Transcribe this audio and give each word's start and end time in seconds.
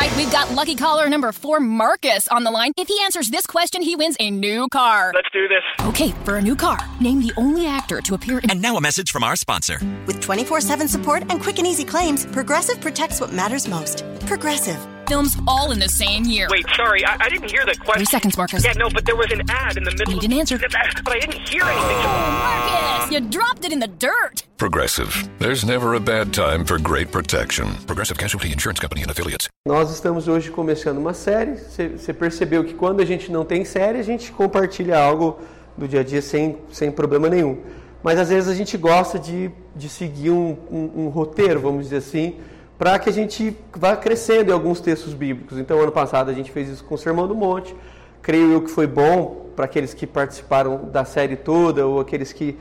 right, 0.00 0.16
we've 0.16 0.32
got 0.32 0.50
lucky 0.52 0.74
caller 0.74 1.08
number 1.08 1.32
four, 1.32 1.60
Marcus, 1.60 2.28
on 2.28 2.44
the 2.44 2.50
line. 2.50 2.72
If 2.76 2.88
he 2.88 2.98
answers 3.02 3.30
this 3.30 3.46
question, 3.46 3.82
he 3.82 3.96
wins 3.96 4.16
a 4.20 4.30
new 4.30 4.68
car. 4.68 5.12
Let's 5.14 5.30
do 5.32 5.48
this. 5.48 5.62
Okay, 5.86 6.10
for 6.24 6.36
a 6.36 6.42
new 6.42 6.56
car, 6.56 6.78
name 7.00 7.20
the 7.20 7.32
only 7.36 7.66
actor 7.66 8.00
to 8.00 8.14
appear 8.14 8.38
in. 8.38 8.50
And 8.50 8.62
now 8.62 8.76
a 8.76 8.80
message 8.80 9.12
from 9.12 9.24
our 9.24 9.36
sponsor. 9.36 9.78
With 10.06 10.20
24 10.20 10.60
7 10.60 10.88
support 10.88 11.22
and 11.30 11.40
quick 11.40 11.58
and 11.58 11.66
easy 11.66 11.84
claims, 11.84 12.26
Progressive 12.26 12.80
protects 12.80 13.20
what 13.20 13.32
matters 13.32 13.68
most. 13.68 14.04
Progressive. 14.26 14.99
Films 15.10 15.36
all 15.48 15.72
in 15.72 15.80
the 15.80 15.88
same 15.88 16.22
year. 16.22 16.46
Wait, 16.52 16.64
sorry, 16.76 17.04
I, 17.04 17.16
I 17.18 17.28
didn't 17.28 17.50
hear 17.50 17.64
the 17.66 17.74
question. 17.74 17.94
Three 17.94 18.04
seconds, 18.04 18.38
Marcus. 18.38 18.64
Yeah, 18.64 18.74
no, 18.74 18.88
but 18.88 19.04
there 19.04 19.16
was 19.16 19.32
an 19.32 19.42
ad 19.50 19.76
in 19.76 19.82
the 19.82 19.90
middle. 19.90 20.14
You 20.14 20.20
didn't 20.20 20.38
answer. 20.38 20.56
But 20.56 21.16
I 21.16 21.18
didn't 21.18 21.48
hear 21.48 21.64
anything. 21.64 21.98
Marcus, 22.46 23.10
you 23.10 23.18
dropped 23.18 23.64
it 23.64 23.72
in 23.72 23.80
the 23.80 23.88
dirt. 23.88 24.44
Progressive. 24.56 25.28
There's 25.40 25.64
never 25.64 25.94
a 25.94 25.98
bad 25.98 26.32
time 26.32 26.64
for 26.64 26.78
great 26.78 27.10
protection. 27.10 27.74
Progressive 27.88 28.18
Casualty 28.18 28.52
Insurance 28.52 28.78
Company 28.78 29.02
and 29.02 29.10
Affiliates. 29.10 29.48
Nós 29.66 29.90
estamos 29.90 30.28
hoje 30.28 30.48
começando 30.48 30.98
uma 30.98 31.12
série. 31.12 31.56
Você 31.56 32.12
percebeu 32.12 32.62
que 32.62 32.74
quando 32.74 33.00
a 33.00 33.04
gente 33.04 33.32
não 33.32 33.44
tem 33.44 33.64
série, 33.64 33.98
a 33.98 34.04
gente 34.04 34.30
compartilha 34.30 34.96
algo 34.96 35.40
do 35.76 35.88
dia 35.88 36.02
a 36.02 36.04
dia 36.04 36.22
sem, 36.22 36.56
sem 36.70 36.92
problema 36.92 37.28
nenhum. 37.28 37.60
Mas 38.00 38.16
às 38.16 38.28
vezes 38.28 38.48
a 38.48 38.54
gente 38.54 38.76
gosta 38.78 39.18
de, 39.18 39.50
de 39.74 39.88
seguir 39.88 40.30
um, 40.30 40.56
um, 40.70 40.92
um 41.06 41.08
roteiro, 41.08 41.58
vamos 41.58 41.86
dizer 41.86 41.96
assim, 41.96 42.36
para 42.80 42.98
que 42.98 43.10
a 43.10 43.12
gente 43.12 43.54
vá 43.76 43.94
crescendo 43.94 44.48
em 44.48 44.54
alguns 44.54 44.80
textos 44.80 45.12
bíblicos. 45.12 45.58
Então, 45.58 45.78
ano 45.78 45.92
passado 45.92 46.30
a 46.30 46.32
gente 46.32 46.50
fez 46.50 46.66
isso 46.66 46.82
com 46.82 46.94
o 46.94 46.98
Sermão 46.98 47.28
do 47.28 47.34
Monte. 47.34 47.76
Creio 48.22 48.54
eu 48.54 48.62
que 48.62 48.70
foi 48.70 48.86
bom 48.86 49.48
para 49.54 49.66
aqueles 49.66 49.92
que 49.92 50.06
participaram 50.06 50.88
da 50.90 51.04
série 51.04 51.36
toda 51.36 51.86
ou 51.86 52.00
aqueles 52.00 52.32
que 52.32 52.58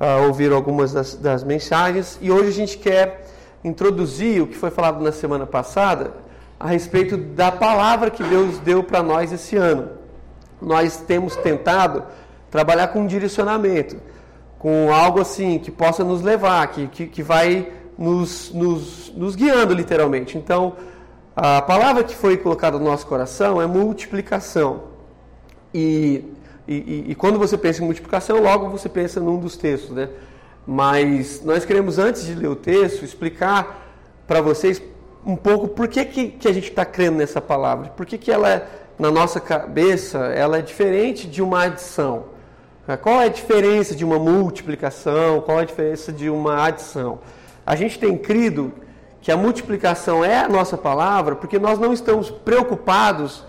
uh, 0.00 0.26
ouviram 0.26 0.56
algumas 0.56 0.94
das, 0.94 1.16
das 1.16 1.44
mensagens. 1.44 2.18
E 2.22 2.32
hoje 2.32 2.48
a 2.48 2.52
gente 2.52 2.78
quer 2.78 3.26
introduzir 3.62 4.40
o 4.40 4.46
que 4.46 4.56
foi 4.56 4.70
falado 4.70 5.04
na 5.04 5.12
semana 5.12 5.46
passada 5.46 6.14
a 6.58 6.66
respeito 6.66 7.18
da 7.18 7.52
palavra 7.52 8.10
que 8.10 8.22
Deus 8.22 8.56
deu 8.60 8.82
para 8.82 9.02
nós 9.02 9.32
esse 9.32 9.54
ano. 9.54 9.90
Nós 10.62 10.96
temos 10.96 11.36
tentado 11.36 12.04
trabalhar 12.50 12.88
com 12.88 13.06
direcionamento, 13.06 13.98
com 14.58 14.90
algo 14.90 15.20
assim 15.20 15.58
que 15.58 15.70
possa 15.70 16.02
nos 16.02 16.22
levar, 16.22 16.66
que, 16.68 16.86
que, 16.86 17.06
que 17.06 17.22
vai 17.22 17.70
nos, 17.98 18.52
nos, 18.52 19.12
nos 19.14 19.34
guiando 19.34 19.74
literalmente. 19.74 20.38
Então, 20.38 20.76
a 21.34 21.60
palavra 21.60 22.04
que 22.04 22.14
foi 22.14 22.36
colocada 22.36 22.78
no 22.78 22.84
nosso 22.84 23.06
coração 23.06 23.60
é 23.60 23.66
multiplicação. 23.66 24.84
E, 25.74 26.24
e, 26.66 27.06
e, 27.08 27.14
quando 27.14 27.38
você 27.38 27.58
pensa 27.58 27.82
em 27.82 27.84
multiplicação, 27.84 28.40
logo 28.40 28.68
você 28.68 28.88
pensa 28.88 29.20
num 29.20 29.38
dos 29.38 29.56
textos, 29.56 29.90
né? 29.90 30.08
Mas 30.66 31.42
nós 31.44 31.64
queremos, 31.64 31.98
antes 31.98 32.24
de 32.24 32.34
ler 32.34 32.48
o 32.48 32.56
texto, 32.56 33.04
explicar 33.04 33.86
para 34.26 34.40
vocês 34.40 34.80
um 35.26 35.36
pouco 35.36 35.68
por 35.68 35.88
que, 35.88 36.04
que, 36.04 36.28
que 36.28 36.48
a 36.48 36.52
gente 36.52 36.68
está 36.68 36.84
crendo 36.84 37.18
nessa 37.18 37.40
palavra. 37.40 37.88
Por 37.90 38.06
que, 38.06 38.16
que 38.16 38.30
ela, 38.30 38.50
é, 38.50 38.66
na 38.98 39.10
nossa 39.10 39.40
cabeça, 39.40 40.18
ela 40.18 40.58
é 40.58 40.62
diferente 40.62 41.26
de 41.26 41.42
uma 41.42 41.64
adição. 41.64 42.24
Qual 43.02 43.20
é 43.20 43.26
a 43.26 43.28
diferença 43.28 43.94
de 43.94 44.04
uma 44.04 44.18
multiplicação? 44.18 45.42
Qual 45.42 45.58
é 45.58 45.62
a 45.62 45.66
diferença 45.66 46.10
de 46.10 46.30
uma 46.30 46.64
adição? 46.64 47.18
A 47.68 47.76
gente 47.76 47.98
tem 47.98 48.16
crido 48.16 48.72
que 49.20 49.30
a 49.30 49.36
multiplicação 49.36 50.24
é 50.24 50.38
a 50.38 50.48
nossa 50.48 50.74
palavra 50.74 51.36
porque 51.36 51.58
nós 51.58 51.78
não 51.78 51.92
estamos 51.92 52.30
preocupados 52.30 53.44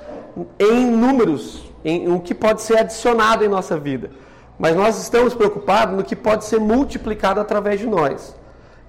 em 0.59 0.87
números, 0.87 1.71
em, 1.85 2.11
o 2.11 2.19
que 2.19 2.35
pode 2.35 2.61
ser 2.61 2.79
adicionado 2.79 3.45
em 3.45 3.47
nossa 3.47 3.77
vida. 3.79 4.11
Mas 4.59 4.75
nós 4.75 5.01
estamos 5.01 5.33
preocupados 5.33 5.95
no 5.95 6.03
que 6.03 6.17
pode 6.17 6.43
ser 6.43 6.59
multiplicado 6.59 7.39
através 7.39 7.79
de 7.79 7.87
nós. 7.87 8.35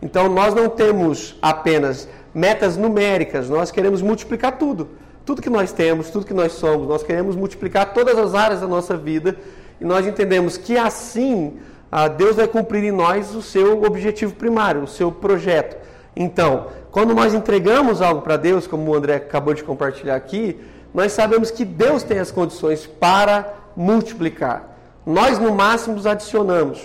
Então 0.02 0.28
nós 0.28 0.52
não 0.52 0.68
temos 0.68 1.38
apenas 1.40 2.08
metas 2.34 2.76
numéricas, 2.76 3.48
nós 3.48 3.70
queremos 3.70 4.02
multiplicar 4.02 4.58
tudo. 4.58 4.88
Tudo 5.24 5.40
que 5.40 5.48
nós 5.48 5.70
temos, 5.70 6.10
tudo 6.10 6.26
que 6.26 6.34
nós 6.34 6.54
somos, 6.54 6.88
nós 6.88 7.04
queremos 7.04 7.36
multiplicar 7.36 7.94
todas 7.94 8.18
as 8.18 8.34
áreas 8.34 8.62
da 8.62 8.66
nossa 8.66 8.96
vida 8.96 9.36
e 9.80 9.84
nós 9.84 10.04
entendemos 10.08 10.56
que 10.56 10.76
assim 10.76 11.56
ah, 11.90 12.08
Deus 12.08 12.36
vai 12.36 12.46
cumprir 12.46 12.84
em 12.84 12.92
nós 12.92 13.34
o 13.34 13.42
seu 13.42 13.82
objetivo 13.82 14.34
primário, 14.34 14.82
o 14.82 14.86
seu 14.86 15.10
projeto. 15.10 15.76
Então, 16.14 16.66
quando 16.90 17.14
nós 17.14 17.34
entregamos 17.34 18.00
algo 18.00 18.22
para 18.22 18.36
Deus, 18.36 18.66
como 18.66 18.90
o 18.90 18.94
André 18.94 19.16
acabou 19.16 19.54
de 19.54 19.64
compartilhar 19.64 20.14
aqui, 20.14 20.60
nós 20.94 21.12
sabemos 21.12 21.50
que 21.50 21.64
Deus 21.64 22.02
tem 22.02 22.18
as 22.18 22.30
condições 22.30 22.86
para 22.86 23.52
multiplicar. 23.76 24.76
Nós, 25.04 25.38
no 25.38 25.52
máximo, 25.54 26.00
adicionamos. 26.08 26.80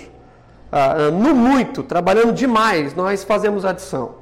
Ah, 0.72 1.12
no 1.12 1.36
muito, 1.36 1.84
trabalhando 1.84 2.34
demais, 2.34 2.96
nós 2.96 3.24
fazemos 3.24 3.64
adição. 3.64 4.16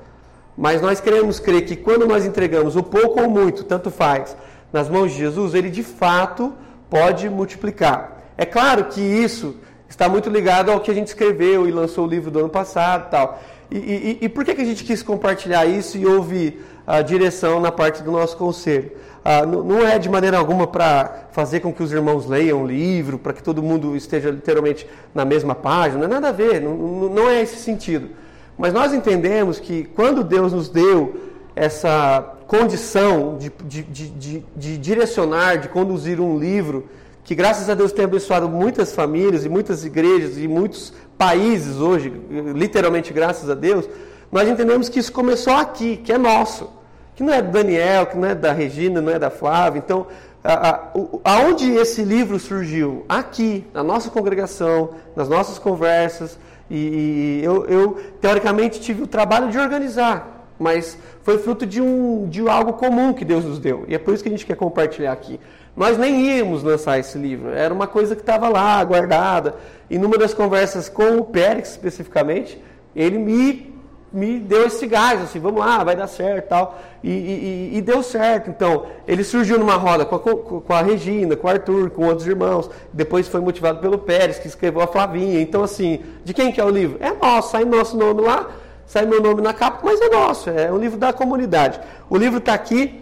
Mas 0.57 0.81
nós 0.81 0.99
queremos 0.99 1.39
crer 1.39 1.65
que 1.65 1.75
quando 1.75 2.05
nós 2.05 2.25
entregamos 2.25 2.75
o 2.75 2.83
pouco 2.83 3.21
ou 3.21 3.29
muito, 3.29 3.63
tanto 3.63 3.89
faz, 3.89 4.35
nas 4.71 4.89
mãos 4.89 5.11
de 5.11 5.17
Jesus, 5.17 5.53
ele 5.53 5.69
de 5.69 5.83
fato 5.83 6.53
pode 6.89 7.29
multiplicar. 7.29 8.23
É 8.37 8.45
claro 8.45 8.85
que 8.85 9.01
isso 9.01 9.55
está 9.93 10.09
muito 10.09 10.27
ligado 10.27 10.71
ao 10.71 10.79
que 10.79 10.89
a 10.89 10.93
gente 10.93 11.07
escreveu 11.07 11.67
e 11.67 11.71
lançou 11.71 12.05
o 12.05 12.09
livro 12.09 12.31
do 12.31 12.39
ano 12.39 12.49
passado 12.49 13.11
tal. 13.11 13.39
E, 13.69 13.77
e, 13.77 14.17
e 14.21 14.29
por 14.29 14.43
que, 14.43 14.55
que 14.55 14.61
a 14.61 14.65
gente 14.65 14.83
quis 14.83 15.03
compartilhar 15.03 15.67
isso 15.67 15.99
e 15.99 16.05
houve 16.05 16.59
a 16.85 17.03
direção 17.03 17.59
na 17.59 17.71
parte 17.71 18.01
do 18.01 18.11
nosso 18.11 18.35
conselho? 18.35 18.91
Ah, 19.23 19.45
não 19.45 19.85
é 19.85 19.99
de 19.99 20.09
maneira 20.09 20.35
alguma 20.37 20.65
para 20.65 21.27
fazer 21.31 21.59
com 21.59 21.71
que 21.71 21.83
os 21.83 21.91
irmãos 21.91 22.25
leiam 22.25 22.63
o 22.63 22.67
livro, 22.67 23.19
para 23.19 23.33
que 23.33 23.43
todo 23.43 23.61
mundo 23.61 23.95
esteja 23.95 24.31
literalmente 24.31 24.87
na 25.13 25.23
mesma 25.23 25.53
página, 25.53 25.99
não 25.99 26.05
é 26.05 26.19
nada 26.19 26.29
a 26.29 26.31
ver, 26.31 26.59
não, 26.59 26.75
não 26.75 27.29
é 27.29 27.41
esse 27.41 27.57
sentido. 27.57 28.09
Mas 28.57 28.73
nós 28.73 28.93
entendemos 28.93 29.59
que 29.59 29.83
quando 29.95 30.23
Deus 30.23 30.51
nos 30.51 30.69
deu 30.69 31.31
essa 31.55 32.33
condição 32.47 33.37
de, 33.37 33.51
de, 33.63 33.83
de, 33.83 34.43
de 34.55 34.77
direcionar, 34.79 35.57
de 35.57 35.69
conduzir 35.69 36.19
um 36.19 36.37
livro, 36.37 36.89
que 37.23 37.33
graças 37.33 37.69
a 37.69 37.73
Deus 37.73 37.91
tem 37.91 38.05
abençoado 38.05 38.49
muitas 38.49 38.93
famílias 38.93 39.45
e 39.45 39.49
muitas 39.49 39.85
igrejas 39.85 40.37
e 40.37 40.47
muitos 40.47 40.93
países 41.17 41.77
hoje, 41.77 42.11
literalmente 42.53 43.13
graças 43.13 43.49
a 43.49 43.53
Deus, 43.53 43.87
nós 44.31 44.49
entendemos 44.49 44.89
que 44.89 44.99
isso 44.99 45.11
começou 45.11 45.53
aqui, 45.53 45.97
que 45.97 46.11
é 46.11 46.17
nosso, 46.17 46.69
que 47.15 47.23
não 47.23 47.33
é 47.33 47.41
do 47.41 47.51
Daniel, 47.51 48.07
que 48.07 48.17
não 48.17 48.27
é 48.27 48.35
da 48.35 48.51
Regina, 48.51 48.99
não 48.99 49.11
é 49.11 49.19
da 49.19 49.29
Flávia. 49.29 49.79
Então, 49.79 50.07
a, 50.43 50.69
a, 50.69 50.91
aonde 51.23 51.71
esse 51.71 52.03
livro 52.03 52.39
surgiu? 52.39 53.05
Aqui, 53.07 53.65
na 53.73 53.83
nossa 53.83 54.09
congregação, 54.09 54.89
nas 55.15 55.29
nossas 55.29 55.57
conversas. 55.57 56.37
E, 56.69 57.39
e 57.39 57.41
eu, 57.43 57.65
eu, 57.65 58.01
teoricamente, 58.19 58.81
tive 58.81 59.03
o 59.03 59.07
trabalho 59.07 59.49
de 59.49 59.57
organizar, 59.57 60.47
mas 60.59 60.97
foi 61.21 61.37
fruto 61.37 61.65
de, 61.65 61.79
um, 61.79 62.27
de 62.27 62.47
algo 62.49 62.73
comum 62.73 63.13
que 63.13 63.23
Deus 63.23 63.45
nos 63.45 63.59
deu. 63.59 63.85
E 63.87 63.95
é 63.95 63.99
por 63.99 64.13
isso 64.13 64.23
que 64.23 64.29
a 64.29 64.31
gente 64.31 64.45
quer 64.45 64.55
compartilhar 64.55 65.11
aqui. 65.11 65.39
Nós 65.75 65.97
nem 65.97 66.37
íamos 66.37 66.61
lançar 66.61 66.99
esse 66.99 67.17
livro, 67.17 67.49
era 67.49 67.73
uma 67.73 67.87
coisa 67.87 68.15
que 68.15 68.21
estava 68.21 68.47
lá, 68.47 68.83
guardada. 68.83 69.55
E 69.89 69.97
numa 69.97 70.17
das 70.17 70.33
conversas 70.33 70.87
com 70.87 71.17
o 71.17 71.25
Pérez, 71.25 71.71
especificamente, 71.71 72.61
ele 72.95 73.17
me, 73.17 73.73
me 74.11 74.39
deu 74.39 74.67
esse 74.67 74.85
gás, 74.85 75.19
assim, 75.19 75.39
vamos 75.39 75.59
lá, 75.59 75.83
vai 75.83 75.95
dar 75.95 76.05
certo 76.05 76.47
tal. 76.47 76.79
E, 77.03 77.09
e, 77.09 77.77
e 77.77 77.81
deu 77.81 78.03
certo. 78.03 78.51
Então, 78.51 78.85
ele 79.07 79.23
surgiu 79.23 79.57
numa 79.57 79.73
roda 79.73 80.05
com 80.05 80.15
a, 80.15 80.19
com 80.19 80.73
a 80.73 80.81
Regina, 80.83 81.35
com 81.35 81.47
o 81.47 81.49
Arthur, 81.49 81.89
com 81.89 82.05
outros 82.05 82.27
irmãos. 82.27 82.69
Depois 82.93 83.27
foi 83.27 83.41
motivado 83.41 83.79
pelo 83.79 83.97
Pérez, 83.97 84.37
que 84.37 84.47
escreveu 84.47 84.81
a 84.81 84.87
Flavinha. 84.87 85.41
Então, 85.41 85.63
assim, 85.63 86.01
de 86.23 86.35
quem 86.35 86.51
que 86.51 86.61
é 86.61 86.63
o 86.63 86.69
livro? 86.69 86.97
É 86.99 87.11
nosso, 87.11 87.49
sai 87.49 87.65
nosso 87.65 87.97
nome 87.97 88.21
lá, 88.21 88.47
sai 88.85 89.07
meu 89.07 89.19
nome 89.19 89.41
na 89.41 89.53
capa, 89.53 89.79
mas 89.83 89.99
é 89.99 90.09
nosso, 90.09 90.51
é 90.51 90.71
um 90.71 90.77
livro 90.77 90.99
da 90.99 91.11
comunidade. 91.11 91.79
O 92.11 92.15
livro 92.15 92.37
está 92.37 92.53
aqui, 92.53 93.01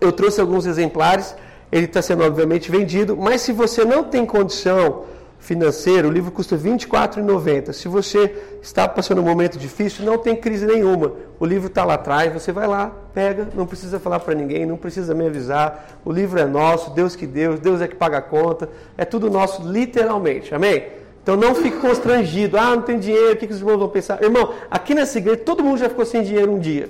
eu 0.00 0.10
trouxe 0.10 0.40
alguns 0.40 0.66
exemplares 0.66 1.36
ele 1.72 1.86
está 1.86 2.02
sendo 2.02 2.22
obviamente 2.22 2.70
vendido, 2.70 3.16
mas 3.16 3.40
se 3.40 3.50
você 3.50 3.82
não 3.82 4.04
tem 4.04 4.26
condição 4.26 5.04
financeira, 5.42 6.06
o 6.06 6.10
livro 6.10 6.30
custa 6.30 6.54
R$ 6.54 6.70
24,90. 6.70 7.72
Se 7.72 7.88
você 7.88 8.32
está 8.62 8.86
passando 8.86 9.20
um 9.20 9.24
momento 9.24 9.58
difícil, 9.58 10.04
não 10.04 10.16
tem 10.16 10.36
crise 10.36 10.64
nenhuma. 10.64 11.12
O 11.40 11.44
livro 11.44 11.66
está 11.66 11.84
lá 11.84 11.94
atrás, 11.94 12.32
você 12.32 12.52
vai 12.52 12.68
lá, 12.68 12.92
pega, 13.12 13.48
não 13.54 13.66
precisa 13.66 13.98
falar 13.98 14.20
para 14.20 14.34
ninguém, 14.34 14.64
não 14.64 14.76
precisa 14.76 15.14
me 15.14 15.26
avisar. 15.26 15.98
O 16.04 16.12
livro 16.12 16.38
é 16.38 16.46
nosso, 16.46 16.90
Deus 16.90 17.16
que 17.16 17.26
Deus, 17.26 17.58
Deus 17.58 17.80
é 17.80 17.88
que 17.88 17.96
paga 17.96 18.18
a 18.18 18.22
conta. 18.22 18.68
É 18.96 19.04
tudo 19.04 19.28
nosso, 19.28 19.66
literalmente. 19.66 20.54
Amém? 20.54 20.84
Então 21.22 21.36
não 21.36 21.54
fique 21.54 21.78
constrangido. 21.78 22.56
Ah, 22.56 22.76
não 22.76 22.82
tem 22.82 22.98
dinheiro, 22.98 23.32
o 23.32 23.36
que, 23.36 23.46
os 23.46 23.58
irmãos 23.58 23.78
vão 23.78 23.88
pensar? 23.88 24.22
Irmão, 24.22 24.54
aqui 24.70 24.94
nessa 24.94 25.18
igreja 25.18 25.38
todo 25.38 25.64
mundo 25.64 25.78
já 25.78 25.88
ficou 25.88 26.04
sem 26.04 26.22
dinheiro 26.22 26.52
um 26.52 26.58
dia. 26.58 26.88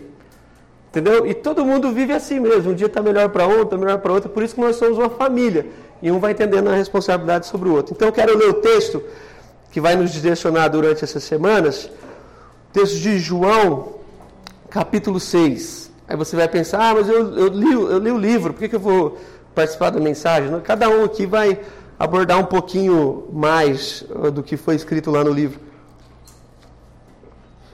Entendeu? 0.93 1.27
E 1.27 1.33
todo 1.33 1.65
mundo 1.65 1.91
vive 1.91 2.13
assim 2.13 2.39
mesmo. 2.39 2.73
Um 2.73 2.75
dia 2.75 2.87
está 2.87 3.01
melhor 3.01 3.31
para 3.31 3.49
um, 3.49 3.63
está 3.63 3.79
melhor 3.79 3.97
para 3.97 4.13
outro. 4.13 4.29
Por 4.29 4.43
isso 4.43 4.55
que 4.55 4.61
nós 4.61 4.77
somos 4.77 4.99
uma 4.99 5.09
família. 5.09 5.67
E 6.03 6.13
um 6.13 6.21
vai 6.21 6.33
entendendo 6.33 6.69
a 6.69 6.75
responsabilidade 6.75 7.47
sobre 7.47 7.71
o 7.71 7.75
outro. 7.75 7.95
Então 7.95 8.09
eu 8.09 8.13
quero 8.13 8.37
ler 8.37 8.51
o 8.51 8.55
texto 8.55 9.03
que 9.71 9.81
vai 9.81 9.97
nos 9.97 10.13
direcionar 10.13 10.69
durante 10.69 11.03
essas 11.03 11.25
semanas. 11.25 11.89
Texto 12.75 12.97
de 12.99 13.19
João, 13.19 13.95
capítulo 14.69 15.19
6. 15.19 15.91
Aí 16.07 16.15
você 16.15 16.37
vai 16.37 16.47
pensar, 16.47 16.91
ah, 16.91 16.95
mas 16.95 17.09
eu, 17.09 17.39
eu, 17.39 17.49
li, 17.49 17.73
eu 17.73 17.99
li 17.99 18.11
o 18.11 18.19
livro, 18.19 18.53
por 18.53 18.61
que, 18.61 18.69
que 18.69 18.77
eu 18.77 18.81
vou 18.81 19.17
participar 19.55 19.89
da 19.89 19.99
mensagem? 19.99 20.61
Cada 20.61 20.91
um 20.91 21.05
aqui 21.05 21.25
vai 21.25 21.59
abordar 21.99 22.39
um 22.39 22.45
pouquinho 22.45 23.29
mais 23.33 24.05
uh, 24.11 24.31
do 24.31 24.43
que 24.43 24.59
foi 24.59 24.75
escrito 24.75 25.11
lá 25.11 25.25
no 25.25 25.31
livro. 25.31 25.59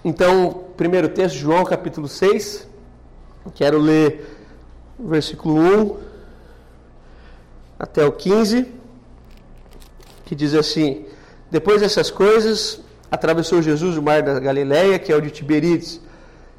Então, 0.05 0.67
primeiro 0.77 1.09
texto, 1.09 1.35
João 1.35 1.65
capítulo 1.65 2.07
6, 2.07 2.68
Quero 3.55 3.79
ler 3.79 4.37
versículo 4.99 5.55
1 5.55 5.97
até 7.79 8.05
o 8.05 8.13
15, 8.13 8.67
que 10.25 10.35
diz 10.35 10.55
assim: 10.55 11.07
Depois 11.51 11.81
dessas 11.81 12.11
coisas, 12.11 12.81
atravessou 13.11 13.63
Jesus 13.63 13.97
o 13.97 14.03
mar 14.03 14.23
da 14.23 14.39
Galileia, 14.39 14.99
que 14.99 15.13
é 15.13 15.17
o 15.17 15.21
de 15.21 15.31
Tiberíades. 15.31 16.01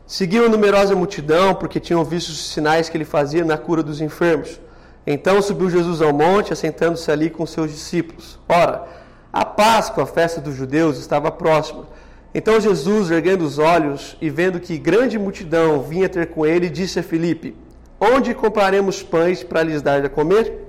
Seguiu 0.07 0.45
a 0.45 0.50
numerosa 0.50 0.95
multidão, 0.95 1.53
porque 1.53 1.80
tinham 1.80 2.03
visto 2.03 2.30
os 2.30 2.51
sinais 2.51 2.89
que 2.89 2.97
ele 2.97 3.06
fazia 3.06 3.45
na 3.45 3.57
cura 3.57 3.83
dos 3.83 4.01
enfermos. 4.01 4.59
Então 5.06 5.42
subiu 5.42 5.69
Jesus 5.69 6.01
ao 6.01 6.13
monte, 6.13 6.53
assentando-se 6.53 7.12
ali 7.12 7.30
com 7.30 7.45
seus 7.45 7.71
discípulos. 7.71 8.39
Ora, 8.47 8.88
a 9.31 9.45
Páscoa, 9.45 10.03
a 10.03 10.07
festa 10.07 10.42
dos 10.42 10.56
judeus, 10.56 10.97
estava 10.97 11.31
próxima. 11.31 11.85
Então 12.33 12.59
Jesus, 12.59 13.09
erguendo 13.09 13.43
os 13.43 13.57
olhos 13.57 14.15
e 14.21 14.29
vendo 14.29 14.59
que 14.59 14.77
grande 14.77 15.17
multidão 15.17 15.81
vinha 15.81 16.07
ter 16.07 16.27
com 16.27 16.45
ele, 16.45 16.69
disse 16.69 16.99
a 16.99 17.03
Filipe: 17.03 17.55
Onde 17.99 18.35
compraremos 18.35 19.01
pães 19.01 19.43
para 19.43 19.63
lhes 19.63 19.81
dar 19.81 20.05
a 20.05 20.09
comer? 20.09 20.67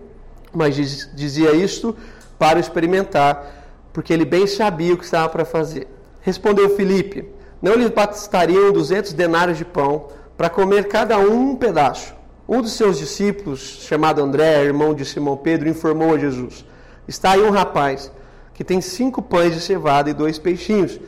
Mas 0.53 0.75
dizia 1.15 1.53
isto 1.53 1.95
para 2.39 2.59
experimentar, 2.59 3.69
porque 3.93 4.13
ele 4.13 4.25
bem 4.25 4.47
sabia 4.47 4.95
o 4.95 4.97
que 4.97 5.05
estava 5.05 5.29
para 5.29 5.45
fazer. 5.45 5.87
Respondeu 6.23 6.77
Filipe: 6.77 7.29
Não 7.61 7.75
lhes 7.75 7.91
bastariam 7.91 8.73
duzentos 8.73 9.13
denários 9.13 9.59
de 9.59 9.65
pão 9.65 10.09
para 10.39 10.49
comer 10.49 10.89
cada 10.89 11.19
um 11.19 11.51
um 11.51 11.57
pedaço? 11.57 12.15
Um 12.49 12.63
dos 12.63 12.73
seus 12.73 12.99
discípulos, 12.99 13.61
chamado 13.87 14.21
André, 14.23 14.65
irmão 14.65 14.95
de 14.95 15.05
Simão 15.05 15.37
Pedro, 15.37 15.69
informou 15.69 16.15
a 16.15 16.19
Jesus: 16.19 16.65
Está 17.07 17.33
aí 17.33 17.43
um 17.43 17.51
rapaz 17.51 18.11
que 18.55 18.65
tem 18.65 18.81
cinco 18.81 19.21
pães 19.21 19.55
de 19.55 19.61
cevada 19.61 20.09
e 20.09 20.15
dois 20.15 20.39
peixinhos. 20.39 20.99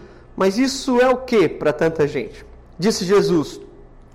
Mas 0.42 0.58
isso 0.58 1.00
é 1.00 1.08
o 1.08 1.18
que 1.18 1.48
para 1.48 1.72
tanta 1.72 2.04
gente? 2.08 2.44
Disse 2.76 3.04
Jesus: 3.04 3.60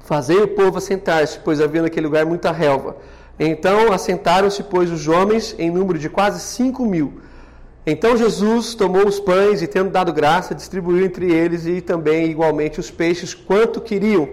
Fazei 0.03 0.35
o 0.41 0.49
povo 0.49 0.77
assentar-se, 0.77 1.39
pois 1.39 1.61
havia 1.61 1.81
naquele 1.81 2.05
lugar 2.05 2.25
muita 2.25 2.51
relva. 2.51 2.97
Então 3.39 3.93
assentaram-se, 3.93 4.61
pois, 4.63 4.91
os 4.91 5.07
homens 5.07 5.55
em 5.57 5.71
número 5.71 5.97
de 5.97 6.09
quase 6.09 6.41
cinco 6.41 6.85
mil. 6.85 7.21
Então 7.85 8.17
Jesus 8.17 8.75
tomou 8.75 9.07
os 9.07 9.21
pães 9.21 9.61
e, 9.61 9.67
tendo 9.67 9.89
dado 9.89 10.11
graça, 10.11 10.53
distribuiu 10.53 11.05
entre 11.05 11.31
eles 11.31 11.65
e 11.65 11.79
também 11.79 12.29
igualmente 12.29 12.77
os 12.77 12.91
peixes, 12.91 13.33
quanto 13.33 13.79
queriam. 13.79 14.27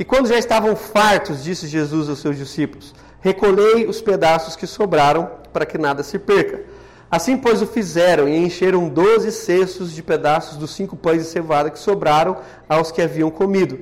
E 0.00 0.04
quando 0.04 0.26
já 0.26 0.36
estavam 0.36 0.74
fartos, 0.74 1.44
disse 1.44 1.68
Jesus 1.68 2.08
aos 2.08 2.18
seus 2.18 2.36
discípulos: 2.36 2.92
Recolhei 3.20 3.86
os 3.86 4.00
pedaços 4.00 4.56
que 4.56 4.66
sobraram, 4.66 5.30
para 5.52 5.64
que 5.64 5.78
nada 5.78 6.02
se 6.02 6.18
perca. 6.18 6.64
Assim, 7.10 7.36
pois, 7.36 7.62
o 7.62 7.66
fizeram 7.66 8.28
e 8.28 8.36
encheram 8.36 8.88
doze 8.88 9.30
cestos 9.30 9.92
de 9.92 10.02
pedaços 10.02 10.56
dos 10.56 10.74
cinco 10.74 10.96
pães 10.96 11.22
de 11.22 11.28
cevada 11.28 11.70
que 11.70 11.78
sobraram 11.78 12.38
aos 12.68 12.90
que 12.90 13.00
haviam 13.00 13.30
comido. 13.30 13.78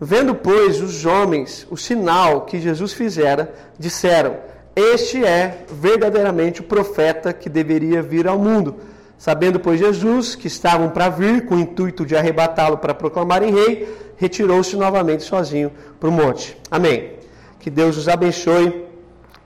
Vendo, 0.00 0.34
pois, 0.34 0.80
os 0.80 1.04
homens 1.04 1.66
o 1.68 1.76
sinal 1.76 2.42
que 2.42 2.60
Jesus 2.60 2.92
fizera, 2.92 3.52
disseram: 3.78 4.36
Este 4.74 5.24
é 5.24 5.64
verdadeiramente 5.70 6.60
o 6.60 6.64
profeta 6.64 7.32
que 7.32 7.48
deveria 7.48 8.00
vir 8.00 8.28
ao 8.28 8.38
mundo. 8.38 8.76
Sabendo, 9.18 9.60
pois, 9.60 9.78
Jesus 9.78 10.34
que 10.34 10.46
estavam 10.46 10.88
para 10.88 11.10
vir 11.10 11.44
com 11.44 11.56
o 11.56 11.60
intuito 11.60 12.06
de 12.06 12.16
arrebatá-lo 12.16 12.78
para 12.78 12.94
proclamarem 12.94 13.52
rei, 13.52 13.94
retirou-se 14.16 14.74
novamente 14.76 15.24
sozinho 15.24 15.72
para 15.98 16.08
o 16.08 16.12
monte. 16.12 16.56
Amém. 16.70 17.14
Que 17.58 17.68
Deus 17.68 17.98
os 17.98 18.08
abençoe 18.08 18.86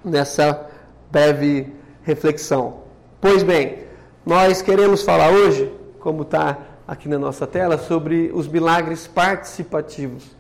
nessa 0.05 0.69
breve 1.11 1.73
reflexão. 2.05 2.84
Pois 3.27 3.43
bem, 3.43 3.79
nós 4.27 4.61
queremos 4.61 5.01
falar 5.01 5.31
hoje, 5.31 5.73
como 5.99 6.25
está 6.25 6.59
aqui 6.87 7.09
na 7.09 7.19
nossa 7.19 7.47
tela, 7.47 7.79
sobre 7.79 8.31
os 8.35 8.47
milagres 8.47 9.07
participativos. 9.07 10.37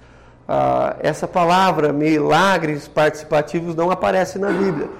Ah, 0.46 0.94
essa 1.00 1.26
palavra, 1.26 1.94
milagres 1.94 2.86
participativos, 2.86 3.74
não 3.74 3.90
aparece 3.90 4.38
na 4.38 4.50
Bíblia. 4.50 4.90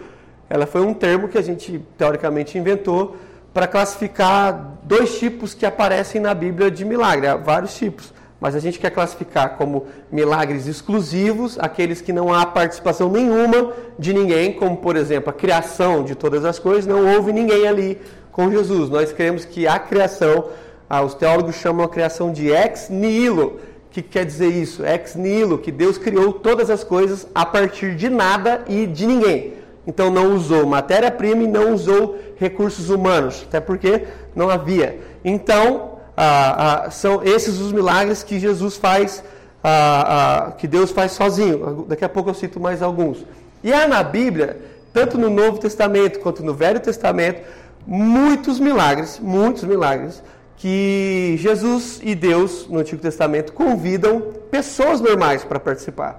Ela 0.48 0.66
foi 0.66 0.80
um 0.80 0.94
termo 0.94 1.28
que 1.28 1.36
a 1.36 1.42
gente 1.42 1.78
teoricamente 1.98 2.56
inventou 2.56 3.18
para 3.52 3.66
classificar 3.66 4.78
dois 4.84 5.18
tipos 5.18 5.52
que 5.52 5.66
aparecem 5.66 6.22
na 6.22 6.32
Bíblia 6.32 6.70
de 6.70 6.86
milagre. 6.86 7.26
Há 7.26 7.36
vários 7.36 7.74
tipos 7.74 8.14
mas 8.40 8.54
a 8.54 8.58
gente 8.58 8.78
quer 8.78 8.90
classificar 8.90 9.56
como 9.56 9.86
milagres 10.10 10.66
exclusivos, 10.66 11.58
aqueles 11.58 12.00
que 12.00 12.12
não 12.12 12.32
há 12.32 12.44
participação 12.44 13.10
nenhuma 13.10 13.72
de 13.98 14.12
ninguém, 14.12 14.52
como 14.52 14.76
por 14.76 14.96
exemplo 14.96 15.30
a 15.30 15.32
criação 15.32 16.04
de 16.04 16.14
todas 16.14 16.44
as 16.44 16.58
coisas, 16.58 16.86
não 16.86 17.14
houve 17.14 17.32
ninguém 17.32 17.66
ali 17.66 17.98
com 18.30 18.50
Jesus. 18.50 18.90
Nós 18.90 19.12
queremos 19.12 19.44
que 19.44 19.66
a 19.66 19.78
criação, 19.78 20.48
ah, 20.90 21.02
os 21.02 21.14
teólogos 21.14 21.54
chamam 21.54 21.86
a 21.86 21.88
criação 21.88 22.32
de 22.32 22.48
ex 22.48 22.88
nihilo. 22.90 23.60
O 23.86 23.90
que 23.90 24.02
quer 24.02 24.26
dizer 24.26 24.48
isso? 24.48 24.84
Ex 24.84 25.14
nihilo, 25.14 25.56
que 25.56 25.70
Deus 25.70 25.96
criou 25.96 26.32
todas 26.32 26.68
as 26.68 26.82
coisas 26.82 27.26
a 27.34 27.46
partir 27.46 27.94
de 27.94 28.10
nada 28.10 28.64
e 28.68 28.86
de 28.86 29.06
ninguém. 29.06 29.54
Então 29.86 30.10
não 30.10 30.34
usou 30.34 30.66
matéria-prima 30.66 31.44
e 31.44 31.46
não 31.46 31.72
usou 31.72 32.18
recursos 32.36 32.90
humanos, 32.90 33.44
até 33.46 33.60
porque 33.60 34.04
não 34.34 34.50
havia. 34.50 34.98
Então, 35.24 35.93
ah, 36.16 36.84
ah, 36.86 36.90
são 36.90 37.22
esses 37.22 37.58
os 37.58 37.72
milagres 37.72 38.22
que 38.22 38.38
Jesus 38.38 38.76
faz, 38.76 39.22
ah, 39.62 40.52
que 40.58 40.66
Deus 40.66 40.90
faz 40.90 41.12
sozinho. 41.12 41.84
Daqui 41.88 42.04
a 42.04 42.08
pouco 42.08 42.30
eu 42.30 42.34
cito 42.34 42.60
mais 42.60 42.82
alguns. 42.82 43.24
E 43.62 43.72
há 43.72 43.88
na 43.88 44.02
Bíblia, 44.02 44.58
tanto 44.92 45.18
no 45.18 45.30
Novo 45.30 45.58
Testamento 45.58 46.20
quanto 46.20 46.42
no 46.42 46.54
Velho 46.54 46.80
Testamento, 46.80 47.42
muitos 47.86 48.60
milagres, 48.60 49.18
muitos 49.20 49.64
milagres, 49.64 50.22
que 50.56 51.36
Jesus 51.38 52.00
e 52.02 52.14
Deus, 52.14 52.66
no 52.68 52.78
Antigo 52.78 53.02
Testamento, 53.02 53.52
convidam 53.52 54.20
pessoas 54.50 55.00
normais 55.00 55.44
para 55.44 55.58
participar. 55.58 56.18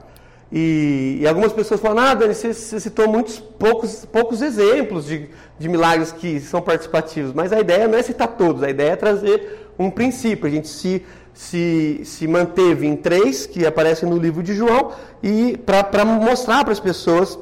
E, 0.52 1.18
e, 1.22 1.28
algumas 1.28 1.52
pessoas 1.52 1.80
falam, 1.80 2.04
ah, 2.04 2.14
Dani, 2.14 2.36
você, 2.36 2.54
você, 2.54 2.80
citou 2.80 3.08
muitos 3.08 3.40
poucos, 3.40 4.06
poucos 4.06 4.42
exemplos 4.42 5.06
de, 5.06 5.28
de 5.58 5.68
milagres 5.68 6.12
que 6.12 6.40
são 6.40 6.62
participativos, 6.62 7.34
mas 7.34 7.52
a 7.52 7.60
ideia 7.60 7.88
não 7.88 7.98
é 7.98 8.04
citar 8.04 8.28
todos, 8.28 8.62
a 8.62 8.70
ideia 8.70 8.92
é 8.92 8.96
trazer 8.96 9.65
um 9.78 9.90
princípio. 9.90 10.48
A 10.48 10.50
gente 10.50 10.68
se, 10.68 11.06
se, 11.34 12.02
se 12.04 12.28
manteve 12.28 12.88
em 12.88 12.96
três, 12.96 13.46
que 13.46 13.66
aparecem 13.66 14.10
no 14.10 14.18
livro 14.18 14.42
de 14.42 14.54
João, 14.54 14.92
e 15.22 15.58
para 15.58 16.06
mostrar 16.06 16.64
para 16.64 16.74
as 16.74 16.80
pessoas 16.80 17.38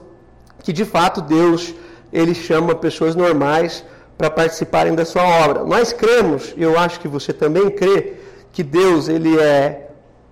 que 0.64 0.72
de 0.72 0.86
fato 0.86 1.22
Deus 1.22 1.74
ele 2.12 2.34
chama 2.34 2.76
pessoas 2.76 3.16
normais 3.16 3.84
para 4.18 4.30
participarem 4.30 4.96
da 4.96 5.06
sua 5.06 5.24
obra. 5.24 5.64
Nós 5.64 5.92
cremos, 5.92 6.54
eu 6.58 6.78
acho 6.78 7.00
que 7.00 7.08
você 7.08 7.34
também 7.34 7.70
crê, 7.70 8.14
que 8.52 8.64
Deus 8.64 9.10
ele 9.10 9.38
é 9.40 9.90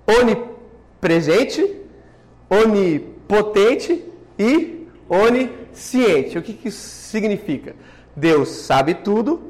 onipresente, 0.07 1.75
onipotente 2.49 4.03
e 4.37 4.87
onisciente. 5.09 6.37
O 6.37 6.41
que, 6.41 6.53
que 6.53 6.67
isso 6.67 7.09
significa? 7.09 7.75
Deus 8.15 8.49
sabe 8.49 8.93
tudo, 8.93 9.41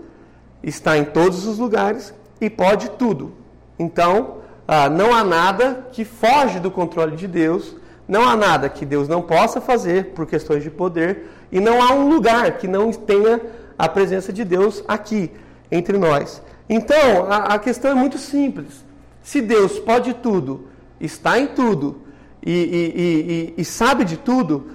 está 0.63 0.97
em 0.97 1.03
todos 1.03 1.45
os 1.45 1.57
lugares 1.57 2.13
e 2.41 2.49
pode 2.49 2.89
tudo. 2.91 3.31
Então, 3.77 4.37
ah, 4.67 4.89
não 4.89 5.13
há 5.13 5.23
nada 5.23 5.87
que 5.91 6.03
foge 6.03 6.59
do 6.59 6.71
controle 6.71 7.15
de 7.15 7.27
Deus, 7.27 7.75
não 8.07 8.27
há 8.27 8.35
nada 8.35 8.67
que 8.67 8.85
Deus 8.85 9.07
não 9.07 9.21
possa 9.21 9.61
fazer 9.61 10.07
por 10.07 10.25
questões 10.25 10.63
de 10.63 10.71
poder, 10.71 11.29
e 11.51 11.59
não 11.59 11.81
há 11.81 11.93
um 11.93 12.09
lugar 12.09 12.57
que 12.57 12.67
não 12.67 12.91
tenha 12.91 13.39
a 13.77 13.87
presença 13.87 14.33
de 14.33 14.43
Deus 14.43 14.83
aqui, 14.87 15.31
entre 15.71 15.97
nós. 15.97 16.41
Então, 16.67 17.25
a, 17.29 17.53
a 17.53 17.59
questão 17.59 17.91
é 17.91 17.95
muito 17.95 18.17
simples. 18.17 18.83
Se 19.21 19.39
Deus 19.41 19.77
pode 19.79 20.13
tudo, 20.15 20.67
está 20.99 21.39
em 21.39 21.47
tudo 21.47 22.01
e, 22.43 22.51
e, 22.51 23.53
e, 23.57 23.61
e 23.61 23.65
sabe 23.65 24.03
de 24.03 24.17
tudo, 24.17 24.71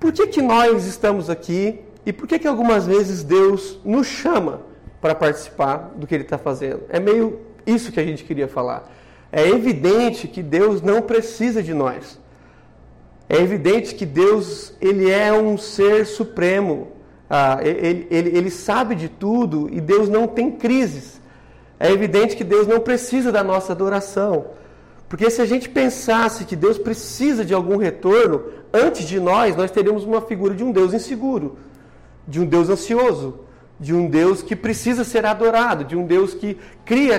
por 0.00 0.12
que, 0.12 0.26
que 0.26 0.42
nós 0.42 0.86
estamos 0.86 1.30
aqui 1.30 1.80
e 2.04 2.12
por 2.12 2.26
que, 2.26 2.38
que 2.38 2.48
algumas 2.48 2.86
vezes 2.86 3.22
Deus 3.22 3.78
nos 3.84 4.06
chama 4.06 4.67
para 5.00 5.14
participar 5.14 5.92
do 5.96 6.06
que 6.06 6.14
ele 6.14 6.24
está 6.24 6.38
fazendo. 6.38 6.82
É 6.88 6.98
meio 6.98 7.40
isso 7.66 7.92
que 7.92 8.00
a 8.00 8.04
gente 8.04 8.24
queria 8.24 8.48
falar. 8.48 8.90
É 9.30 9.46
evidente 9.48 10.26
que 10.26 10.42
Deus 10.42 10.80
não 10.82 11.02
precisa 11.02 11.62
de 11.62 11.74
nós. 11.74 12.18
É 13.28 13.36
evidente 13.36 13.94
que 13.94 14.06
Deus 14.06 14.72
ele 14.80 15.10
é 15.10 15.32
um 15.32 15.58
ser 15.58 16.06
supremo. 16.06 16.92
Ah, 17.28 17.58
ele, 17.62 18.06
ele, 18.10 18.36
ele 18.36 18.50
sabe 18.50 18.94
de 18.94 19.08
tudo 19.08 19.68
e 19.70 19.80
Deus 19.80 20.08
não 20.08 20.26
tem 20.26 20.50
crises. 20.50 21.20
É 21.78 21.92
evidente 21.92 22.34
que 22.34 22.42
Deus 22.42 22.66
não 22.66 22.80
precisa 22.80 23.30
da 23.30 23.44
nossa 23.44 23.72
adoração. 23.72 24.46
Porque 25.08 25.30
se 25.30 25.40
a 25.40 25.46
gente 25.46 25.68
pensasse 25.68 26.44
que 26.44 26.56
Deus 26.56 26.78
precisa 26.78 27.44
de 27.44 27.54
algum 27.54 27.76
retorno, 27.76 28.44
antes 28.72 29.06
de 29.06 29.20
nós, 29.20 29.56
nós 29.56 29.70
teríamos 29.70 30.04
uma 30.04 30.20
figura 30.20 30.54
de 30.54 30.64
um 30.64 30.72
Deus 30.72 30.92
inseguro, 30.92 31.58
de 32.26 32.40
um 32.40 32.46
Deus 32.46 32.68
ansioso, 32.68 33.40
de 33.80 33.94
um 33.94 34.08
Deus 34.08 34.42
que 34.42 34.56
precisa 34.56 35.04
ser 35.04 35.24
adorado, 35.24 35.84
de 35.84 35.96
um 35.96 36.04
Deus 36.04 36.34
que 36.34 36.58
cria, 36.84 37.18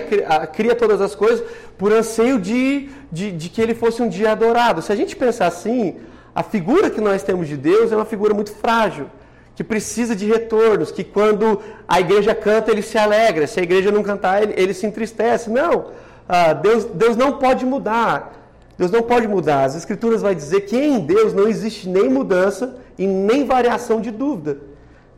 cria 0.53 0.75
todas 0.75 0.99
as 0.99 1.15
coisas 1.15 1.43
por 1.77 1.93
anseio 1.93 2.39
de, 2.39 2.89
de, 3.11 3.31
de, 3.31 3.49
que 3.49 3.61
ele 3.61 3.73
fosse 3.73 4.01
um 4.01 4.09
dia 4.09 4.31
adorado. 4.31 4.81
Se 4.81 4.91
a 4.91 4.95
gente 4.95 5.15
pensar 5.15 5.47
assim, 5.47 5.95
a 6.35 6.43
figura 6.43 6.89
que 6.89 6.99
nós 6.99 7.23
temos 7.23 7.47
de 7.47 7.55
Deus 7.55 7.91
é 7.91 7.95
uma 7.95 8.05
figura 8.05 8.33
muito 8.33 8.51
frágil, 8.51 9.07
que 9.55 9.63
precisa 9.63 10.15
de 10.15 10.25
retornos, 10.25 10.91
que 10.91 11.03
quando 11.03 11.61
a 11.87 11.99
igreja 11.99 12.35
canta 12.35 12.71
ele 12.71 12.81
se 12.81 12.97
alegra, 12.97 13.47
se 13.47 13.59
a 13.59 13.63
igreja 13.63 13.91
não 13.91 14.03
cantar 14.03 14.43
ele, 14.43 14.53
ele 14.57 14.73
se 14.73 14.85
entristece. 14.85 15.49
Não, 15.49 15.87
ah, 16.27 16.53
Deus, 16.53 16.85
Deus 16.85 17.15
não 17.15 17.33
pode 17.33 17.65
mudar. 17.65 18.33
Deus 18.77 18.91
não 18.91 19.01
pode 19.01 19.27
mudar. 19.27 19.65
As 19.65 19.75
Escrituras 19.75 20.21
vai 20.21 20.33
dizer 20.33 20.61
que 20.61 20.77
em 20.77 20.99
Deus 20.99 21.33
não 21.33 21.47
existe 21.47 21.89
nem 21.89 22.09
mudança 22.09 22.77
e 22.97 23.05
nem 23.05 23.45
variação 23.45 23.99
de 23.99 24.11
dúvida. 24.11 24.68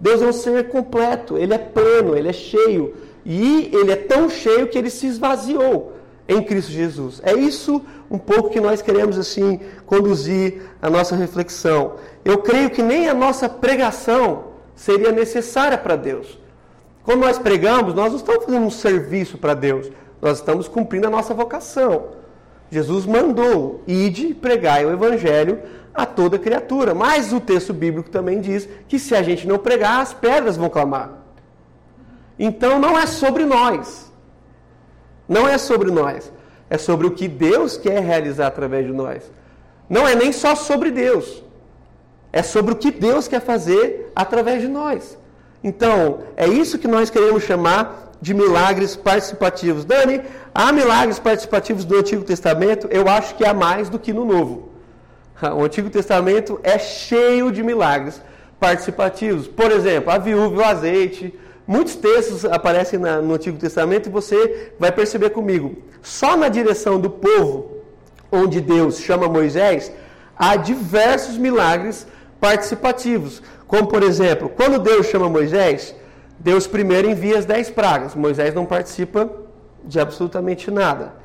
Deus 0.01 0.20
é 0.20 0.25
um 0.25 0.34
ser 0.34 0.67
completo, 0.70 1.38
ele 1.38 1.53
é 1.53 1.60
pleno, 1.60 2.17
ele 2.17 2.27
é 2.27 2.34
cheio. 2.34 2.96
E 3.24 3.70
ele 3.72 3.91
é 3.91 3.96
tão 3.96 4.27
cheio 4.31 4.67
que 4.67 4.75
ele 4.75 4.89
se 4.89 5.05
esvaziou 5.05 5.93
em 6.27 6.41
Cristo 6.41 6.72
Jesus. 6.72 7.22
É 7.24 7.34
isso 7.36 7.84
um 8.10 8.17
pouco 8.17 8.50
que 8.50 8.60
nós 8.60 8.81
queremos 8.81 9.20
assim 9.20 9.60
conduzir 9.86 10.63
a 10.81 10.89
nossa 10.89 11.15
reflexão. 11.15 11.98
Eu 12.25 12.39
creio 12.39 12.72
que 12.72 12.81
nem 12.81 13.08
a 13.08 13.13
nossa 13.13 13.48
pregação 13.48 14.46
seria 14.75 15.12
necessária 15.12 15.77
para 15.77 15.96
Deus. 15.96 16.39
Quando 17.03 17.20
nós 17.20 17.38
pregamos, 17.38 17.93
nós 17.93 18.10
não 18.10 18.17
estamos 18.17 18.46
fazendo 18.46 18.65
um 18.65 18.72
serviço 18.72 19.38
para 19.38 19.53
Deus, 19.53 19.91
nós 20.20 20.39
estamos 20.39 20.67
cumprindo 20.67 21.05
a 21.05 21.12
nossa 21.12 21.34
vocação. 21.34 22.05
Jesus 22.72 23.05
mandou, 23.05 23.84
ide 23.86 24.34
pregar 24.34 24.84
o 24.84 24.91
evangelho 24.91 25.60
a 25.93 26.05
toda 26.05 26.39
criatura. 26.39 26.93
Mas 26.93 27.33
o 27.33 27.39
texto 27.39 27.74
bíblico 27.74 28.10
também 28.10 28.41
diz 28.41 28.67
que 28.88 29.00
se 29.00 29.15
a 29.15 29.21
gente 29.21 29.48
não 29.48 29.57
pregar, 29.57 30.01
as 30.01 30.13
pedras 30.13 30.57
vão 30.57 30.69
clamar. 30.69 31.12
Então 32.38 32.79
não 32.79 32.98
é 32.98 33.05
sobre 33.05 33.45
nós. 33.45 34.12
Não 35.27 35.48
é 35.48 35.57
sobre 35.57 35.91
nós. 35.91 36.31
É 36.69 36.77
sobre 36.77 37.07
o 37.07 37.12
que 37.12 37.27
Deus 37.27 37.77
quer 37.77 38.01
realizar 38.01 38.48
através 38.48 38.86
de 38.86 38.93
nós. 38.93 39.31
Não 39.89 40.07
é 40.07 40.15
nem 40.15 40.31
só 40.31 40.55
sobre 40.55 40.89
Deus. 40.89 41.43
É 42.31 42.41
sobre 42.41 42.74
o 42.74 42.77
que 42.77 42.91
Deus 42.91 43.27
quer 43.27 43.41
fazer 43.41 44.12
através 44.15 44.62
de 44.62 44.67
nós. 44.67 45.17
Então, 45.63 46.21
é 46.36 46.48
isso 46.48 46.79
que 46.79 46.88
nós 46.88 47.10
queremos 47.10 47.43
chamar 47.43 48.13
de 48.21 48.33
milagres 48.33 48.95
participativos. 48.95 49.83
Dani, 49.83 50.21
há 50.53 50.71
milagres 50.71 51.19
participativos 51.19 51.83
do 51.83 51.98
Antigo 51.98 52.24
Testamento? 52.24 52.88
Eu 52.89 53.07
acho 53.07 53.36
que 53.36 53.45
há 53.45 53.53
mais 53.53 53.89
do 53.89 54.00
que 54.00 54.13
no 54.13 54.24
Novo. 54.24 54.70
O 55.55 55.63
Antigo 55.63 55.89
Testamento 55.89 56.60
é 56.62 56.77
cheio 56.77 57.51
de 57.51 57.63
milagres 57.63 58.21
participativos. 58.60 59.48
Por 59.48 59.71
exemplo, 59.71 60.12
a 60.12 60.17
viúva 60.17 60.55
e 60.55 60.60
o 60.60 60.63
azeite. 60.63 61.39
Muitos 61.65 61.95
textos 61.95 62.45
aparecem 62.45 63.00
no 63.00 63.33
Antigo 63.33 63.57
Testamento 63.57 64.07
e 64.07 64.12
você 64.12 64.74
vai 64.79 64.91
perceber 64.91 65.31
comigo. 65.31 65.77
Só 66.01 66.36
na 66.38 66.48
direção 66.48 67.00
do 67.00 67.10
povo, 67.10 67.77
onde 68.31 68.62
Deus 68.62 69.00
chama 69.00 69.27
Moisés, 69.27 69.91
há 70.36 70.55
diversos 70.55 71.38
milagres 71.38 72.05
participativos. 72.39 73.41
Como, 73.67 73.88
por 73.88 74.03
exemplo, 74.03 74.50
quando 74.50 74.79
Deus 74.79 75.07
chama 75.07 75.29
Moisés, 75.29 75.95
Deus 76.38 76.67
primeiro 76.67 77.10
envia 77.10 77.38
as 77.38 77.45
dez 77.45 77.69
pragas. 77.69 78.15
Moisés 78.15 78.53
não 78.53 78.65
participa 78.65 79.29
de 79.83 80.00
absolutamente 80.00 80.69
nada. 80.69 81.20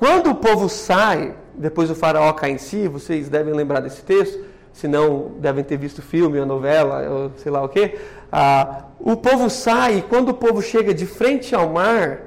Quando 0.00 0.30
o 0.30 0.34
povo 0.34 0.66
sai, 0.66 1.34
depois 1.54 1.90
o 1.90 1.94
faraó 1.94 2.32
cai 2.32 2.52
em 2.52 2.56
si, 2.58 2.88
vocês 2.88 3.28
devem 3.28 3.52
lembrar 3.52 3.80
desse 3.80 4.00
texto, 4.00 4.42
se 4.72 4.88
não 4.88 5.32
devem 5.38 5.62
ter 5.62 5.76
visto 5.76 6.00
filme, 6.00 6.38
a 6.38 6.46
novela, 6.46 7.06
ou 7.06 7.32
sei 7.36 7.52
lá 7.52 7.62
o 7.62 7.68
quê. 7.68 7.98
Ah, 8.32 8.84
o 8.98 9.14
povo 9.14 9.50
sai 9.50 9.98
e 9.98 10.02
quando 10.02 10.30
o 10.30 10.34
povo 10.34 10.62
chega 10.62 10.94
de 10.94 11.04
frente 11.04 11.54
ao 11.54 11.68
mar, 11.68 12.22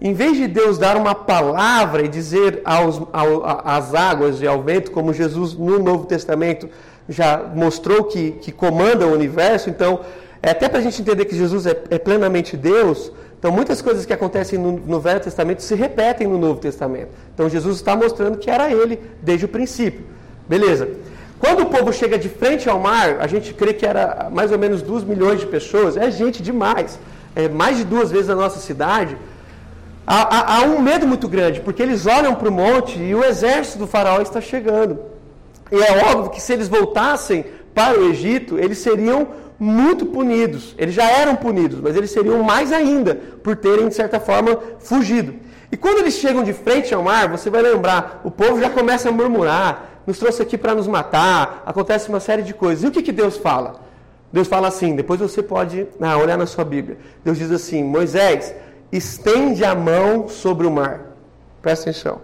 em 0.00 0.14
vez 0.14 0.38
de 0.38 0.48
Deus 0.48 0.78
dar 0.78 0.96
uma 0.96 1.14
palavra 1.14 2.02
e 2.02 2.08
dizer 2.08 2.62
aos, 2.64 3.02
ao, 3.12 3.44
às 3.44 3.94
águas 3.94 4.40
e 4.40 4.46
ao 4.46 4.62
vento, 4.62 4.90
como 4.90 5.12
Jesus 5.12 5.52
no 5.52 5.78
Novo 5.78 6.06
Testamento 6.06 6.66
já 7.06 7.42
mostrou 7.54 8.04
que, 8.04 8.32
que 8.40 8.50
comanda 8.50 9.06
o 9.06 9.12
universo, 9.12 9.68
então, 9.68 10.00
é 10.42 10.48
até 10.48 10.66
para 10.66 10.78
a 10.78 10.82
gente 10.82 11.02
entender 11.02 11.26
que 11.26 11.36
Jesus 11.36 11.66
é, 11.66 11.76
é, 11.90 11.98
plenamente 11.98 12.56
Deus, 12.56 13.12
então 13.46 13.54
muitas 13.54 13.80
coisas 13.80 14.04
que 14.04 14.12
acontecem 14.12 14.58
no, 14.58 14.72
no, 14.72 14.98
Velho 14.98 15.20
Testamento 15.20 15.62
se 15.62 15.72
repetem 15.76 16.26
no 16.26 16.36
Novo 16.36 16.58
Testamento. 16.58 17.10
Então 17.32 17.48
Jesus 17.48 17.76
está 17.76 17.94
mostrando 17.94 18.38
que 18.38 18.50
era 18.50 18.72
ele 18.72 19.00
desde 19.22 19.44
o 19.44 19.48
princípio. 19.48 20.04
Beleza. 20.48 20.88
Quando 21.38 21.60
o 21.60 21.66
povo 21.66 21.92
chega 21.92 22.18
de 22.18 22.28
frente 22.28 22.68
ao 22.68 22.80
mar, 22.80 23.18
a 23.20 23.28
gente 23.28 23.54
crê 23.54 23.72
que 23.72 23.86
era 23.86 24.28
mais 24.32 24.50
ou 24.50 24.58
menos 24.58 24.82
2 24.82 25.04
milhões 25.04 25.38
de 25.38 25.46
pessoas, 25.46 25.96
é 25.96 26.10
gente 26.10 26.42
demais, 26.42 26.98
é 27.36 27.48
mais 27.48 27.76
de 27.76 27.84
duas 27.84 28.10
vezes 28.10 28.28
a 28.28 28.34
nossa 28.34 28.58
cidade. 28.58 29.16
Há, 30.04 30.22
há, 30.22 30.56
há 30.56 30.62
um 30.64 30.80
medo 30.80 31.06
muito 31.06 31.28
grande, 31.28 31.60
porque 31.60 31.80
eles 31.80 32.04
olham 32.04 32.34
para 32.34 32.48
o 32.48 32.52
monte 32.52 32.98
e 32.98 33.14
o 33.14 33.22
exército 33.22 33.78
do 33.78 33.86
faraó 33.86 34.20
está 34.20 34.40
chegando. 34.40 34.98
E 35.70 35.80
é 35.80 36.04
óbvio 36.10 36.30
que 36.30 36.42
se 36.42 36.52
eles 36.52 36.66
voltassem 36.66 37.44
para 37.72 37.96
o 37.96 38.08
Egito, 38.08 38.58
eles 38.58 38.78
seriam 38.78 39.28
muito 39.58 40.06
punidos. 40.06 40.74
Eles 40.78 40.94
já 40.94 41.04
eram 41.04 41.36
punidos, 41.36 41.80
mas 41.80 41.96
eles 41.96 42.10
seriam 42.10 42.42
mais 42.42 42.72
ainda 42.72 43.14
por 43.14 43.56
terem, 43.56 43.88
de 43.88 43.94
certa 43.94 44.20
forma, 44.20 44.58
fugido. 44.80 45.34
E 45.70 45.76
quando 45.76 45.98
eles 45.98 46.14
chegam 46.14 46.42
de 46.42 46.52
frente 46.52 46.94
ao 46.94 47.02
mar, 47.02 47.28
você 47.28 47.50
vai 47.50 47.62
lembrar, 47.62 48.20
o 48.24 48.30
povo 48.30 48.60
já 48.60 48.70
começa 48.70 49.08
a 49.08 49.12
murmurar, 49.12 50.02
nos 50.06 50.18
trouxe 50.18 50.42
aqui 50.42 50.56
para 50.56 50.74
nos 50.74 50.86
matar, 50.86 51.62
acontece 51.66 52.08
uma 52.08 52.20
série 52.20 52.42
de 52.42 52.54
coisas. 52.54 52.84
E 52.84 52.86
o 52.86 52.90
que, 52.90 53.02
que 53.02 53.12
Deus 53.12 53.36
fala? 53.36 53.80
Deus 54.32 54.46
fala 54.46 54.68
assim, 54.68 54.94
depois 54.94 55.20
você 55.20 55.42
pode 55.42 55.86
ah, 56.00 56.16
olhar 56.18 56.36
na 56.36 56.46
sua 56.46 56.64
Bíblia. 56.64 56.98
Deus 57.24 57.38
diz 57.38 57.50
assim: 57.50 57.82
Moisés, 57.82 58.54
estende 58.92 59.64
a 59.64 59.74
mão 59.74 60.28
sobre 60.28 60.66
o 60.66 60.70
mar. 60.70 61.00
Presta 61.62 61.90
atenção. 61.90 62.20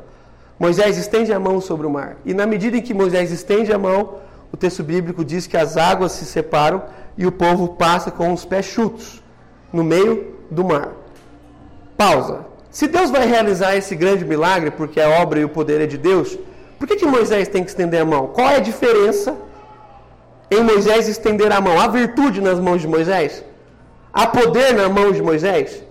Moisés 0.59 0.97
estende 0.97 1.33
a 1.33 1.41
mão 1.41 1.61
sobre 1.61 1.87
o 1.87 1.91
mar. 1.91 2.17
E 2.25 2.33
na 2.33 2.47
medida 2.47 2.77
em 2.77 2.83
que 2.83 2.95
Moisés 2.95 3.33
estende 3.33 3.73
a 3.73 3.79
mão, 3.79 4.19
o 4.53 4.57
texto 4.57 4.83
bíblico 4.83 5.25
diz 5.25 5.47
que 5.47 5.57
as 5.57 5.77
águas 5.77 6.13
se 6.13 6.27
separam 6.27 6.83
e 7.17 7.27
o 7.27 7.33
povo 7.33 7.69
passa 7.69 8.11
com 8.11 8.33
os 8.33 8.45
pés 8.45 8.67
chutos 8.67 9.23
no 9.73 9.83
meio 9.83 10.35
do 10.51 10.63
mar. 10.65 10.91
Pausa. 11.97 12.47
Se 12.71 12.87
Deus 12.87 13.11
vai 13.11 13.27
realizar 13.27 13.77
esse 13.77 13.95
grande 13.95 14.25
milagre, 14.25 14.71
porque 14.71 15.01
a 15.01 15.09
obra 15.23 15.41
e 15.41 15.45
o 15.45 15.49
poder 15.49 15.81
é 15.81 15.87
de 15.87 15.99
Deus, 15.99 16.39
por 16.79 16.87
que, 16.89 16.97
que 16.97 17.07
Moisés 17.07 17.49
tem 17.49 17.63
que 17.63 17.71
estender 17.71 18.01
a 18.01 18.05
mão? 18.05 18.29
Qual 18.29 18.49
é 18.49 18.57
a 18.57 18.61
diferença 18.61 19.37
em 20.51 20.63
Moisés 20.63 21.09
estender 21.09 21.53
a 21.53 21.61
mão? 21.61 21.81
Há 21.81 21.87
virtude 21.87 22.41
nas 22.41 22.59
mãos 22.59 22.81
de 22.81 22.89
Moisés? 22.89 23.45
Há 24.13 24.27
poder 24.27 24.75
na 24.75 24.89
mão 24.89 25.13
de 25.13 25.23
Moisés? 25.23 25.83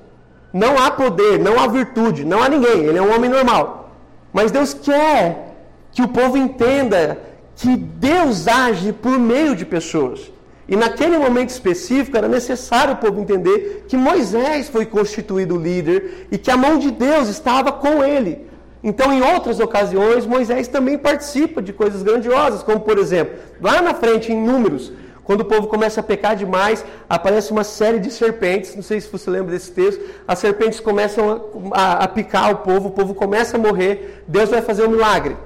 Não 0.54 0.78
há 0.78 0.92
poder, 0.92 1.40
não 1.40 1.60
há 1.60 1.68
virtude, 1.68 2.26
não 2.26 2.42
há 2.44 2.50
ninguém. 2.50 2.84
Ele 2.86 2.98
é 2.98 3.02
um 3.02 3.16
homem 3.16 3.30
normal. 3.30 3.92
Mas 4.34 4.52
Deus 4.52 4.74
quer 4.74 5.56
que 5.92 6.02
o 6.02 6.08
povo 6.08 6.38
entenda 6.38 7.18
que 7.62 7.78
Deus 7.78 8.48
age 8.48 8.92
por 8.92 9.20
meio 9.20 9.56
de 9.56 9.64
pessoas. 9.66 10.32
E 10.68 10.76
naquele 10.76 11.16
momento 11.16 11.50
específico 11.50 12.18
era 12.18 12.28
necessário 12.28 12.96
o 12.96 12.98
povo 12.98 13.22
entender 13.22 13.86
que 13.88 13.96
Moisés 13.96 14.68
foi 14.68 14.84
constituído 14.84 15.58
líder 15.58 16.28
e 16.32 16.40
que 16.40 16.50
a 16.50 16.58
mão 16.58 16.80
de 16.80 16.90
Deus 16.90 17.28
estava 17.28 17.72
com 17.72 18.04
ele. 18.04 18.48
Então, 18.84 19.14
em 19.14 19.22
outras 19.22 19.60
ocasiões, 19.60 20.26
Moisés 20.26 20.68
também 20.68 20.98
participa 20.98 21.62
de 21.62 21.72
coisas 21.72 22.02
grandiosas, 22.02 22.64
como 22.64 22.80
por 22.80 22.98
exemplo, 22.98 23.36
lá 23.62 23.80
na 23.80 23.94
frente 23.94 24.32
em 24.32 24.42
Números, 24.44 24.92
quando 25.24 25.42
o 25.42 25.46
povo 25.46 25.68
começa 25.68 26.00
a 26.00 26.04
pecar 26.04 26.36
demais, 26.36 26.84
aparece 27.08 27.52
uma 27.52 27.64
série 27.64 28.00
de 28.00 28.10
serpentes. 28.10 28.76
Não 28.76 28.82
sei 28.82 29.00
se 29.00 29.12
você 29.12 29.30
lembra 29.30 29.52
desse 29.52 29.72
texto. 29.72 30.04
As 30.28 30.40
serpentes 30.40 30.80
começam 30.80 31.44
a, 31.72 31.80
a, 31.80 32.04
a 32.06 32.08
picar 32.08 32.52
o 32.52 32.58
povo, 32.58 32.88
o 32.88 32.92
povo 32.92 33.14
começa 33.14 33.56
a 33.56 33.60
morrer. 33.60 34.24
Deus 34.28 34.50
vai 34.50 34.64
fazer 34.64 34.84
um 34.84 34.90
milagre. 34.90 35.38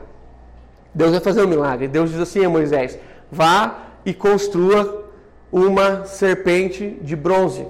Deus 0.96 1.12
vai 1.12 1.20
fazer 1.20 1.44
um 1.44 1.48
milagre. 1.48 1.90
Deus 1.90 2.10
diz 2.10 2.20
assim 2.20 2.46
a 2.46 2.50
Moisés: 2.50 2.98
vá 3.30 3.80
e 4.06 4.14
construa 4.14 5.12
uma 5.52 6.06
serpente 6.06 6.98
de 7.02 7.16
bronze. 7.16 7.68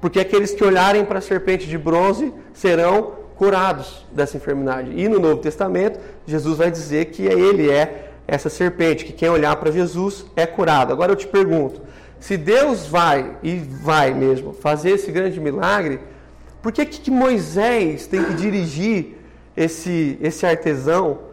Porque 0.00 0.20
aqueles 0.20 0.52
que 0.52 0.62
olharem 0.62 1.04
para 1.04 1.18
a 1.18 1.22
serpente 1.22 1.66
de 1.66 1.78
bronze 1.78 2.32
serão 2.52 3.14
curados 3.36 4.06
dessa 4.12 4.36
enfermidade. 4.36 4.92
E 4.94 5.08
no 5.08 5.18
Novo 5.18 5.40
Testamento, 5.40 5.98
Jesus 6.26 6.58
vai 6.58 6.70
dizer 6.70 7.06
que 7.06 7.22
ele 7.22 7.70
é 7.70 8.10
essa 8.26 8.50
serpente, 8.50 9.04
que 9.04 9.12
quem 9.12 9.30
olhar 9.30 9.56
para 9.56 9.72
Jesus 9.72 10.26
é 10.36 10.46
curado. 10.46 10.92
Agora 10.92 11.12
eu 11.12 11.16
te 11.16 11.26
pergunto, 11.26 11.80
se 12.20 12.36
Deus 12.36 12.86
vai, 12.86 13.36
e 13.42 13.56
vai 13.56 14.12
mesmo, 14.12 14.52
fazer 14.52 14.90
esse 14.90 15.10
grande 15.10 15.40
milagre, 15.40 16.00
por 16.60 16.72
que, 16.72 16.84
que 16.84 17.10
Moisés 17.10 18.06
tem 18.06 18.22
que 18.24 18.34
dirigir 18.34 19.16
esse, 19.56 20.18
esse 20.20 20.44
artesão? 20.44 21.27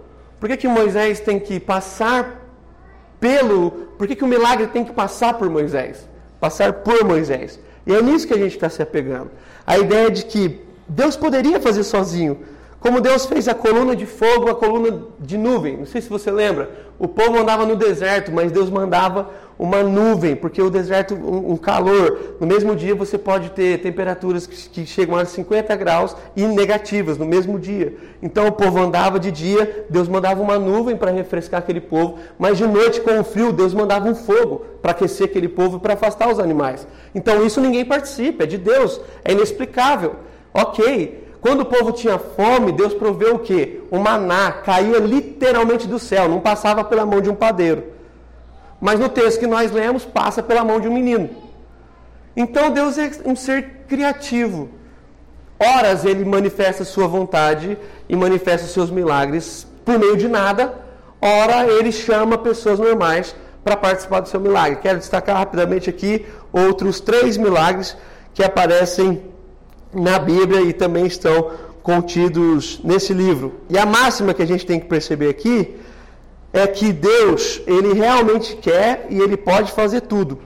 Por 0.46 0.50
que, 0.50 0.58
que 0.58 0.68
Moisés 0.68 1.20
tem 1.20 1.40
que 1.40 1.60
passar 1.60 2.40
pelo. 3.20 3.72
Por 3.98 4.06
que, 4.06 4.16
que 4.16 4.24
o 4.24 4.28
milagre 4.28 4.68
tem 4.68 4.86
que 4.86 4.94
passar 4.94 5.34
por 5.34 5.50
Moisés? 5.50 6.08
Passar 6.40 6.72
por 6.72 7.04
Moisés. 7.04 7.60
E 7.84 7.92
é 7.92 8.00
nisso 8.00 8.28
que 8.28 8.34
a 8.36 8.38
gente 8.38 8.54
está 8.54 8.70
se 8.70 8.80
apegando. 8.80 9.32
A 9.66 9.80
ideia 9.80 10.12
de 10.12 10.24
que 10.24 10.62
Deus 10.88 11.16
poderia 11.16 11.60
fazer 11.60 11.82
sozinho, 11.82 12.42
como 12.80 13.02
Deus 13.02 13.25
fez 13.25 13.48
a 13.48 13.56
coluna 13.56 13.96
de 13.96 14.06
fogo, 14.06 14.48
a 14.48 14.54
coluna 14.54 15.06
de 15.20 15.36
nuvem. 15.36 15.78
Não 15.78 15.88
sei 15.88 16.00
se 16.00 16.10
você 16.10 16.30
lembra. 16.30 16.70
O 17.00 17.08
povo 17.08 17.40
andava 17.40 17.66
no 17.66 17.75
deserto, 17.75 18.32
mas 18.32 18.52
Deus 18.52 18.70
mandava 18.70 19.32
uma 19.58 19.82
nuvem, 19.82 20.36
porque 20.36 20.62
o 20.62 20.70
deserto, 20.70 21.16
um, 21.16 21.54
um 21.54 21.58
calor. 21.58 22.36
No 22.40 22.48
mesmo 22.48 22.76
dia 22.76 22.94
você 22.94 23.18
pode 23.18 23.50
ter 23.52 23.82
temperaturas 23.82 24.46
que, 24.46 24.70
que, 24.70 24.86
chegam 24.86 25.16
a 25.16 25.26
50 25.26 25.76
graus 25.76 26.16
e 26.36 26.44
negativas 26.44 27.18
no 27.18 27.26
mesmo 27.26 27.58
dia. 27.58 27.96
Então 28.22 28.48
o 28.48 28.52
povo 28.52 28.80
andava 28.80 29.20
de 29.20 29.32
dia, 29.32 29.86
Deus 29.90 30.08
mandava 30.08 30.42
uma 30.42 30.60
nuvem 30.60 30.98
para 30.98 31.12
refrescar 31.12 31.60
aquele 31.62 31.82
povo, 31.82 32.18
mas 32.38 32.58
de 32.58 32.68
noite 32.68 33.02
com 33.02 33.20
o 33.20 33.24
frio, 33.24 33.54
Deus 33.54 33.74
mandava 33.74 34.10
um 34.10 34.16
fogo 34.16 34.66
para 34.82 34.92
aquecer 34.92 35.28
aquele 35.28 35.48
povo 35.48 35.78
e 35.78 35.80
para 35.80 35.94
afastar 35.94 36.30
os 36.30 36.40
animais. 36.40 36.86
Então 37.14 37.46
isso 37.46 37.62
ninguém 37.62 37.86
participa, 37.86 38.44
é 38.44 38.48
de 38.48 38.58
Deus, 38.58 39.00
é 39.24 39.32
inexplicável. 39.32 40.16
Ok, 40.54 41.24
Quando 41.42 41.62
o 41.62 41.66
povo 41.66 41.92
tinha 41.92 42.18
fome, 42.18 42.72
Deus 42.72 42.92
proveu 42.96 43.36
o 43.36 43.40
quê? 43.40 43.82
O 43.92 44.00
maná 44.00 44.52
caía 44.52 44.98
literalmente 44.98 45.88
do 45.88 46.00
céu, 46.00 46.28
não 46.28 46.40
passava 46.40 46.84
pela 46.84 47.06
mão 47.06 47.22
de 47.22 47.30
um 47.30 47.36
padeiro. 47.36 47.95
Mas 48.79 49.00
no 49.00 49.10
texto 49.10 49.39
que 49.39 49.48
nós 49.48 49.72
lemos, 49.72 50.05
passa 50.05 50.44
pela 50.44 50.63
mão 50.63 50.79
de 50.79 50.88
um 50.88 50.94
menino. 50.94 51.29
Então 52.36 52.70
Deus 52.72 52.98
é 52.98 53.12
um 53.25 53.36
ser 53.36 53.86
criativo. 53.88 54.70
Horas 55.58 56.03
ele 56.03 56.25
manifesta 56.25 56.84
sua 56.84 57.08
vontade 57.08 57.77
e 58.10 58.15
manifesta 58.15 58.67
seus 58.67 58.91
milagres 58.91 59.65
por 59.86 59.98
meio 59.98 60.17
de 60.17 60.27
nada. 60.27 60.74
Ora 61.22 61.65
ele 61.65 61.91
chama 61.91 62.38
pessoas 62.38 62.77
normais 62.77 63.36
para 63.63 63.77
participar 63.77 64.20
do 64.20 64.29
seu 64.29 64.39
milagre. 64.39 64.79
Quero 64.82 65.00
destacar 65.00 65.38
rapidamente 65.38 65.89
aqui 65.89 66.25
outros 66.51 67.00
três 67.00 67.38
milagres 67.38 67.96
que 68.34 68.44
aparecem 68.44 69.24
na 69.94 70.20
Bíblia 70.20 70.62
e 70.62 70.74
também 70.74 71.05
estão 71.05 71.51
contidos 71.82 72.82
nesse 72.84 73.13
livro. 73.13 73.62
E 73.70 73.77
a 73.77 73.86
máxima 73.86 74.34
que 74.34 74.41
a 74.41 74.46
gente 74.46 74.65
tem 74.65 74.79
que 74.79 74.88
perceber 74.88 75.29
aqui 75.29 75.79
é 76.56 76.66
que 76.66 76.94
Deus, 76.94 77.62
ele 77.68 77.94
realmente 77.94 78.56
quer 78.56 79.08
e 79.10 79.20
ele 79.20 79.36
pode 79.36 79.74
fazer 79.74 80.02
tudo. 80.02 80.40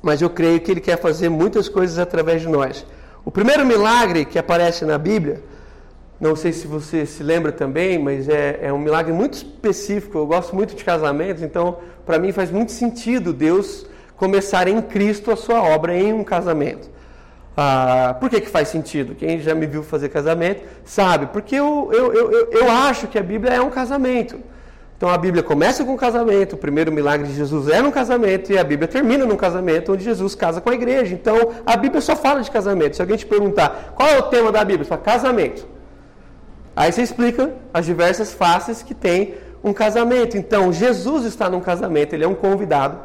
Mas 0.00 0.22
eu 0.22 0.30
creio 0.30 0.60
que 0.60 0.70
ele 0.70 0.80
quer 0.80 0.96
fazer 0.96 1.28
muitas 1.28 1.68
coisas 1.68 1.98
através 1.98 2.40
de 2.40 2.48
nós. 2.48 2.86
O 3.24 3.32
primeiro 3.32 3.66
milagre 3.66 4.24
que 4.24 4.38
aparece 4.38 4.84
na 4.84 4.96
Bíblia, 4.96 5.42
não 6.20 6.36
sei 6.36 6.52
se 6.52 6.68
você 6.68 7.04
se 7.04 7.24
lembra 7.24 7.50
também, 7.50 7.98
mas 7.98 8.28
é, 8.28 8.60
é 8.62 8.72
um 8.72 8.78
milagre 8.78 9.12
muito 9.12 9.34
específico. 9.34 10.18
Eu 10.18 10.26
gosto 10.26 10.54
muito 10.54 10.76
de 10.76 10.84
casamentos, 10.84 11.42
então 11.42 11.78
para 12.06 12.16
mim 12.16 12.30
faz 12.30 12.52
muito 12.52 12.70
sentido 12.70 13.32
Deus 13.32 13.86
começar 14.16 14.68
em 14.68 14.80
Cristo 14.80 15.32
a 15.32 15.36
sua 15.36 15.60
obra 15.60 15.96
em 15.96 16.12
um 16.12 16.22
casamento. 16.22 16.88
Ah, 17.56 18.16
por 18.20 18.30
que, 18.30 18.40
que 18.40 18.48
faz 18.48 18.68
sentido? 18.68 19.16
Quem 19.16 19.40
já 19.40 19.52
me 19.52 19.66
viu 19.66 19.82
fazer 19.82 20.10
casamento 20.10 20.62
sabe, 20.84 21.26
porque 21.26 21.56
eu, 21.56 21.90
eu, 21.92 22.12
eu, 22.12 22.50
eu 22.52 22.70
acho 22.70 23.08
que 23.08 23.18
a 23.18 23.22
Bíblia 23.22 23.54
é 23.54 23.60
um 23.60 23.70
casamento. 23.70 24.53
Então 24.96 25.08
a 25.08 25.18
Bíblia 25.18 25.42
começa 25.42 25.84
com 25.84 25.94
o 25.94 25.96
casamento, 25.96 26.54
o 26.54 26.56
primeiro 26.56 26.92
milagre 26.92 27.26
de 27.26 27.34
Jesus 27.34 27.68
é 27.68 27.82
no 27.82 27.90
casamento 27.90 28.52
e 28.52 28.58
a 28.58 28.64
Bíblia 28.64 28.86
termina 28.86 29.26
num 29.26 29.36
casamento 29.36 29.92
onde 29.92 30.04
Jesus 30.04 30.34
casa 30.34 30.60
com 30.60 30.70
a 30.70 30.74
igreja. 30.74 31.14
Então 31.14 31.52
a 31.66 31.76
Bíblia 31.76 32.00
só 32.00 32.14
fala 32.14 32.42
de 32.42 32.50
casamento. 32.50 32.96
Se 32.96 33.02
alguém 33.02 33.16
te 33.16 33.26
perguntar 33.26 33.92
qual 33.96 34.08
é 34.08 34.18
o 34.18 34.22
tema 34.22 34.52
da 34.52 34.64
Bíblia, 34.64 34.84
você 34.84 34.88
fala 34.90 35.02
casamento. 35.02 35.66
Aí 36.76 36.90
você 36.90 37.02
explica 37.02 37.52
as 37.72 37.84
diversas 37.84 38.32
faces 38.32 38.82
que 38.82 38.94
tem 38.94 39.34
um 39.62 39.72
casamento. 39.72 40.36
Então 40.36 40.72
Jesus 40.72 41.24
está 41.24 41.50
num 41.50 41.60
casamento, 41.60 42.14
ele 42.14 42.24
é 42.24 42.28
um 42.28 42.34
convidado, 42.34 42.98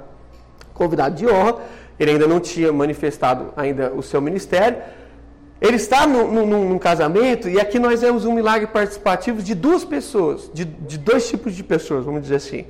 convidado 0.73 1.15
de 1.15 1.27
honra. 1.27 1.57
Ele 1.99 2.11
ainda 2.11 2.27
não 2.27 2.39
tinha 2.39 2.71
manifestado 2.71 3.53
ainda 3.57 3.91
o 3.93 4.01
seu 4.01 4.21
ministério. 4.21 4.77
Ele 5.61 5.75
está 5.75 6.07
num, 6.07 6.79
casamento 6.79 7.49
e 7.49 7.59
aqui 7.59 7.79
nós 7.79 8.01
vemos 8.01 8.23
um 8.23 8.31
milagre 8.33 8.67
participativo 8.67 9.41
de 9.41 9.53
duas 9.53 9.83
pessoas, 9.83 10.49
de, 10.53 10.63
de, 10.63 10.97
dois 10.97 11.27
tipos 11.27 11.53
de 11.53 11.63
pessoas, 11.63 12.05
vamos 12.05 12.21
dizer 12.21 12.35
assim. 12.35 12.65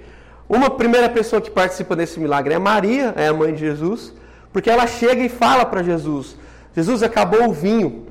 Uma 0.47 0.71
primeira 0.71 1.07
pessoa 1.07 1.39
que 1.39 1.51
participa 1.51 1.95
desse 1.95 2.19
milagre 2.19 2.55
é 2.55 2.57
Maria, 2.57 3.13
é 3.15 3.27
a 3.27 3.33
mãe 3.33 3.53
de 3.53 3.59
Jesus, 3.59 4.11
porque 4.51 4.71
ela 4.71 4.87
chega 4.87 5.21
e 5.21 5.29
fala 5.29 5.65
para 5.65 5.83
Jesus: 5.83 6.35
Jesus, 6.75 7.03
acabou 7.03 7.47
o 7.47 7.53
vinho. 7.53 8.07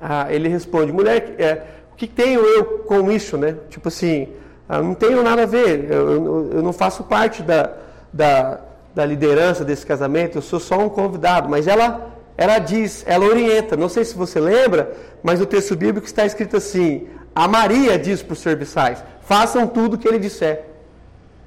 Ah, 0.00 0.26
ele 0.30 0.48
responde: 0.48 0.90
mulher, 0.90 1.34
é, 1.38 1.62
o 1.92 1.96
que 1.96 2.06
tenho 2.06 2.40
eu 2.40 2.64
com 2.86 3.12
isso, 3.12 3.36
né? 3.36 3.56
Tipo 3.68 3.88
assim, 3.88 4.28
ah, 4.66 4.80
não 4.80 4.94
tenho 4.94 5.22
nada 5.22 5.42
a 5.42 5.46
ver, 5.46 5.90
eu, 5.90 6.10
eu, 6.10 6.50
eu 6.54 6.62
não 6.62 6.72
faço 6.72 7.04
parte 7.04 7.42
da, 7.42 7.70
da, 8.10 8.60
da 8.94 9.04
liderança 9.04 9.62
desse 9.62 9.84
casamento, 9.84 10.38
eu 10.38 10.42
sou 10.42 10.58
só 10.58 10.78
um 10.78 10.88
convidado. 10.88 11.50
Mas 11.50 11.66
ela 11.66 12.11
ela 12.42 12.58
diz, 12.58 13.04
ela 13.06 13.24
orienta, 13.24 13.76
não 13.76 13.88
sei 13.88 14.04
se 14.04 14.16
você 14.16 14.40
lembra, 14.40 14.92
mas 15.22 15.38
no 15.38 15.46
texto 15.46 15.76
bíblico 15.76 16.08
está 16.08 16.26
escrito 16.26 16.56
assim: 16.56 17.06
a 17.32 17.46
Maria 17.46 17.96
diz 17.96 18.20
para 18.20 18.32
os 18.32 18.40
serviçais: 18.40 19.04
façam 19.20 19.64
tudo 19.68 19.94
o 19.94 19.98
que 19.98 20.08
ele 20.08 20.18
disser. 20.18 20.64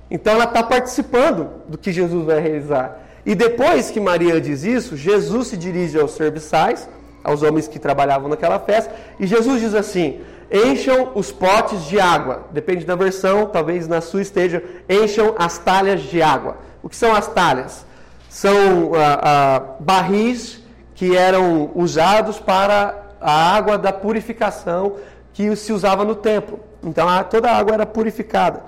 Então 0.10 0.36
ela 0.36 0.46
está 0.46 0.64
participando 0.64 1.50
do 1.68 1.78
que 1.78 1.92
Jesus 1.92 2.26
vai 2.26 2.40
realizar. 2.40 2.98
E 3.26 3.36
depois 3.36 3.92
que 3.92 4.00
Maria 4.00 4.40
diz 4.40 4.64
isso, 4.64 4.96
Jesus 4.96 5.50
se 5.50 5.58
dirige 5.58 6.00
aos 6.00 6.12
serviçais, 6.12 6.88
aos 7.22 7.44
homens 7.44 7.68
que 7.68 7.78
trabalhavam 7.78 8.30
naquela 8.30 8.58
festa, 8.58 8.96
e 9.20 9.28
Jesus 9.28 9.60
diz 9.60 9.74
assim: 9.74 10.22
encham 10.50 11.12
os 11.14 11.30
potes 11.30 11.84
de 11.84 12.00
água. 12.00 12.46
Depende 12.52 12.86
da 12.86 12.96
versão, 12.96 13.48
talvez 13.48 13.86
na 13.86 14.00
sua 14.00 14.22
esteja, 14.22 14.64
encham 14.88 15.36
as 15.38 15.58
talhas 15.58 16.04
de 16.04 16.22
água. 16.22 16.56
O 16.82 16.88
que 16.88 16.96
são 16.96 17.14
as 17.14 17.28
talhas? 17.28 17.86
São 18.30 18.94
ah, 18.96 19.20
ah, 19.22 19.62
barris 19.82 20.64
que 20.96 21.16
eram 21.16 21.72
usados 21.76 22.40
para 22.40 23.04
a 23.20 23.56
água 23.56 23.78
da 23.78 23.92
purificação 23.92 24.96
que 25.34 25.54
se 25.56 25.74
usava 25.74 26.06
no 26.06 26.16
templo. 26.16 26.60
Então 26.82 27.08
toda 27.30 27.52
a 27.52 27.58
água 27.58 27.74
era 27.74 27.86
purificada. 27.86 28.64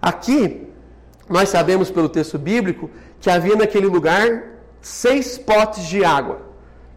Aqui, 0.00 0.68
nós 1.28 1.48
sabemos 1.48 1.90
pelo 1.90 2.08
texto 2.08 2.38
bíblico 2.38 2.90
que 3.18 3.30
havia 3.30 3.56
naquele 3.56 3.86
lugar 3.86 4.44
seis 4.80 5.38
potes 5.38 5.84
de 5.86 6.04
água. 6.04 6.42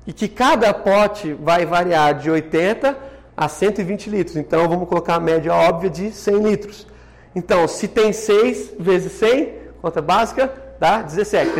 E 0.05 0.11
que 0.11 0.27
cada 0.27 0.73
pote 0.73 1.33
vai 1.33 1.65
variar 1.65 2.15
de 2.15 2.29
80 2.29 2.97
a 3.35 3.47
120 3.47 4.09
litros. 4.09 4.35
Então 4.35 4.67
vamos 4.67 4.89
colocar 4.89 5.15
a 5.15 5.19
média 5.19 5.53
óbvia 5.53 5.89
de 5.89 6.11
100 6.11 6.35
litros. 6.43 6.87
Então, 7.35 7.67
se 7.67 7.87
tem 7.87 8.13
6 8.13 8.73
vezes 8.79 9.13
100, 9.13 9.53
conta 9.81 10.01
básica, 10.01 10.53
dá 10.79 11.01
17. 11.01 11.51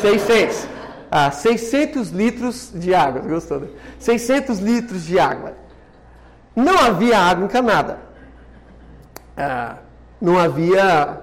600 0.00 0.66
a 1.10 1.30
600 1.30 2.10
litros 2.10 2.70
de 2.74 2.94
água. 2.94 3.22
Gostou? 3.22 3.60
Né? 3.60 3.68
600 3.98 4.58
litros 4.60 5.04
de 5.04 5.18
água. 5.18 5.54
Não 6.54 6.78
havia 6.78 7.18
água 7.18 7.44
encanada. 7.44 7.98
Ah, 9.36 9.76
não 10.20 10.38
havia 10.38 11.20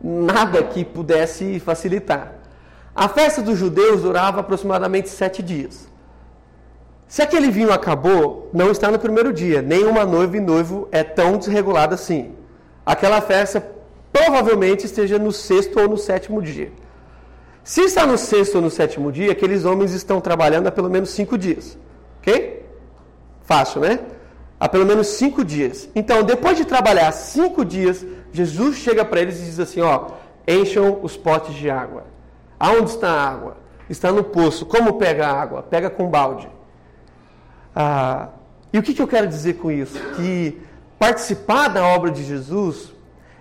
nada 0.00 0.62
que 0.62 0.84
pudesse 0.84 1.58
facilitar. 1.60 2.32
A 2.94 3.08
festa 3.08 3.42
dos 3.42 3.58
judeus 3.58 4.02
durava 4.02 4.40
aproximadamente 4.40 5.08
sete 5.08 5.42
dias. 5.42 5.88
Se 7.08 7.22
aquele 7.22 7.50
vinho 7.50 7.72
acabou, 7.72 8.48
não 8.52 8.70
está 8.70 8.90
no 8.90 8.98
primeiro 8.98 9.32
dia. 9.32 9.60
Nenhuma 9.60 10.04
noiva 10.04 10.36
e 10.36 10.40
noivo 10.40 10.88
é 10.92 11.02
tão 11.02 11.36
desregulada 11.36 11.94
assim. 11.94 12.34
Aquela 12.86 13.20
festa 13.20 13.66
provavelmente 14.12 14.86
esteja 14.86 15.18
no 15.18 15.32
sexto 15.32 15.78
ou 15.80 15.88
no 15.88 15.96
sétimo 15.98 16.40
dia. 16.40 16.72
Se 17.64 17.80
está 17.80 18.06
no 18.06 18.18
sexto 18.18 18.56
ou 18.56 18.60
no 18.60 18.70
sétimo 18.70 19.10
dia, 19.10 19.32
aqueles 19.32 19.64
homens 19.64 19.94
estão 19.94 20.20
trabalhando 20.20 20.66
há 20.66 20.70
pelo 20.70 20.90
menos 20.90 21.08
cinco 21.08 21.38
dias. 21.38 21.78
Ok? 22.20 22.62
Fácil, 23.42 23.80
né? 23.80 24.00
Há 24.60 24.68
pelo 24.68 24.84
menos 24.84 25.06
cinco 25.06 25.42
dias. 25.42 25.88
Então, 25.94 26.22
depois 26.22 26.58
de 26.58 26.66
trabalhar 26.66 27.10
cinco 27.12 27.64
dias, 27.64 28.04
Jesus 28.32 28.76
chega 28.76 29.02
para 29.02 29.22
eles 29.22 29.40
e 29.40 29.44
diz 29.46 29.58
assim: 29.58 29.80
ó, 29.80 30.08
encham 30.46 31.00
os 31.02 31.16
potes 31.16 31.54
de 31.54 31.70
água. 31.70 32.04
Aonde 32.60 32.90
está 32.90 33.08
a 33.08 33.30
água? 33.30 33.56
Está 33.88 34.12
no 34.12 34.22
poço. 34.22 34.66
Como 34.66 34.98
pega 34.98 35.26
a 35.26 35.32
água? 35.32 35.62
Pega 35.62 35.88
com 35.88 36.08
balde. 36.08 36.48
Ah, 37.74 38.28
e 38.74 38.78
o 38.78 38.82
que, 38.82 38.92
que 38.92 39.00
eu 39.00 39.08
quero 39.08 39.26
dizer 39.26 39.54
com 39.54 39.70
isso? 39.70 39.98
Que 40.16 40.60
participar 40.98 41.68
da 41.68 41.82
obra 41.86 42.10
de 42.10 42.22
Jesus 42.22 42.92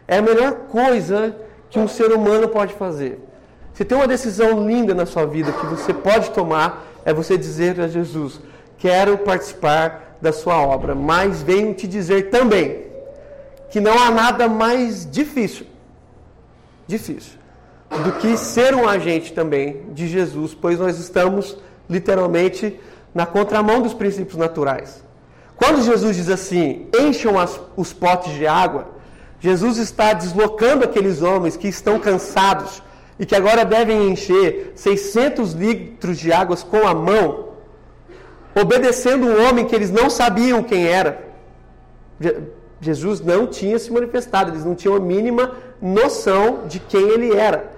é 0.07 0.17
a 0.17 0.21
melhor 0.21 0.53
coisa 0.69 1.35
que 1.69 1.77
um 1.77 1.89
ser 1.89 2.11
humano 2.13 2.47
pode 2.47 2.73
fazer. 2.73 3.19
Se 3.73 3.83
tem 3.83 3.97
uma 3.97 4.07
decisão 4.07 4.67
linda 4.67 4.93
na 4.93 5.05
sua 5.05 5.25
vida 5.25 5.51
que 5.51 5.65
você 5.65 5.93
pode 5.93 6.29
tomar, 6.31 6.85
é 7.03 7.13
você 7.13 7.37
dizer 7.37 7.79
a 7.81 7.87
Jesus: 7.87 8.39
Quero 8.77 9.17
participar 9.17 10.17
da 10.21 10.31
sua 10.31 10.61
obra, 10.61 10.93
mas 10.93 11.41
venho 11.41 11.73
te 11.73 11.87
dizer 11.87 12.29
também 12.29 12.83
que 13.69 13.81
não 13.81 13.97
há 13.97 14.11
nada 14.11 14.47
mais 14.47 15.09
difícil, 15.09 15.65
difícil, 16.87 17.33
do 18.03 18.11
que 18.13 18.37
ser 18.37 18.75
um 18.75 18.87
agente 18.87 19.33
também 19.33 19.83
de 19.91 20.07
Jesus, 20.07 20.53
pois 20.53 20.79
nós 20.79 20.99
estamos 20.99 21.57
literalmente 21.89 22.79
na 23.13 23.25
contramão 23.25 23.81
dos 23.81 23.93
princípios 23.93 24.37
naturais. 24.37 25.03
Quando 25.55 25.83
Jesus 25.83 26.15
diz 26.15 26.29
assim: 26.29 26.87
encham 26.99 27.39
as, 27.39 27.59
os 27.75 27.91
potes 27.91 28.33
de 28.33 28.45
água, 28.45 28.87
Jesus 29.39 29.77
está 29.77 30.13
deslocando 30.13 30.85
aqueles 30.85 31.21
homens 31.21 31.57
que 31.57 31.67
estão 31.67 31.99
cansados 31.99 32.81
e 33.19 33.25
que 33.25 33.35
agora 33.35 33.63
devem 33.63 34.09
encher 34.09 34.73
600 34.75 35.53
litros 35.53 36.17
de 36.17 36.31
águas 36.31 36.63
com 36.63 36.87
a 36.87 36.93
mão, 36.93 37.49
obedecendo 38.55 39.27
um 39.27 39.47
homem 39.47 39.65
que 39.65 39.75
eles 39.75 39.91
não 39.91 40.09
sabiam 40.09 40.63
quem 40.63 40.87
era. 40.87 41.23
Jesus 42.81 43.21
não 43.21 43.47
tinha 43.47 43.77
se 43.79 43.91
manifestado, 43.91 44.51
eles 44.51 44.65
não 44.65 44.75
tinham 44.75 44.95
a 44.95 44.99
mínima 44.99 45.53
noção 45.81 46.67
de 46.67 46.79
quem 46.79 47.09
ele 47.09 47.35
era. 47.35 47.71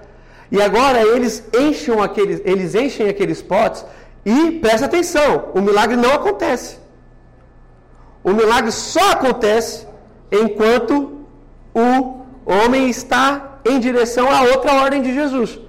E 0.52 0.62
agora 0.62 1.02
eles 1.02 1.44
enchem 1.54 2.00
aqueles, 2.00 2.42
eles 2.46 2.76
enchem 2.76 3.10
aqueles 3.10 3.42
potes 3.42 3.86
e 4.26 4.54
presta 4.54 4.86
atenção, 4.86 5.50
o 5.54 5.62
milagre 5.62 5.96
não 5.96 6.12
acontece. 6.14 6.78
O 8.24 8.32
milagre 8.32 8.72
só 8.72 9.12
acontece 9.12 9.86
enquanto 10.32 11.26
o 11.74 12.22
homem 12.46 12.90
está 12.90 13.55
em 13.66 13.80
direção 13.80 14.32
à 14.32 14.44
outra 14.44 14.74
ordem 14.76 15.02
de 15.02 15.14
Jesus. 15.14 15.60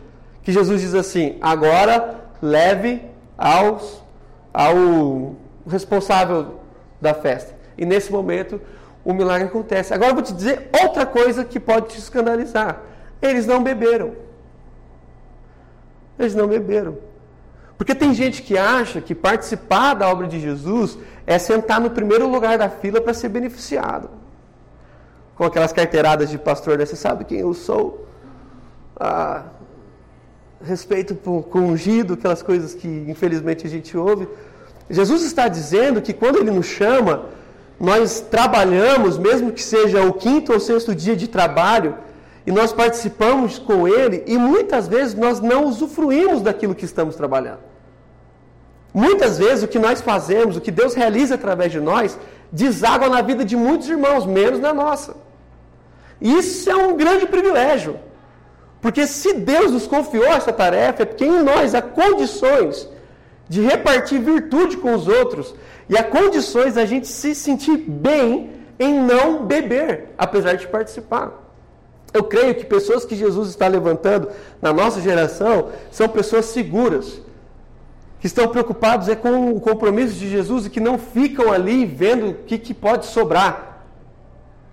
Que 0.43 0.53
Jesus 0.53 0.81
diz 0.83 0.95
assim: 0.95 1.39
agora 1.41 2.21
leve 2.41 3.03
aos, 3.37 4.03
ao, 4.53 5.35
responsável 5.67 6.61
da 7.01 7.15
festa. 7.15 7.55
E 7.77 7.85
nesse 7.85 8.13
momento 8.13 8.61
o 9.05 9.13
milagre 9.13 9.49
acontece. 9.49 9.95
Agora 9.95 10.11
eu 10.11 10.15
vou 10.15 10.23
te 10.23 10.33
dizer 10.33 10.69
outra 10.83 11.07
coisa 11.07 11.45
que 11.45 11.59
pode 11.59 11.89
te 11.89 11.99
escandalizar. 11.99 12.81
Eles 13.21 13.47
não 13.47 13.63
beberam. 13.63 14.13
Eles 16.19 16.35
não 16.35 16.47
beberam. 16.47 16.99
Porque 17.77 17.95
tem 17.95 18.15
gente 18.15 18.43
que 18.43 18.57
acha 18.57 19.01
que 19.01 19.15
participar 19.15 19.95
da 19.95 20.09
obra 20.09 20.27
de 20.27 20.41
Jesus 20.41 20.99
é 21.27 21.39
sentar 21.39 21.81
no 21.81 21.91
primeiro 21.91 22.27
lugar 22.29 22.57
da 22.57 22.71
fila 22.71 23.01
para 23.01 23.13
ser 23.13 23.29
beneficiado. 23.29 24.09
Com 25.37 25.45
aquelas 25.45 25.73
carteiradas 25.73 26.31
de 26.31 26.39
pastor, 26.39 26.79
né? 26.79 26.87
você 26.87 26.97
sabe 26.97 27.25
quem 27.25 27.41
eu 27.41 27.53
sou? 27.53 28.07
Ah, 28.99 29.45
respeito 30.65 31.15
com 31.15 31.61
ungido, 31.61 32.15
aquelas 32.15 32.43
coisas 32.43 32.75
que 32.75 32.89
infelizmente 32.89 33.67
a 33.67 33.71
gente 33.71 33.97
ouve. 33.97 34.27
Jesus 34.89 35.23
está 35.23 35.49
dizendo 35.49 36.01
que 36.01 36.13
quando 36.13 36.39
ele 36.39 36.51
nos 36.51 36.67
chama, 36.67 37.27
nós 37.79 38.21
trabalhamos, 38.21 39.19
mesmo 39.19 39.53
que 39.53 39.63
seja 39.63 40.03
o 40.03 40.15
quinto 40.15 40.53
ou 40.53 40.61
sexto 40.61 40.95
dia 40.95 41.15
de 41.15 41.29
trabalho, 41.29 41.97
e 42.47 42.53
nós 42.53 42.73
participamos 42.73 43.59
com 43.59 43.89
ele 43.89 44.23
e 44.27 44.39
muitas 44.39 44.87
vezes 44.87 45.15
nós 45.15 45.41
não 45.41 45.65
usufruímos 45.65 46.41
daquilo 46.41 46.75
que 46.75 46.85
estamos 46.85 47.17
trabalhando. 47.17 47.59
Muitas 48.95 49.37
vezes 49.37 49.65
o 49.65 49.69
que 49.69 49.79
nós 49.79 50.01
fazemos, 50.01 50.57
o 50.57 50.61
que 50.61 50.71
Deus 50.71 50.95
realiza 50.95 51.35
através 51.35 51.73
de 51.73 51.81
nós, 51.81 52.17
deságua 52.51 53.09
na 53.09 53.21
vida 53.21 53.45
de 53.45 53.57
muitos 53.57 53.89
irmãos, 53.89 54.25
menos 54.25 54.61
na 54.61 54.73
nossa. 54.73 55.26
Isso 56.21 56.71
é 56.71 56.77
um 56.77 56.97
grande 56.97 57.27
privilégio. 57.27 57.99
Porque 58.81 59.07
se 59.07 59.35
Deus 59.35 59.73
nos 59.73 59.87
confiou 59.87 60.27
essa 60.27 60.53
tarefa, 60.53 61.03
é 61.03 61.07
porque 61.07 61.25
em 61.25 61.43
nós 61.43 61.75
há 61.75 61.83
condições 61.83 62.89
de 63.49 63.61
repartir 63.61 64.21
virtude 64.21 64.77
com 64.77 64.95
os 64.95 65.07
outros 65.09 65.55
e 65.89 65.97
há 65.97 66.03
condições 66.03 66.75
da 66.75 66.85
gente 66.85 67.07
se 67.07 67.35
sentir 67.35 67.77
bem 67.77 68.51
em 68.79 69.01
não 69.01 69.45
beber, 69.45 70.09
apesar 70.19 70.55
de 70.55 70.67
participar. 70.67 71.33
Eu 72.13 72.25
creio 72.25 72.55
que 72.55 72.65
pessoas 72.65 73.05
que 73.05 73.15
Jesus 73.15 73.49
está 73.51 73.67
levantando 73.67 74.29
na 74.61 74.73
nossa 74.73 75.01
geração 75.01 75.71
são 75.91 76.09
pessoas 76.09 76.47
seguras, 76.47 77.21
que 78.21 78.27
estão 78.27 78.49
preocupados 78.49 79.09
é 79.09 79.15
com 79.15 79.53
o 79.53 79.61
compromisso 79.61 80.15
de 80.15 80.29
Jesus 80.29 80.67
e 80.67 80.71
que 80.71 80.81
não 80.81 80.99
ficam 80.99 81.53
ali 81.53 81.85
vendo 81.85 82.31
o 82.31 82.35
que, 82.35 82.59
que 82.59 82.73
pode 82.73 83.07
sobrar. 83.07 83.76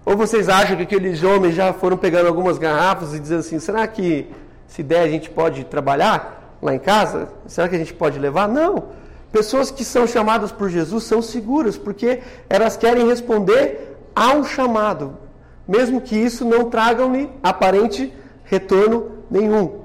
Ou 0.05 0.17
vocês 0.17 0.49
acham 0.49 0.75
que 0.75 0.83
aqueles 0.83 1.23
homens 1.23 1.55
já 1.55 1.71
foram 1.73 1.97
pegando 1.97 2.27
algumas 2.27 2.57
garrafas 2.57 3.13
e 3.13 3.19
dizendo 3.19 3.39
assim: 3.39 3.59
será 3.59 3.87
que 3.87 4.29
se 4.67 4.83
der 4.83 5.01
a 5.01 5.07
gente 5.07 5.29
pode 5.29 5.63
trabalhar 5.65 6.57
lá 6.61 6.73
em 6.73 6.79
casa? 6.79 7.29
Será 7.47 7.69
que 7.69 7.75
a 7.75 7.79
gente 7.79 7.93
pode 7.93 8.19
levar? 8.19 8.47
Não. 8.47 8.85
Pessoas 9.31 9.71
que 9.71 9.83
são 9.83 10.05
chamadas 10.05 10.51
por 10.51 10.69
Jesus 10.69 11.05
são 11.05 11.21
seguras, 11.21 11.77
porque 11.77 12.21
elas 12.49 12.77
querem 12.77 13.07
responder 13.07 13.97
a 14.15 14.33
um 14.33 14.43
chamado 14.43 15.23
mesmo 15.67 16.01
que 16.01 16.15
isso 16.15 16.45
não 16.45 16.69
traga-me 16.69 17.29
aparente 17.41 18.13
retorno 18.43 19.11
nenhum. 19.29 19.81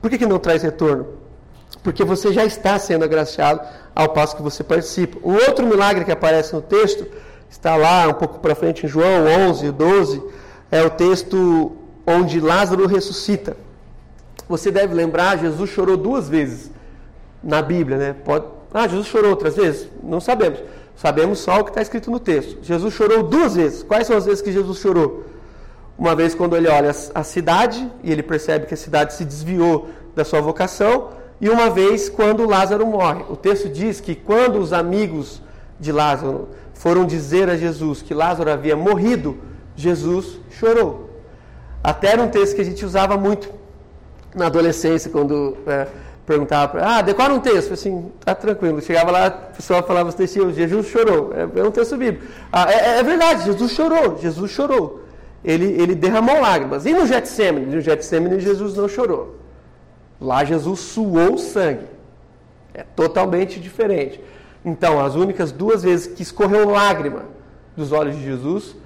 Por 0.00 0.10
que, 0.10 0.18
que 0.18 0.26
não 0.26 0.38
traz 0.38 0.62
retorno? 0.62 1.06
Porque 1.82 2.04
você 2.04 2.32
já 2.32 2.44
está 2.44 2.78
sendo 2.78 3.04
agraciado 3.04 3.60
ao 3.94 4.10
passo 4.10 4.36
que 4.36 4.42
você 4.42 4.62
participa. 4.62 5.18
Um 5.26 5.34
outro 5.34 5.66
milagre 5.66 6.04
que 6.04 6.12
aparece 6.12 6.54
no 6.54 6.60
texto, 6.60 7.06
está 7.52 7.76
lá 7.76 8.08
um 8.08 8.14
pouco 8.14 8.38
para 8.38 8.54
frente 8.54 8.86
em 8.86 8.88
João 8.88 9.26
11, 9.50 9.70
12, 9.70 10.22
é 10.70 10.82
o 10.82 10.88
texto 10.88 11.72
onde 12.06 12.40
Lázaro 12.40 12.86
ressuscita. 12.86 13.56
Você 14.48 14.70
deve 14.70 14.94
lembrar, 14.94 15.38
Jesus 15.38 15.70
chorou 15.70 15.96
duas 15.96 16.28
vezes 16.28 16.70
na 17.44 17.60
Bíblia, 17.60 17.98
né? 17.98 18.16
Pode... 18.24 18.46
Ah, 18.72 18.88
Jesus 18.88 19.06
chorou 19.06 19.30
outras 19.30 19.54
vezes? 19.54 19.86
Não 20.02 20.18
sabemos. 20.18 20.60
Sabemos 20.96 21.40
só 21.40 21.60
o 21.60 21.64
que 21.64 21.70
está 21.70 21.82
escrito 21.82 22.10
no 22.10 22.18
texto. 22.18 22.58
Jesus 22.62 22.94
chorou 22.94 23.22
duas 23.22 23.54
vezes. 23.54 23.82
Quais 23.82 24.06
são 24.06 24.16
as 24.16 24.24
vezes 24.24 24.40
que 24.40 24.50
Jesus 24.50 24.78
chorou? 24.78 25.24
Uma 25.98 26.16
vez 26.16 26.34
quando 26.34 26.56
ele 26.56 26.68
olha 26.68 26.90
a 27.14 27.22
cidade 27.22 27.86
e 28.02 28.10
ele 28.10 28.22
percebe 28.22 28.66
que 28.66 28.74
a 28.74 28.78
cidade 28.78 29.12
se 29.12 29.24
desviou 29.24 29.90
da 30.16 30.24
sua 30.24 30.40
vocação, 30.40 31.10
e 31.40 31.48
uma 31.50 31.68
vez 31.68 32.08
quando 32.08 32.48
Lázaro 32.48 32.86
morre. 32.86 33.24
O 33.28 33.36
texto 33.36 33.68
diz 33.68 34.00
que 34.00 34.14
quando 34.14 34.58
os 34.58 34.72
amigos 34.72 35.42
de 35.78 35.92
Lázaro 35.92 36.48
foram 36.82 37.06
dizer 37.06 37.48
a 37.48 37.56
Jesus 37.56 38.02
que 38.02 38.12
Lázaro 38.12 38.50
havia 38.50 38.74
morrido, 38.74 39.38
Jesus 39.76 40.40
chorou. 40.50 41.10
Até 41.80 42.08
era 42.08 42.20
um 42.20 42.28
texto 42.28 42.56
que 42.56 42.60
a 42.60 42.64
gente 42.64 42.84
usava 42.84 43.16
muito 43.16 43.48
na 44.34 44.46
adolescência, 44.46 45.08
quando 45.08 45.56
é, 45.64 45.86
perguntava 46.26 46.72
para 46.72 46.98
ah, 46.98 47.00
decora 47.00 47.32
um 47.32 47.38
texto, 47.38 47.72
assim, 47.72 48.10
tá 48.24 48.34
tranquilo. 48.34 48.82
Chegava 48.82 49.12
lá, 49.12 49.26
a 49.26 49.30
pessoa 49.30 49.80
falava 49.84 50.08
assim, 50.08 50.26
Jesus 50.52 50.88
chorou. 50.88 51.32
É, 51.32 51.60
é 51.60 51.62
um 51.62 51.70
texto 51.70 51.96
bíblico. 51.96 52.26
Ah, 52.50 52.68
é, 52.68 52.98
é, 52.98 53.02
verdade, 53.04 53.44
Jesus 53.44 53.70
chorou, 53.70 54.18
Jesus 54.20 54.50
chorou. 54.50 55.04
Ele, 55.44 55.66
ele 55.80 55.94
derramou 55.94 56.40
lágrimas. 56.40 56.84
E 56.84 56.92
no 56.92 57.06
Getsemane? 57.06 57.66
No 57.66 57.80
Getsemane 57.80 58.40
Jesus 58.40 58.74
não 58.74 58.88
chorou. 58.88 59.36
Lá 60.20 60.44
Jesus 60.44 60.80
suou 60.80 61.38
sangue. 61.38 61.86
É 62.74 62.82
totalmente 62.82 63.60
diferente. 63.60 64.20
Então, 64.64 65.04
as 65.04 65.14
únicas 65.14 65.50
duas 65.50 65.82
vezes 65.82 66.06
que 66.06 66.22
escorreu 66.22 66.70
lágrima 66.70 67.24
dos 67.76 67.90
olhos 67.92 68.16
de 68.16 68.22
Jesus 68.22 68.76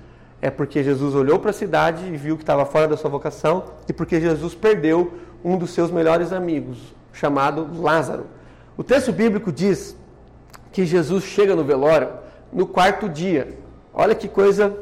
é 0.41 0.51
porque 0.51 0.83
Jesus 0.83 1.15
olhou 1.15 1.39
para 1.39 1.51
a 1.51 1.55
cidade 1.55 2.07
e 2.07 2.17
viu 2.17 2.37
que 2.37 2.43
estava 2.43 2.65
fora 2.65 2.87
da 2.87 2.97
sua 2.97 3.11
vocação 3.11 3.65
e 3.89 3.93
porque 3.93 4.21
Jesus 4.21 4.55
perdeu 4.55 5.13
um 5.45 5.57
dos 5.57 5.71
seus 5.71 5.91
melhores 5.91 6.33
amigos, 6.33 6.79
chamado 7.13 7.69
Lázaro. 7.81 8.27
O 8.77 8.85
texto 8.85 9.13
bíblico 9.13 9.51
diz 9.51 9.97
que 10.73 10.85
Jesus 10.85 11.25
chega 11.25 11.55
no 11.55 11.65
velório 11.65 12.09
no 12.53 12.67
quarto 12.67 13.09
dia. 13.09 13.57
Olha 13.93 14.15
que 14.15 14.29
coisa 14.29 14.77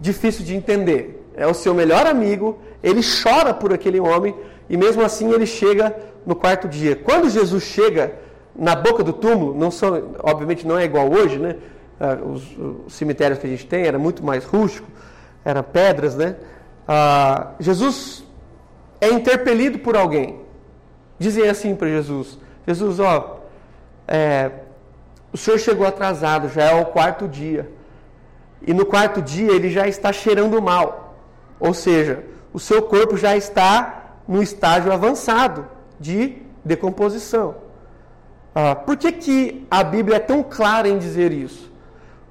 difícil 0.00 0.44
de 0.44 0.54
entender. 0.54 1.24
É 1.36 1.46
o 1.46 1.54
seu 1.54 1.72
melhor 1.72 2.06
amigo, 2.06 2.58
ele 2.82 3.00
chora 3.00 3.54
por 3.54 3.72
aquele 3.72 4.00
homem 4.00 4.34
e 4.68 4.76
mesmo 4.76 5.02
assim 5.02 5.32
ele 5.32 5.46
chega 5.46 5.96
no 6.26 6.34
quarto 6.34 6.68
dia. 6.68 6.96
Quando 6.96 7.30
Jesus 7.30 7.62
chega 7.62 8.12
na 8.58 8.74
boca 8.74 9.04
do 9.04 9.12
túmulo, 9.12 9.54
não 9.54 9.70
são, 9.70 10.14
obviamente 10.22 10.66
não 10.66 10.76
é 10.76 10.84
igual 10.84 11.10
hoje, 11.10 11.38
né? 11.38 11.56
Ah, 12.00 12.18
os, 12.22 12.42
os 12.86 12.92
cemitérios 12.92 13.38
que 13.38 13.46
a 13.46 13.50
gente 13.50 13.66
tem 13.66 13.84
era 13.84 13.98
muito 13.98 14.24
mais 14.24 14.44
rústico, 14.44 14.88
eram 15.44 15.62
pedras, 15.62 16.16
né? 16.16 16.36
Ah, 16.86 17.52
Jesus 17.60 18.24
é 19.00 19.08
interpelido 19.08 19.78
por 19.78 19.96
alguém 19.96 20.48
dizem 21.18 21.48
assim 21.48 21.74
para 21.74 21.88
Jesus: 21.88 22.38
Jesus, 22.66 23.00
ó, 23.00 23.40
é, 24.06 24.50
o 25.32 25.36
senhor 25.36 25.58
chegou 25.58 25.86
atrasado, 25.86 26.48
já 26.48 26.64
é 26.64 26.80
o 26.80 26.86
quarto 26.86 27.26
dia. 27.26 27.70
E 28.66 28.72
no 28.72 28.84
quarto 28.84 29.20
dia 29.22 29.52
ele 29.52 29.70
já 29.70 29.86
está 29.86 30.12
cheirando 30.12 30.60
mal. 30.60 31.16
Ou 31.60 31.74
seja, 31.74 32.24
o 32.52 32.58
seu 32.58 32.82
corpo 32.82 33.16
já 33.16 33.36
está 33.36 34.16
no 34.26 34.42
estágio 34.42 34.92
avançado 34.92 35.66
de 35.98 36.42
decomposição. 36.64 37.67
Ah, 38.54 38.74
por 38.74 38.96
que, 38.96 39.12
que 39.12 39.66
a 39.70 39.82
Bíblia 39.84 40.16
é 40.16 40.20
tão 40.20 40.42
clara 40.42 40.88
em 40.88 40.98
dizer 40.98 41.32
isso? 41.32 41.70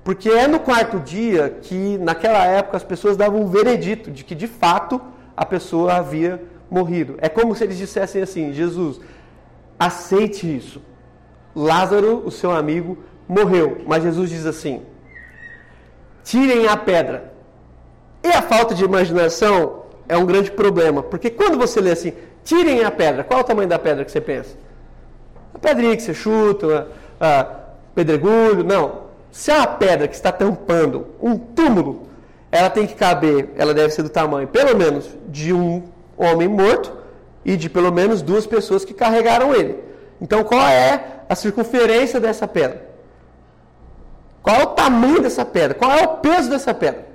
Porque 0.04 0.30
é 0.30 0.48
no 0.48 0.60
quarto 0.60 1.00
dia 1.00 1.58
que, 1.62 1.98
naquela 1.98 2.46
época, 2.46 2.78
as 2.78 2.84
pessoas 2.84 3.18
davam 3.18 3.42
um 3.42 3.48
veredito 3.48 4.10
de 4.10 4.24
que, 4.24 4.36
de 4.36 4.48
fato, 4.48 5.02
a 5.36 5.46
pessoa 5.46 5.96
havia 5.96 6.42
morrido. 6.70 7.16
É 7.20 7.30
como 7.30 7.54
se 7.56 7.64
eles 7.64 7.78
dissessem 7.78 8.22
assim: 8.22 8.54
Jesus, 8.54 9.00
aceite 9.78 10.56
isso. 10.56 10.82
Lázaro, 11.56 12.24
o 12.26 12.32
seu 12.32 12.52
amigo, 12.52 12.98
morreu. 13.28 13.82
Mas 13.86 14.04
Jesus 14.04 14.30
diz 14.30 14.46
assim: 14.46 14.82
tirem 16.24 16.68
a 16.68 16.76
pedra. 16.76 17.34
E 18.24 18.28
a 18.28 18.42
falta 18.42 18.76
de 18.76 18.84
imaginação 18.84 19.84
é 20.10 20.18
um 20.18 20.26
grande 20.26 20.52
problema, 20.52 21.02
porque 21.04 21.30
quando 21.30 21.58
você 21.58 21.80
lê 21.80 21.92
assim, 21.92 22.14
tirem 22.44 22.84
a 22.84 22.92
pedra, 22.92 23.24
qual 23.24 23.40
é 23.40 23.44
o 23.44 23.46
tamanho 23.46 23.70
da 23.70 23.80
pedra 23.80 24.04
que 24.04 24.12
você 24.12 24.20
pensa? 24.20 24.58
A 25.58 25.60
pedrinha 25.60 25.96
que 25.96 26.04
você 26.04 26.14
chuta, 26.14 26.88
a, 27.20 27.40
a 27.40 27.46
pedregulho, 27.96 28.64
não. 28.64 29.08
Se 29.32 29.52
uma 29.52 29.68
pedra 29.68 30.08
que 30.08 30.16
está 30.16 30.32
tampando 30.32 31.08
um 31.22 31.38
túmulo, 31.38 32.08
ela 32.52 32.70
tem 32.70 32.88
que 32.88 32.96
caber, 32.96 33.50
ela 33.58 33.74
deve 33.74 33.90
ser 33.90 34.04
do 34.04 34.10
tamanho, 34.10 34.48
pelo 34.48 34.76
menos, 34.78 35.10
de 35.28 35.52
um 35.52 35.84
homem 36.16 36.48
morto 36.48 36.94
e 37.44 37.58
de 37.58 37.70
pelo 37.70 37.92
menos 37.92 38.22
duas 38.22 38.46
pessoas 38.46 38.86
que 38.86 38.94
carregaram 38.94 39.54
ele. 39.54 39.80
Então, 40.22 40.44
qual 40.44 40.62
é 40.62 41.22
a 41.28 41.36
circunferência 41.36 42.20
dessa 42.20 42.48
pedra? 42.48 42.88
Qual 44.42 44.56
é 44.56 44.64
o 44.64 44.68
tamanho 44.68 45.22
dessa 45.22 45.44
pedra? 45.44 45.74
Qual 45.74 45.92
é 45.92 46.04
o 46.04 46.08
peso 46.18 46.50
dessa 46.50 46.74
pedra? 46.74 47.06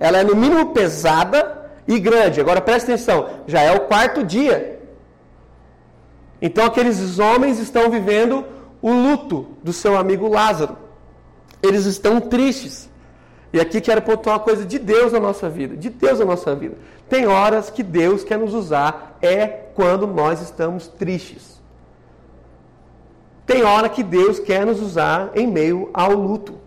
Ela 0.00 0.18
é 0.18 0.24
no 0.24 0.34
mínimo 0.34 0.70
pesada 0.70 1.70
e 1.86 1.98
grande. 1.98 2.40
Agora 2.40 2.60
preste 2.60 2.86
atenção, 2.90 3.28
já 3.46 3.60
é 3.62 3.72
o 3.72 3.80
quarto 3.80 4.24
dia. 4.24 4.73
Então 6.46 6.66
aqueles 6.66 7.18
homens 7.18 7.58
estão 7.58 7.88
vivendo 7.88 8.44
o 8.82 8.92
luto 8.92 9.46
do 9.62 9.72
seu 9.72 9.96
amigo 9.96 10.28
Lázaro. 10.28 10.76
Eles 11.62 11.86
estão 11.86 12.20
tristes. 12.20 12.90
E 13.50 13.58
aqui 13.58 13.80
quero 13.80 14.02
pontuar 14.02 14.36
uma 14.36 14.44
coisa 14.44 14.62
de 14.62 14.78
Deus 14.78 15.10
na 15.10 15.18
nossa 15.18 15.48
vida, 15.48 15.74
de 15.74 15.88
Deus 15.88 16.18
na 16.18 16.26
nossa 16.26 16.54
vida. 16.54 16.76
Tem 17.08 17.26
horas 17.26 17.70
que 17.70 17.82
Deus 17.82 18.22
quer 18.22 18.36
nos 18.38 18.52
usar, 18.52 19.16
é 19.22 19.46
quando 19.46 20.06
nós 20.06 20.42
estamos 20.42 20.86
tristes. 20.86 21.62
Tem 23.46 23.62
hora 23.62 23.88
que 23.88 24.02
Deus 24.02 24.38
quer 24.38 24.66
nos 24.66 24.82
usar 24.82 25.30
em 25.34 25.46
meio 25.46 25.88
ao 25.94 26.12
luto. 26.12 26.58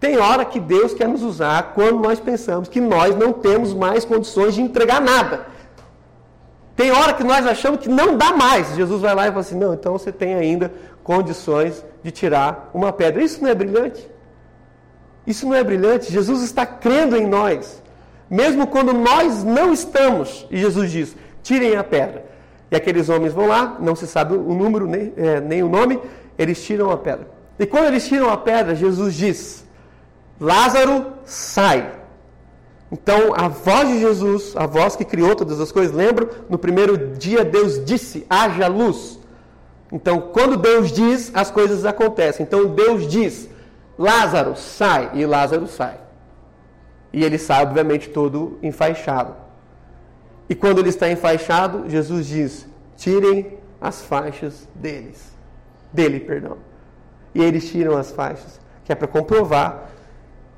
Tem 0.00 0.18
hora 0.18 0.44
que 0.44 0.58
Deus 0.58 0.92
quer 0.92 1.06
nos 1.06 1.22
usar 1.22 1.74
quando 1.74 2.00
nós 2.00 2.18
pensamos 2.18 2.68
que 2.68 2.80
nós 2.80 3.14
não 3.14 3.32
temos 3.32 3.72
mais 3.72 4.04
condições 4.04 4.56
de 4.56 4.62
entregar 4.62 5.00
nada. 5.00 5.53
Tem 6.76 6.90
hora 6.90 7.14
que 7.14 7.22
nós 7.22 7.46
achamos 7.46 7.80
que 7.80 7.88
não 7.88 8.16
dá 8.16 8.32
mais. 8.32 8.74
Jesus 8.74 9.00
vai 9.00 9.14
lá 9.14 9.26
e 9.26 9.28
fala 9.28 9.40
assim: 9.40 9.58
não, 9.58 9.74
então 9.74 9.92
você 9.92 10.10
tem 10.10 10.34
ainda 10.34 10.72
condições 11.02 11.84
de 12.02 12.10
tirar 12.10 12.70
uma 12.74 12.92
pedra. 12.92 13.22
Isso 13.22 13.42
não 13.42 13.48
é 13.48 13.54
brilhante? 13.54 14.08
Isso 15.26 15.46
não 15.46 15.54
é 15.54 15.62
brilhante? 15.62 16.12
Jesus 16.12 16.42
está 16.42 16.66
crendo 16.66 17.16
em 17.16 17.26
nós, 17.26 17.82
mesmo 18.28 18.66
quando 18.66 18.92
nós 18.92 19.44
não 19.44 19.72
estamos. 19.72 20.46
E 20.50 20.58
Jesus 20.58 20.90
diz: 20.90 21.16
tirem 21.42 21.76
a 21.76 21.84
pedra. 21.84 22.24
E 22.70 22.76
aqueles 22.76 23.08
homens 23.08 23.32
vão 23.32 23.46
lá, 23.46 23.76
não 23.78 23.94
se 23.94 24.06
sabe 24.06 24.34
o 24.34 24.54
número 24.54 24.86
nem, 24.86 25.12
é, 25.16 25.40
nem 25.40 25.62
o 25.62 25.68
nome, 25.68 26.00
eles 26.36 26.62
tiram 26.64 26.90
a 26.90 26.96
pedra. 26.96 27.28
E 27.58 27.66
quando 27.66 27.86
eles 27.86 28.08
tiram 28.08 28.30
a 28.30 28.36
pedra, 28.36 28.74
Jesus 28.74 29.14
diz: 29.14 29.64
Lázaro, 30.40 31.06
sai. 31.24 32.03
Então, 32.94 33.34
a 33.34 33.48
voz 33.48 33.88
de 33.88 33.98
Jesus, 33.98 34.54
a 34.54 34.66
voz 34.66 34.94
que 34.94 35.04
criou 35.04 35.34
todas 35.34 35.58
as 35.58 35.72
coisas, 35.72 35.92
lembra? 35.92 36.30
No 36.48 36.56
primeiro 36.56 37.16
dia, 37.16 37.44
Deus 37.44 37.84
disse: 37.84 38.24
haja 38.30 38.68
luz. 38.68 39.18
Então, 39.90 40.20
quando 40.32 40.56
Deus 40.56 40.92
diz, 40.92 41.32
as 41.34 41.50
coisas 41.50 41.84
acontecem. 41.84 42.46
Então, 42.46 42.68
Deus 42.68 43.08
diz: 43.08 43.48
Lázaro, 43.98 44.54
sai. 44.54 45.10
E 45.14 45.26
Lázaro 45.26 45.66
sai. 45.66 45.98
E 47.12 47.24
ele 47.24 47.36
sai, 47.36 47.64
obviamente, 47.64 48.10
todo 48.10 48.60
enfaixado. 48.62 49.34
E 50.48 50.54
quando 50.54 50.78
ele 50.78 50.90
está 50.90 51.10
enfaixado, 51.10 51.90
Jesus 51.90 52.28
diz: 52.28 52.64
tirem 52.96 53.58
as 53.80 54.02
faixas 54.02 54.68
deles. 54.72 55.32
Dele, 55.92 56.20
perdão. 56.20 56.58
E 57.34 57.42
eles 57.42 57.68
tiram 57.68 57.96
as 57.96 58.12
faixas, 58.12 58.60
que 58.84 58.92
é 58.92 58.94
para 58.94 59.08
comprovar 59.08 59.90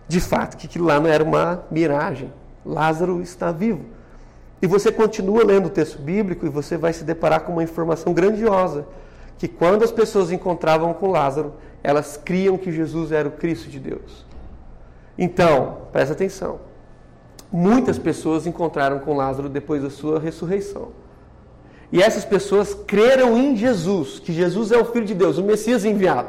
de 0.09 0.21
fato 0.21 0.57
que 0.57 0.79
lá 0.79 1.01
não 1.01 1.09
era 1.09 1.23
uma 1.23 1.65
miragem. 1.71 2.33
Lázaro 2.65 3.21
está 3.21 3.53
vivo. 3.53 3.85
E 4.61 4.67
você 4.67 4.91
continua 4.91 5.45
lendo 5.45 5.67
o 5.67 5.71
texto 5.71 5.99
bíblico 5.99 6.47
e 6.47 6.49
você 6.49 6.77
vai 6.77 6.93
se 6.93 7.05
deparar 7.05 7.41
com 7.41 7.53
uma 7.53 7.63
informação 7.63 8.13
grandiosa, 8.13 8.87
que 9.39 9.47
quando 9.47 9.83
as 9.83 9.93
pessoas 9.93 10.33
encontravam 10.33 10.95
com 10.95 11.11
Lázaro, 11.11 11.55
elas 11.83 12.17
criam 12.17 12.57
que 12.57 12.73
Jesus 12.73 13.13
era 13.13 13.29
o 13.29 13.33
Cristo 13.33 13.69
de 13.69 13.79
Deus. 13.79 14.25
Então, 15.19 15.79
presta 15.93 16.15
atenção. 16.15 16.61
Muitas 17.53 17.99
pessoas 17.99 18.47
encontraram 18.47 18.99
com 18.99 19.15
Lázaro 19.15 19.49
depois 19.49 19.83
da 19.83 19.91
sua 19.91 20.19
ressurreição. 20.19 20.89
E 21.93 22.03
essas 22.03 22.25
pessoas 22.25 22.75
creram 22.75 23.37
em 23.37 23.57
Jesus, 23.57 24.19
que 24.19 24.33
Jesus 24.33 24.73
é 24.73 24.79
o 24.79 24.85
Filho 24.87 25.07
de 25.07 25.15
Deus, 25.15 25.39
o 25.39 25.45
Messias 25.45 25.85
enviado. 25.85 26.29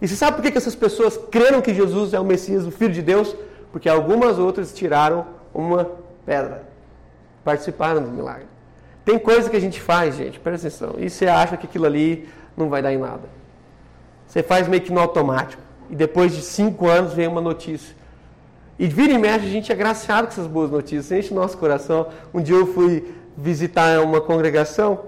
E 0.00 0.06
você 0.06 0.14
sabe 0.14 0.36
por 0.36 0.50
que 0.50 0.56
essas 0.56 0.74
pessoas 0.74 1.18
creram 1.30 1.60
que 1.60 1.74
Jesus 1.74 2.12
é 2.12 2.20
o 2.20 2.24
Messias, 2.24 2.66
o 2.66 2.70
Filho 2.70 2.92
de 2.92 3.02
Deus? 3.02 3.34
Porque 3.72 3.88
algumas 3.88 4.38
outras 4.38 4.72
tiraram 4.74 5.26
uma 5.54 5.90
pedra. 6.24 6.62
Participaram 7.44 8.02
do 8.02 8.10
milagre. 8.10 8.46
Tem 9.04 9.18
coisa 9.18 9.48
que 9.48 9.56
a 9.56 9.60
gente 9.60 9.80
faz, 9.80 10.16
gente, 10.16 10.38
presta 10.40 10.66
atenção, 10.66 10.94
e 10.98 11.08
você 11.08 11.26
acha 11.26 11.56
que 11.56 11.66
aquilo 11.66 11.86
ali 11.86 12.28
não 12.56 12.68
vai 12.68 12.82
dar 12.82 12.92
em 12.92 12.98
nada. 12.98 13.28
Você 14.26 14.42
faz 14.42 14.66
meio 14.66 14.82
que 14.82 14.92
no 14.92 15.00
automático. 15.00 15.62
E 15.88 15.94
depois 15.94 16.34
de 16.34 16.42
cinco 16.42 16.88
anos 16.88 17.12
vem 17.12 17.28
uma 17.28 17.40
notícia. 17.40 17.94
E 18.78 18.88
vira 18.88 19.12
e 19.12 19.18
mexe, 19.18 19.46
a 19.46 19.48
gente 19.48 19.70
é 19.70 19.74
agraciado 19.74 20.26
com 20.26 20.32
essas 20.32 20.46
boas 20.46 20.70
notícias, 20.70 21.12
enche 21.12 21.32
o 21.32 21.36
nosso 21.36 21.56
coração. 21.56 22.08
Um 22.34 22.42
dia 22.42 22.56
eu 22.56 22.66
fui 22.66 23.14
visitar 23.36 24.00
uma 24.00 24.20
congregação, 24.20 25.00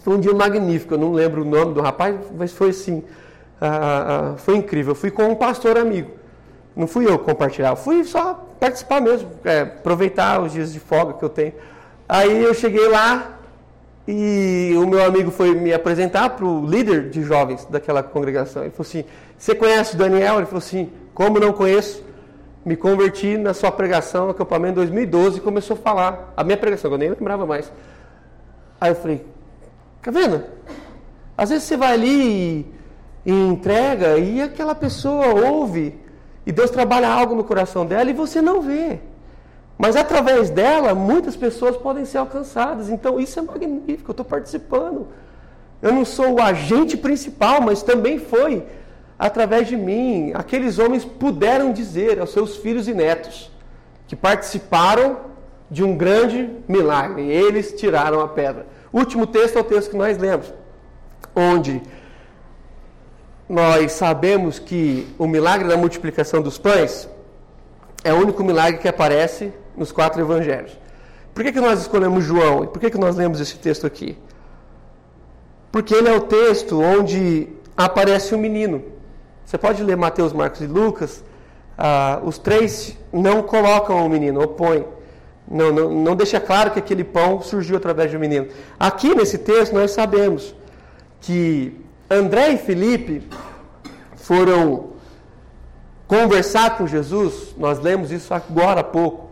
foi 0.00 0.16
um 0.16 0.20
dia 0.20 0.34
magnífico, 0.34 0.94
eu 0.94 0.98
não 0.98 1.12
lembro 1.12 1.42
o 1.42 1.44
nome 1.44 1.74
do 1.74 1.80
rapaz, 1.80 2.16
mas 2.36 2.52
foi 2.52 2.70
assim, 2.70 3.04
ah, 3.68 4.32
ah, 4.34 4.36
foi 4.38 4.56
incrível. 4.56 4.92
Eu 4.92 4.94
fui 4.94 5.10
com 5.10 5.24
um 5.24 5.34
pastor 5.34 5.78
amigo, 5.78 6.10
não 6.74 6.86
fui 6.86 7.06
eu 7.06 7.18
compartilhar, 7.18 7.76
fui 7.76 8.04
só 8.04 8.34
participar 8.58 9.00
mesmo, 9.00 9.30
é, 9.44 9.60
aproveitar 9.60 10.40
os 10.40 10.52
dias 10.52 10.72
de 10.72 10.80
folga 10.80 11.14
que 11.14 11.24
eu 11.24 11.28
tenho. 11.28 11.54
Aí 12.08 12.42
eu 12.42 12.54
cheguei 12.54 12.88
lá 12.88 13.38
e 14.06 14.72
o 14.76 14.86
meu 14.86 15.04
amigo 15.04 15.30
foi 15.30 15.54
me 15.54 15.72
apresentar 15.72 16.30
para 16.30 16.44
o 16.44 16.66
líder 16.66 17.10
de 17.10 17.22
jovens 17.22 17.64
daquela 17.66 18.02
congregação. 18.02 18.62
Ele 18.62 18.70
falou 18.70 18.88
assim: 18.88 19.04
Você 19.38 19.54
conhece 19.54 19.94
o 19.94 19.98
Daniel? 19.98 20.36
Ele 20.36 20.46
falou 20.46 20.58
assim: 20.58 20.90
Como 21.14 21.38
não 21.38 21.52
conheço? 21.52 22.02
me 22.64 22.76
converti 22.76 23.36
na 23.36 23.52
sua 23.52 23.72
pregação, 23.72 24.30
acampamento 24.30 24.76
2012, 24.76 25.38
e 25.38 25.40
começou 25.40 25.76
a 25.76 25.80
falar 25.80 26.32
a 26.36 26.44
minha 26.44 26.56
pregação, 26.56 26.90
que 26.90 26.94
eu 26.94 26.98
nem 26.98 27.10
lembrava 27.10 27.44
mais. 27.44 27.72
Aí 28.80 28.90
eu 28.90 28.94
falei, 28.94 29.24
tá 30.00 30.10
vendo? 30.10 30.44
Às 31.36 31.50
vezes 31.50 31.64
você 31.64 31.76
vai 31.76 31.92
ali 31.92 32.60
e, 32.60 32.66
e 33.24 33.32
entrega 33.32 34.18
e 34.18 34.42
aquela 34.42 34.74
pessoa 34.74 35.26
ouve 35.28 35.98
e 36.44 36.52
Deus 36.52 36.70
trabalha 36.70 37.08
algo 37.08 37.34
no 37.34 37.44
coração 37.44 37.86
dela 37.86 38.10
e 38.10 38.14
você 38.14 38.42
não 38.42 38.60
vê. 38.60 38.98
Mas 39.78 39.96
através 39.96 40.50
dela, 40.50 40.94
muitas 40.94 41.36
pessoas 41.36 41.76
podem 41.76 42.04
ser 42.04 42.18
alcançadas. 42.18 42.88
Então 42.88 43.18
isso 43.18 43.38
é 43.38 43.42
magnífico, 43.42 44.10
eu 44.10 44.12
estou 44.12 44.26
participando. 44.26 45.08
Eu 45.80 45.92
não 45.92 46.04
sou 46.04 46.34
o 46.34 46.42
agente 46.42 46.96
principal, 46.96 47.60
mas 47.60 47.82
também 47.82 48.18
foi 48.18 48.64
através 49.18 49.68
de 49.68 49.76
mim, 49.76 50.32
aqueles 50.34 50.80
homens 50.80 51.04
puderam 51.04 51.72
dizer 51.72 52.18
aos 52.18 52.32
seus 52.32 52.56
filhos 52.56 52.88
e 52.88 52.94
netos 52.94 53.52
que 54.08 54.16
participaram 54.16 55.16
de 55.70 55.84
um 55.84 55.96
grande 55.96 56.50
milagre. 56.66 57.22
Eles 57.30 57.72
tiraram 57.72 58.20
a 58.20 58.26
pedra. 58.26 58.66
Último 58.92 59.24
texto 59.24 59.56
é 59.56 59.60
o 59.60 59.64
texto 59.64 59.90
que 59.90 59.96
nós 59.96 60.18
lemos, 60.18 60.52
onde 61.36 61.80
nós 63.48 63.92
sabemos 63.92 64.58
que 64.58 65.06
o 65.18 65.26
milagre 65.26 65.68
da 65.68 65.76
multiplicação 65.76 66.40
dos 66.40 66.58
pães 66.58 67.08
é 68.04 68.12
o 68.12 68.16
único 68.16 68.42
milagre 68.42 68.80
que 68.80 68.88
aparece 68.88 69.52
nos 69.76 69.92
quatro 69.92 70.20
evangelhos. 70.20 70.76
Por 71.34 71.44
que, 71.44 71.52
que 71.52 71.60
nós 71.60 71.80
escolhemos 71.80 72.24
João 72.24 72.64
e 72.64 72.66
por 72.66 72.78
que, 72.78 72.90
que 72.90 72.98
nós 72.98 73.16
lemos 73.16 73.40
esse 73.40 73.56
texto 73.56 73.86
aqui? 73.86 74.18
Porque 75.70 75.94
ele 75.94 76.08
é 76.08 76.14
o 76.14 76.20
texto 76.20 76.80
onde 76.80 77.48
aparece 77.76 78.34
o 78.34 78.38
um 78.38 78.40
menino. 78.40 78.82
Você 79.44 79.56
pode 79.56 79.82
ler 79.82 79.96
Mateus, 79.96 80.32
Marcos 80.32 80.60
e 80.60 80.66
Lucas. 80.66 81.24
Ah, 81.76 82.20
os 82.22 82.38
três 82.38 82.96
não 83.12 83.42
colocam 83.42 84.04
o 84.04 84.08
menino, 84.08 84.42
opõem. 84.42 84.84
Não, 85.50 85.72
não, 85.72 85.90
não 85.90 86.14
deixa 86.14 86.38
claro 86.38 86.70
que 86.70 86.78
aquele 86.78 87.04
pão 87.04 87.40
surgiu 87.40 87.76
através 87.76 88.14
um 88.14 88.18
menino. 88.18 88.48
Aqui 88.78 89.14
nesse 89.14 89.38
texto 89.38 89.72
nós 89.72 89.90
sabemos 89.90 90.54
que 91.20 91.80
André 92.12 92.52
e 92.52 92.58
Felipe 92.58 93.28
foram 94.16 94.90
conversar 96.06 96.76
com 96.76 96.86
Jesus. 96.86 97.54
Nós 97.56 97.78
lemos 97.78 98.10
isso 98.10 98.32
agora 98.32 98.80
há 98.80 98.84
pouco. 98.84 99.30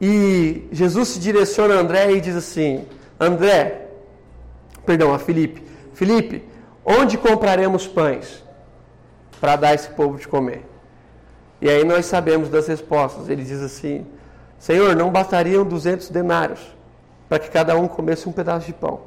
E 0.00 0.68
Jesus 0.70 1.08
se 1.08 1.18
direciona 1.18 1.74
a 1.74 1.78
André 1.78 2.12
e 2.12 2.20
diz 2.20 2.36
assim: 2.36 2.84
André, 3.18 3.88
perdão, 4.84 5.14
a 5.14 5.18
Felipe, 5.18 5.62
Felipe, 5.94 6.44
onde 6.84 7.16
compraremos 7.16 7.86
pães? 7.86 8.46
para 9.40 9.56
dar 9.56 9.74
esse 9.74 9.88
povo 9.90 10.18
de 10.18 10.26
comer. 10.26 10.64
E 11.60 11.68
aí 11.68 11.84
nós 11.84 12.06
sabemos 12.06 12.48
das 12.48 12.66
respostas. 12.66 13.28
Ele 13.28 13.42
diz 13.42 13.62
assim: 13.62 14.06
Senhor, 14.58 14.94
não 14.94 15.10
bastariam 15.10 15.64
200 15.64 16.10
denários 16.10 16.60
para 17.28 17.38
que 17.38 17.50
cada 17.50 17.76
um 17.76 17.88
comesse 17.88 18.28
um 18.28 18.32
pedaço 18.32 18.66
de 18.66 18.72
pão. 18.72 19.00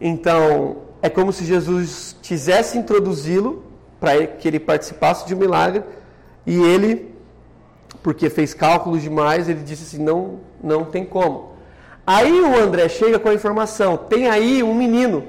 Então, 0.00 0.78
é 1.02 1.08
como 1.08 1.32
se 1.32 1.44
Jesus 1.44 2.16
quisesse 2.22 2.78
introduzi-lo 2.78 3.64
para 3.98 4.26
que 4.26 4.46
ele 4.46 4.60
participasse 4.60 5.26
de 5.26 5.34
um 5.34 5.38
milagre 5.38 5.82
e 6.46 6.58
ele, 6.58 7.14
porque 8.02 8.30
fez 8.30 8.54
cálculos 8.54 9.02
demais, 9.02 9.48
ele 9.48 9.60
disse 9.62 9.82
assim: 9.84 10.02
não, 10.02 10.40
não 10.62 10.84
tem 10.84 11.04
como. 11.04 11.50
Aí 12.06 12.40
o 12.40 12.56
André 12.58 12.88
chega 12.88 13.18
com 13.18 13.28
a 13.28 13.34
informação: 13.34 13.96
tem 13.96 14.28
aí 14.28 14.62
um 14.62 14.74
menino 14.74 15.24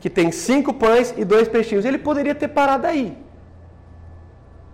que 0.00 0.10
tem 0.10 0.30
cinco 0.30 0.74
pães 0.74 1.14
e 1.16 1.24
dois 1.24 1.48
peixinhos. 1.48 1.84
Ele 1.84 1.98
poderia 1.98 2.34
ter 2.34 2.48
parado 2.48 2.86
aí. 2.86 3.16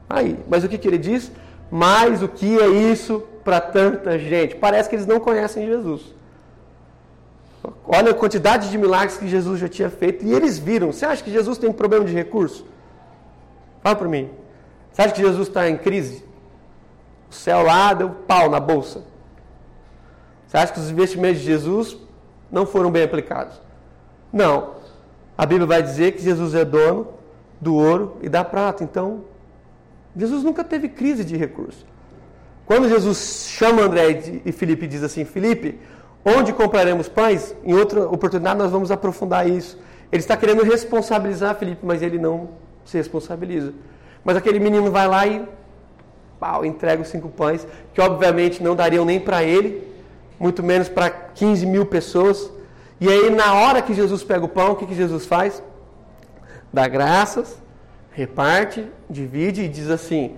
Aí. 0.08 0.38
Mas 0.48 0.64
o 0.64 0.68
que, 0.68 0.76
que 0.76 0.88
ele 0.88 0.98
diz? 0.98 1.30
Mas 1.70 2.22
o 2.22 2.28
que 2.28 2.58
é 2.58 2.66
isso 2.66 3.22
para 3.44 3.60
tanta 3.60 4.18
gente? 4.18 4.56
Parece 4.56 4.88
que 4.88 4.96
eles 4.96 5.06
não 5.06 5.20
conhecem 5.20 5.66
Jesus. 5.66 6.14
Olha 7.86 8.10
a 8.10 8.14
quantidade 8.14 8.70
de 8.70 8.78
milagres 8.78 9.16
que 9.16 9.28
Jesus 9.28 9.60
já 9.60 9.68
tinha 9.68 9.90
feito 9.90 10.24
e 10.24 10.32
eles 10.32 10.58
viram. 10.58 10.92
Você 10.92 11.04
acha 11.04 11.22
que 11.22 11.30
Jesus 11.30 11.58
tem 11.58 11.72
problema 11.72 12.04
de 12.04 12.12
recurso? 12.12 12.66
Fala 13.82 13.96
para 13.96 14.08
mim. 14.08 14.30
Você 14.92 15.02
acha 15.02 15.14
que 15.14 15.22
Jesus 15.22 15.48
está 15.48 15.68
em 15.68 15.76
crise? 15.76 16.24
O 17.30 17.34
céu 17.34 17.62
lá 17.62 17.94
deu 17.94 18.10
pau 18.10 18.50
na 18.50 18.60
bolsa. 18.60 19.04
Você 20.46 20.56
acha 20.56 20.72
que 20.72 20.80
os 20.80 20.90
investimentos 20.90 21.40
de 21.40 21.46
Jesus 21.46 21.96
não 22.50 22.66
foram 22.66 22.90
bem 22.90 23.02
aplicados? 23.02 23.60
Não. 24.32 24.74
A 25.36 25.46
Bíblia 25.46 25.66
vai 25.66 25.82
dizer 25.82 26.12
que 26.12 26.22
Jesus 26.22 26.54
é 26.54 26.64
dono 26.64 27.08
do 27.60 27.74
ouro 27.74 28.18
e 28.20 28.28
da 28.28 28.44
prata. 28.44 28.84
Então, 28.84 29.24
Jesus 30.16 30.42
nunca 30.42 30.62
teve 30.62 30.88
crise 30.88 31.24
de 31.24 31.36
recursos. 31.36 31.86
Quando 32.66 32.88
Jesus 32.88 33.46
chama 33.48 33.82
André 33.82 34.42
e 34.44 34.52
Felipe 34.52 34.84
e 34.84 34.88
diz 34.88 35.02
assim: 35.02 35.24
Felipe, 35.24 35.78
onde 36.24 36.52
compraremos 36.52 37.08
pães? 37.08 37.54
Em 37.64 37.74
outra 37.74 38.08
oportunidade 38.08 38.58
nós 38.58 38.70
vamos 38.70 38.90
aprofundar 38.90 39.48
isso. 39.48 39.78
Ele 40.10 40.20
está 40.20 40.36
querendo 40.36 40.62
responsabilizar 40.62 41.54
Felipe, 41.56 41.84
mas 41.84 42.02
ele 42.02 42.18
não 42.18 42.50
se 42.84 42.96
responsabiliza. 42.96 43.72
Mas 44.24 44.36
aquele 44.36 44.60
menino 44.60 44.90
vai 44.90 45.08
lá 45.08 45.26
e 45.26 45.44
pau, 46.38 46.64
entrega 46.64 47.02
os 47.02 47.08
cinco 47.08 47.28
pães, 47.28 47.66
que 47.94 48.00
obviamente 48.00 48.62
não 48.62 48.74
dariam 48.74 49.04
nem 49.04 49.20
para 49.20 49.44
ele, 49.44 49.86
muito 50.40 50.62
menos 50.62 50.88
para 50.88 51.08
15 51.08 51.64
mil 51.66 51.86
pessoas. 51.86 52.50
E 53.00 53.08
aí, 53.08 53.30
na 53.30 53.54
hora 53.54 53.80
que 53.80 53.94
Jesus 53.94 54.24
pega 54.24 54.44
o 54.44 54.48
pão, 54.48 54.72
o 54.72 54.76
que, 54.76 54.86
que 54.86 54.94
Jesus 54.94 55.24
faz? 55.24 55.62
Dá 56.72 56.88
graças, 56.88 57.56
reparte, 58.10 58.86
divide 59.08 59.62
e 59.62 59.68
diz 59.68 59.88
assim: 59.88 60.36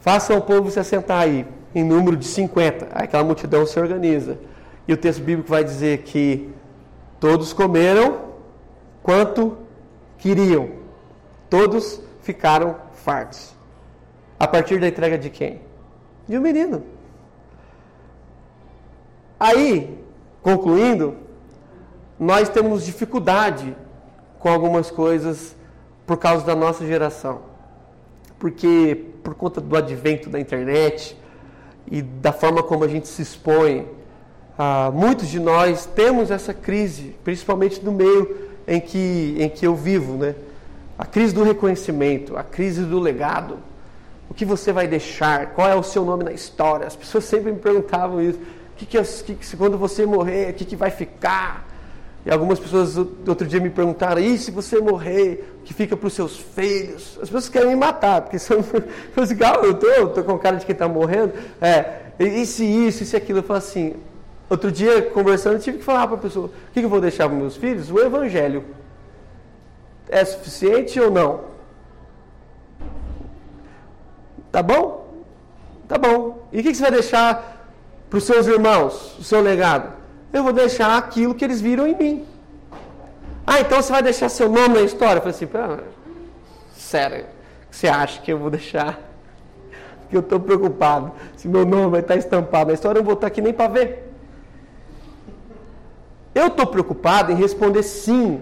faça 0.00 0.34
o 0.34 0.42
povo 0.42 0.70
se 0.70 0.78
assentar 0.78 1.22
aí, 1.22 1.46
em 1.74 1.82
número 1.82 2.16
de 2.16 2.26
50. 2.26 2.88
Aí 2.92 3.04
aquela 3.04 3.24
multidão 3.24 3.64
se 3.66 3.78
organiza. 3.80 4.38
E 4.88 4.92
o 4.94 4.96
texto 4.96 5.22
bíblico 5.22 5.50
vai 5.50 5.62
dizer 5.62 5.98
que 5.98 6.50
todos 7.20 7.52
comeram 7.52 8.32
quanto 9.02 9.58
queriam, 10.16 10.70
todos 11.50 12.00
ficaram 12.22 12.76
fartos. 12.94 13.54
A 14.40 14.48
partir 14.48 14.80
da 14.80 14.88
entrega 14.88 15.18
de 15.18 15.28
quem? 15.28 15.60
De 16.26 16.38
um 16.38 16.40
menino. 16.40 16.84
Aí, 19.38 20.02
concluindo, 20.42 21.16
nós 22.18 22.48
temos 22.48 22.84
dificuldade 22.84 23.76
com 24.38 24.48
algumas 24.48 24.90
coisas 24.90 25.54
por 26.06 26.16
causa 26.16 26.46
da 26.46 26.56
nossa 26.56 26.86
geração. 26.86 27.42
Porque 28.38 29.04
por 29.22 29.34
conta 29.34 29.60
do 29.60 29.76
advento 29.76 30.30
da 30.30 30.40
internet 30.40 31.16
e 31.90 32.00
da 32.00 32.32
forma 32.32 32.62
como 32.62 32.84
a 32.84 32.88
gente 32.88 33.06
se 33.06 33.20
expõe, 33.20 33.86
ah, 34.58 34.90
muitos 34.92 35.28
de 35.28 35.38
nós 35.38 35.86
temos 35.86 36.32
essa 36.32 36.52
crise, 36.52 37.14
principalmente 37.22 37.80
no 37.84 37.92
meio 37.92 38.36
em 38.66 38.80
que, 38.80 39.36
em 39.38 39.48
que 39.48 39.64
eu 39.64 39.76
vivo, 39.76 40.14
né? 40.14 40.34
A 40.98 41.06
crise 41.06 41.32
do 41.32 41.44
reconhecimento, 41.44 42.36
a 42.36 42.42
crise 42.42 42.82
do 42.82 42.98
legado. 42.98 43.58
O 44.28 44.34
que 44.34 44.44
você 44.44 44.72
vai 44.72 44.88
deixar? 44.88 45.54
Qual 45.54 45.68
é 45.68 45.76
o 45.76 45.82
seu 45.84 46.04
nome 46.04 46.24
na 46.24 46.32
história? 46.32 46.88
As 46.88 46.96
pessoas 46.96 47.24
sempre 47.24 47.52
me 47.52 47.58
perguntavam 47.58 48.20
isso. 48.20 48.40
Que, 48.76 48.84
que, 48.84 49.00
que, 49.34 49.56
quando 49.56 49.78
você 49.78 50.04
morrer, 50.04 50.50
o 50.50 50.54
que, 50.54 50.64
que 50.64 50.74
vai 50.74 50.90
ficar? 50.90 51.68
E 52.26 52.30
algumas 52.30 52.58
pessoas 52.58 52.96
outro 52.96 53.46
dia 53.46 53.60
me 53.60 53.70
perguntaram: 53.70 54.20
e 54.20 54.36
se 54.36 54.50
você 54.50 54.80
morrer, 54.80 55.56
o 55.60 55.64
que 55.64 55.72
fica 55.72 55.96
para 55.96 56.06
os 56.08 56.12
seus 56.12 56.36
filhos? 56.36 57.16
As 57.22 57.28
pessoas 57.28 57.48
querem 57.48 57.68
me 57.68 57.76
matar, 57.76 58.22
porque 58.22 58.40
são. 58.40 58.58
Eu 59.16 59.22
assim, 59.22 59.36
eu 59.62 59.74
tô, 59.74 59.86
eu 59.86 60.08
tô 60.08 60.24
com 60.24 60.36
cara 60.36 60.56
de 60.56 60.66
quem 60.66 60.72
está 60.72 60.88
morrendo. 60.88 61.32
É, 61.60 62.00
e 62.18 62.44
se 62.44 62.64
isso, 62.64 63.04
e 63.04 63.06
se 63.06 63.16
aquilo. 63.16 63.38
Eu 63.38 63.44
falo 63.44 63.58
assim: 63.58 63.94
outro 64.48 64.72
dia, 64.72 65.02
conversando, 65.02 65.58
tive 65.58 65.78
que 65.78 65.84
falar 65.84 66.06
para 66.06 66.16
a 66.16 66.20
pessoa: 66.20 66.46
o 66.46 66.72
que, 66.72 66.80
que 66.80 66.86
eu 66.86 66.90
vou 66.90 67.00
deixar 67.00 67.28
para 67.28 67.36
meus 67.36 67.56
filhos? 67.56 67.90
O 67.90 67.98
evangelho. 67.98 68.64
É 70.08 70.24
suficiente 70.24 70.98
ou 70.98 71.10
não? 71.10 71.44
Tá 74.50 74.62
bom? 74.62 75.06
Tá 75.86 75.98
bom. 75.98 76.46
E 76.52 76.60
o 76.60 76.62
que 76.62 76.74
você 76.74 76.82
vai 76.82 76.90
deixar 76.90 77.66
para 78.08 78.16
os 78.16 78.24
seus 78.24 78.46
irmãos, 78.46 79.18
o 79.18 79.24
seu 79.24 79.40
legado? 79.40 79.92
Eu 80.32 80.42
vou 80.42 80.52
deixar 80.52 80.96
aquilo 80.96 81.34
que 81.34 81.44
eles 81.44 81.60
viram 81.60 81.86
em 81.86 81.94
mim. 81.94 82.26
Ah, 83.46 83.60
então 83.60 83.80
você 83.80 83.92
vai 83.92 84.02
deixar 84.02 84.28
seu 84.28 84.48
nome 84.48 84.74
na 84.74 84.82
história? 84.82 85.18
Eu 85.18 85.22
falei 85.22 85.34
assim, 85.34 85.48
ah, 85.54 85.78
sério, 86.74 87.26
você 87.70 87.88
acha 87.88 88.20
que 88.20 88.30
eu 88.30 88.38
vou 88.38 88.50
deixar? 88.50 88.98
Porque 90.02 90.16
eu 90.16 90.20
estou 90.20 90.40
preocupado. 90.40 91.12
Se 91.36 91.48
meu 91.48 91.64
nome 91.64 91.90
vai 91.90 92.00
estar 92.00 92.16
estampado 92.16 92.68
na 92.68 92.74
história, 92.74 92.98
eu 92.98 93.02
não 93.02 93.06
vou 93.06 93.14
estar 93.14 93.26
aqui 93.26 93.40
nem 93.40 93.52
para 93.52 93.68
ver. 93.68 94.07
Eu 96.40 96.46
estou 96.46 96.66
preocupado 96.66 97.32
em 97.32 97.34
responder 97.34 97.82
sim 97.82 98.40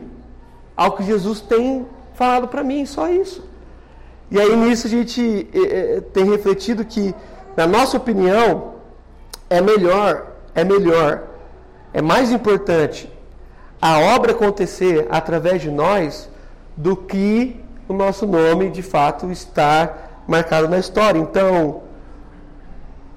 ao 0.77 0.93
que 0.93 1.03
Jesus 1.03 1.41
tem 1.41 1.87
falado 2.15 2.47
para 2.49 2.63
mim, 2.63 2.85
só 2.85 3.09
isso. 3.09 3.43
E 4.31 4.41
aí 4.41 4.55
nisso 4.57 4.87
a 4.87 4.91
gente 4.91 5.49
é, 5.55 6.03
tem 6.13 6.25
refletido 6.25 6.85
que, 6.85 7.15
na 7.57 7.67
nossa 7.67 7.97
opinião, 7.97 8.75
é 9.49 9.61
melhor, 9.61 10.11
é 10.55 10.63
melhor, 10.63 11.23
é 11.95 12.03
mais 12.03 12.31
importante 12.31 13.11
a 13.81 13.99
obra 14.15 14.33
acontecer 14.33 15.07
através 15.11 15.63
de 15.63 15.71
nós 15.71 16.29
do 16.77 16.95
que 16.97 17.59
o 17.89 17.95
nosso 17.95 18.27
nome 18.27 18.69
de 18.69 18.83
fato 18.83 19.31
estar 19.31 20.23
marcado 20.27 20.69
na 20.69 20.79
história. 20.79 21.19
Então, 21.19 21.83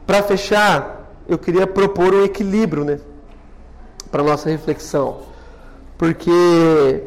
para 0.08 0.24
fechar, 0.24 1.12
eu 1.28 1.38
queria 1.38 1.68
propor 1.68 2.14
um 2.14 2.24
equilíbrio, 2.24 2.86
né, 2.86 3.00
para 4.12 4.24
nossa 4.24 4.50
reflexão, 4.50 5.22
porque 5.98 7.04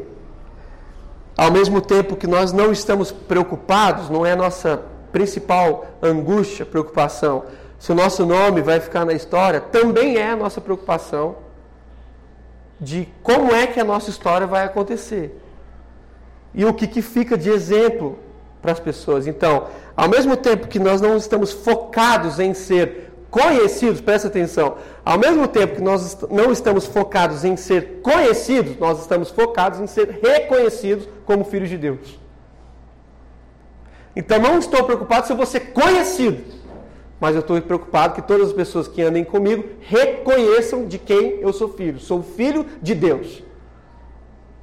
ao 1.35 1.51
mesmo 1.51 1.81
tempo 1.81 2.15
que 2.15 2.27
nós 2.27 2.53
não 2.53 2.71
estamos 2.71 3.11
preocupados, 3.11 4.09
não 4.09 4.25
é 4.25 4.33
a 4.33 4.35
nossa 4.35 4.81
principal 5.11 5.85
angústia, 6.01 6.65
preocupação, 6.65 7.43
se 7.79 7.91
o 7.91 7.95
nosso 7.95 8.25
nome 8.25 8.61
vai 8.61 8.79
ficar 8.79 9.05
na 9.05 9.13
história, 9.13 9.59
também 9.59 10.17
é 10.17 10.29
a 10.29 10.35
nossa 10.35 10.61
preocupação 10.61 11.35
de 12.79 13.07
como 13.21 13.53
é 13.53 13.67
que 13.67 13.79
a 13.79 13.83
nossa 13.83 14.09
história 14.09 14.47
vai 14.47 14.63
acontecer. 14.63 15.39
E 16.53 16.65
o 16.65 16.73
que, 16.73 16.87
que 16.87 17.01
fica 17.01 17.37
de 17.37 17.49
exemplo 17.49 18.17
para 18.61 18.71
as 18.71 18.79
pessoas. 18.79 19.27
Então, 19.27 19.67
ao 19.95 20.07
mesmo 20.07 20.37
tempo 20.37 20.67
que 20.67 20.79
nós 20.79 21.01
não 21.01 21.17
estamos 21.17 21.51
focados 21.51 22.39
em 22.39 22.53
ser 22.53 23.12
conhecidos, 23.33 23.99
presta 23.99 24.27
atenção, 24.27 24.77
ao 25.03 25.17
mesmo 25.17 25.47
tempo 25.47 25.77
que 25.77 25.81
nós 25.81 26.15
não 26.29 26.51
estamos 26.51 26.85
focados 26.85 27.43
em 27.43 27.57
ser 27.57 27.99
conhecidos, 28.03 28.77
nós 28.77 29.01
estamos 29.01 29.31
focados 29.31 29.79
em 29.79 29.87
ser 29.87 30.19
reconhecidos 30.21 31.09
como 31.25 31.43
filhos 31.43 31.67
de 31.67 31.79
Deus. 31.79 32.19
Então 34.15 34.37
não 34.37 34.59
estou 34.59 34.83
preocupado 34.83 35.25
se 35.25 35.33
eu 35.33 35.37
vou 35.37 35.47
ser 35.47 35.71
conhecido, 35.71 36.43
mas 37.19 37.33
eu 37.33 37.41
estou 37.41 37.59
preocupado 37.59 38.13
que 38.13 38.21
todas 38.21 38.49
as 38.49 38.53
pessoas 38.53 38.87
que 38.87 39.01
andem 39.01 39.23
comigo 39.23 39.67
reconheçam 39.81 40.85
de 40.85 40.99
quem 40.99 41.39
eu 41.41 41.51
sou 41.51 41.69
filho. 41.69 41.99
Sou 41.99 42.21
filho 42.21 42.67
de 42.83 42.93
Deus. 42.93 43.41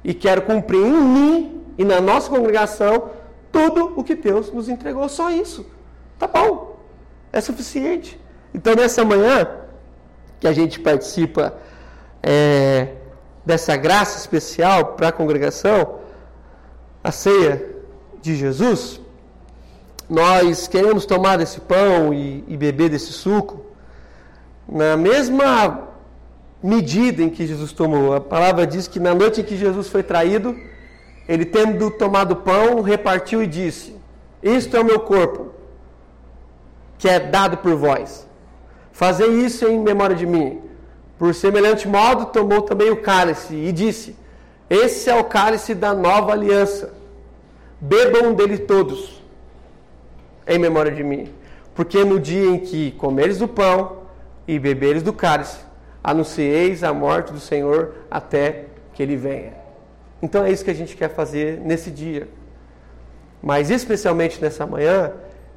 E 0.01 0.13
quero 0.13 0.43
cumprir 0.43 0.79
em 0.79 1.03
mim 1.03 1.61
e 1.77 1.83
na 1.83 1.99
nossa 1.99 2.29
congregação 2.29 3.09
tudo 3.51 3.91
o 3.97 4.03
que 4.03 4.15
Deus 4.15 4.49
nos 4.49 4.69
entregou. 4.69 5.09
Só 5.09 5.29
isso. 5.29 5.65
Tá 6.17 6.25
bom. 6.25 6.79
É 7.33 7.41
suficiente. 7.41 8.20
Então, 8.53 8.75
nessa 8.75 9.03
manhã 9.05 9.47
que 10.39 10.47
a 10.47 10.53
gente 10.53 10.79
participa 10.79 11.53
é, 12.21 12.95
dessa 13.45 13.75
graça 13.75 14.17
especial 14.17 14.93
para 14.93 15.09
a 15.09 15.11
congregação, 15.11 15.99
a 17.03 17.11
ceia 17.11 17.65
de 18.21 18.35
Jesus, 18.35 18.99
nós 20.09 20.67
queremos 20.67 21.05
tomar 21.05 21.37
desse 21.37 21.61
pão 21.61 22.13
e, 22.13 22.43
e 22.47 22.57
beber 22.57 22.89
desse 22.89 23.13
suco 23.13 23.65
na 24.67 24.95
mesma 24.95 25.87
medida 26.61 27.23
em 27.23 27.29
que 27.29 27.47
Jesus 27.47 27.71
tomou. 27.71 28.13
A 28.13 28.21
palavra 28.21 28.67
diz 28.67 28.87
que 28.87 28.99
na 28.99 29.13
noite 29.15 29.41
em 29.41 29.43
que 29.43 29.57
Jesus 29.57 29.87
foi 29.87 30.03
traído, 30.03 30.55
ele 31.27 31.45
tendo 31.45 31.89
tomado 31.91 32.35
pão, 32.35 32.81
repartiu 32.81 33.41
e 33.41 33.47
disse: 33.47 33.95
Isto 34.43 34.77
é 34.77 34.81
o 34.81 34.85
meu 34.85 34.99
corpo, 34.99 35.51
que 36.97 37.07
é 37.07 37.19
dado 37.19 37.57
por 37.57 37.75
vós. 37.75 38.27
Fazei 39.01 39.31
isso 39.31 39.67
em 39.67 39.79
memória 39.79 40.15
de 40.15 40.27
mim. 40.27 40.61
Por 41.17 41.33
semelhante 41.33 41.87
modo, 41.87 42.27
tomou 42.27 42.61
também 42.61 42.91
o 42.91 43.01
cálice 43.01 43.55
e 43.55 43.71
disse: 43.71 44.15
Esse 44.69 45.09
é 45.09 45.15
o 45.15 45.23
cálice 45.23 45.73
da 45.73 45.91
nova 45.91 46.33
aliança. 46.33 46.93
Bebam 47.79 48.35
dele 48.35 48.59
todos, 48.59 49.19
em 50.45 50.59
memória 50.59 50.91
de 50.91 51.03
mim. 51.03 51.33
Porque 51.73 52.03
no 52.03 52.19
dia 52.19 52.45
em 52.45 52.59
que 52.59 52.91
comeres 52.91 53.39
do 53.39 53.47
pão 53.47 54.03
e 54.47 54.59
beberes 54.59 55.01
do 55.01 55.11
cálice, 55.11 55.57
anuncieis 56.03 56.83
a 56.83 56.93
morte 56.93 57.33
do 57.33 57.39
Senhor 57.39 57.95
até 58.11 58.65
que 58.93 59.01
ele 59.01 59.15
venha. 59.15 59.53
Então 60.21 60.45
é 60.45 60.51
isso 60.51 60.63
que 60.63 60.69
a 60.69 60.75
gente 60.75 60.95
quer 60.95 61.09
fazer 61.09 61.59
nesse 61.59 61.89
dia. 61.89 62.27
Mas 63.41 63.71
especialmente 63.71 64.39
nessa 64.39 64.67
manhã, 64.67 65.11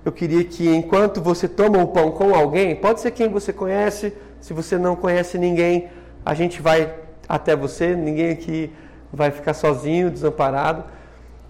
eu 0.05 0.13
queria 0.13 0.45
que 0.45 0.69
enquanto 0.69 1.21
você 1.21 1.49
toma 1.49 1.83
o 1.83 1.89
pão 1.89 2.11
com 2.11 2.35
alguém, 2.35 2.77
pode 2.77 3.01
ser 3.01 3.11
quem 3.11 3.29
você 3.29 3.53
conhece, 3.53 4.13
se 4.41 4.53
você 4.53 4.77
não 4.77 4.95
conhece 4.95 5.39
ninguém, 5.39 5.89
a 6.25 6.35
gente 6.35 6.61
vai 6.61 6.95
até 7.29 7.57
você, 7.57 7.97
ninguém 7.97 8.31
aqui 8.31 8.71
vai 9.13 9.31
ficar 9.31 9.55
sozinho, 9.55 10.11
desamparado. 10.11 10.85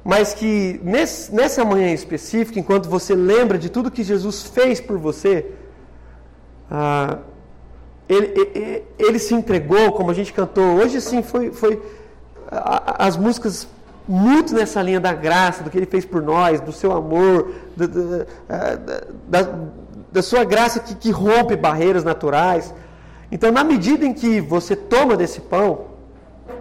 Mas 0.05 0.35
que 0.35 0.81
nesse, 0.85 1.35
nessa 1.35 1.65
manhã 1.65 1.93
específica, 1.93 2.61
enquanto 2.61 2.89
você 2.89 3.15
lembra 3.15 3.59
de 3.59 3.71
tudo 3.71 3.91
que 3.91 4.03
Jesus 4.03 4.43
fez 4.43 4.81
por 4.81 4.99
você, 4.99 5.51
ah, 6.71 7.19
ele, 8.09 8.27
ele, 8.55 8.85
ele, 8.99 9.19
se 9.19 9.35
entregou, 9.35 9.93
como 9.93 10.11
a 10.11 10.15
gente 10.15 10.33
cantou. 10.33 10.77
Hoje, 10.77 11.01
sim, 11.01 11.23
foi, 11.23 11.51
foi 11.51 11.83
as 12.51 13.17
músicas 13.17 13.67
muito 14.07 14.55
nessa 14.55 14.83
linha 14.83 15.01
da 15.01 15.13
graça, 15.13 15.63
do 15.63 15.71
que 15.71 15.79
ele 15.79 15.87
fez 15.87 16.05
por 16.05 16.23
nós, 16.23 16.61
do 16.61 16.73
seu 16.73 16.93
amor, 16.93 17.53
do, 17.77 17.89
do, 17.89 18.27
da, 19.29 19.49
da, 20.13 20.23
sua 20.23 20.45
graça 20.45 20.81
que, 20.81 20.95
que 20.95 21.11
rompe 21.11 21.57
barreiras 21.57 22.05
naturais. 22.05 22.75
Então, 23.33 23.51
na 23.51 23.65
medida 23.65 24.05
em 24.05 24.13
que 24.13 24.41
você 24.41 24.77
toma 24.77 25.17
desse 25.17 25.41
pão, 25.41 25.87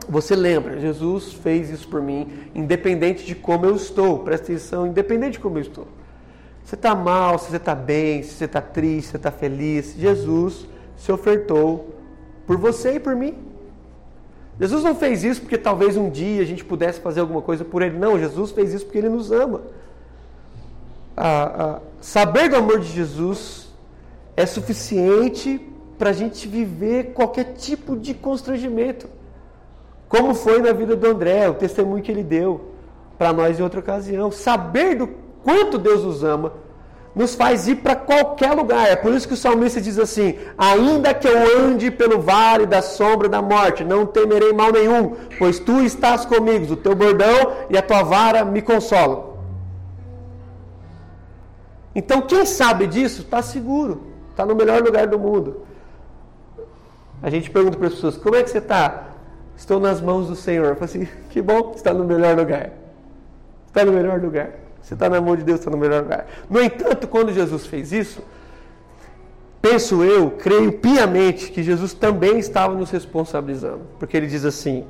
você 0.08 0.36
lembra, 0.36 0.80
Jesus 0.80 1.34
fez 1.34 1.70
isso 1.70 1.88
por 1.88 2.02
mim, 2.02 2.32
independente 2.56 3.26
de 3.26 3.36
como 3.36 3.66
eu 3.66 3.76
estou. 3.76 4.20
Presta 4.20 4.52
atenção, 4.52 4.88
independente 4.88 5.34
de 5.34 5.40
como 5.40 5.58
eu 5.58 5.62
estou. 5.62 5.88
Você 6.64 6.76
está 6.76 6.96
mal, 6.96 7.38
se 7.38 7.52
você 7.52 7.58
está 7.58 7.76
bem, 7.76 8.24
se 8.24 8.36
você 8.36 8.46
está 8.46 8.62
triste, 8.62 9.08
se 9.08 9.12
você 9.12 9.18
está 9.18 9.32
feliz. 9.32 9.96
Jesus 9.98 10.66
se 10.96 11.12
ofertou 11.12 11.94
por 12.48 12.58
você 12.58 12.96
e 12.96 13.00
por 13.00 13.16
mim. 13.16 13.53
Jesus 14.60 14.84
não 14.84 14.96
fez 14.96 15.24
isso 15.24 15.42
porque 15.42 15.58
talvez 15.58 15.98
um 15.98 16.10
dia 16.10 16.42
a 16.42 16.46
gente 16.46 16.64
pudesse 16.64 17.00
fazer 17.00 17.22
alguma 17.22 17.42
coisa 17.42 17.66
por 17.66 17.82
Ele. 17.82 17.98
Não, 17.98 18.20
Jesus 18.20 18.52
fez 18.52 18.74
isso 18.74 18.86
porque 18.86 19.00
Ele 19.00 19.10
nos 19.10 19.32
ama. 19.32 19.62
Saber 22.00 22.50
do 22.50 22.56
amor 22.56 22.80
de 22.80 22.88
Jesus 22.88 23.68
é 24.36 24.46
suficiente 24.46 25.60
para 25.98 26.10
a 26.10 26.14
gente 26.14 26.48
viver 26.48 27.14
qualquer 27.14 27.54
tipo 27.54 27.96
de 27.96 28.14
constrangimento. 28.14 29.08
Como 30.10 30.34
foi 30.34 30.62
na 30.62 30.74
vida 30.74 30.96
do 30.96 31.08
André, 31.08 31.50
o 31.50 31.54
testemunho 31.54 32.04
que 32.04 32.12
ele 32.12 32.24
deu 32.24 32.70
para 33.18 33.34
nós 33.34 33.60
em 33.60 33.64
outra 33.64 33.80
ocasião. 33.80 34.32
Saber 34.32 34.96
do 34.96 35.08
quanto 35.44 35.78
Deus 35.78 36.04
nos 36.04 36.24
ama 36.24 36.54
nos 37.16 37.36
faz 37.36 37.68
ir 37.68 37.76
para 37.76 37.96
qualquer 37.96 38.54
lugar. 38.54 38.88
É 38.88 38.96
por 38.96 39.14
isso 39.14 39.28
que 39.28 39.34
o 39.34 39.38
salmista 39.38 39.80
diz 39.80 40.00
assim: 40.00 40.38
Ainda 40.58 41.14
que 41.14 41.28
eu 41.28 41.60
ande 41.60 41.92
pelo 41.92 42.22
vale 42.22 42.66
da 42.66 42.82
sombra 42.82 43.30
da 43.30 43.42
morte, 43.42 43.84
não 43.84 44.06
temerei 44.06 44.54
mal 44.54 44.72
nenhum, 44.72 45.16
pois 45.38 45.60
tu 45.60 45.82
estás 45.82 46.26
comigo, 46.26 46.74
o 46.74 46.78
teu 46.78 46.96
bordão 46.96 47.54
e 47.70 47.78
a 47.78 47.82
tua 47.82 48.04
vara 48.04 48.44
me 48.44 48.62
consolam. 48.62 49.34
Então, 51.96 52.22
quem 52.22 52.46
sabe 52.46 52.88
disso 52.88 53.22
está 53.22 53.42
seguro, 53.42 54.02
está 54.32 54.46
no 54.46 54.56
melhor 54.56 54.82
lugar 54.82 55.06
do 55.06 55.20
mundo. 55.20 55.62
A 57.22 57.30
gente 57.30 57.50
pergunta 57.52 57.78
para 57.78 57.88
as 57.88 57.94
pessoas: 57.94 58.18
Como 58.18 58.36
é 58.36 58.44
que 58.44 58.50
você 58.50 58.58
está? 58.58 59.14
Estou 59.56 59.80
nas 59.80 60.02
mãos 60.02 60.28
do 60.28 60.36
Senhor. 60.36 60.66
Eu 60.70 60.76
falo 60.76 60.86
assim, 60.86 61.08
que 61.30 61.42
bom, 61.42 61.74
está 61.76 61.94
no 61.94 62.04
melhor 62.04 62.36
lugar. 62.36 62.72
Está 63.68 63.86
no 63.86 63.92
melhor 63.92 64.20
lugar. 64.20 64.63
Você 64.84 64.94
está 64.94 65.10
na 65.10 65.20
mão 65.20 65.36
de 65.36 65.44
Deus, 65.44 65.60
está 65.60 65.72
no 65.72 65.78
melhor 65.78 66.04
lugar. 66.04 66.28
No 66.48 66.62
entanto, 66.62 67.08
quando 67.08 67.34
Jesus 67.34 67.66
fez 67.66 67.92
isso, 67.92 68.22
penso 69.60 70.04
eu, 70.04 70.30
creio 70.30 70.74
piamente 70.74 71.52
que 71.52 71.64
Jesus 71.64 71.94
também 71.94 72.38
estava 72.38 72.76
nos 72.76 72.92
responsabilizando. 72.92 73.82
Porque 73.98 74.16
ele 74.16 74.28
diz 74.28 74.46
assim: 74.46 74.86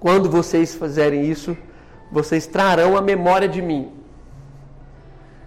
quando 0.00 0.28
vocês 0.28 0.74
fizerem 0.74 1.30
isso, 1.30 1.56
vocês 2.10 2.46
trarão 2.46 2.96
a 2.96 3.00
memória 3.00 3.46
de 3.46 3.62
mim. 3.62 3.92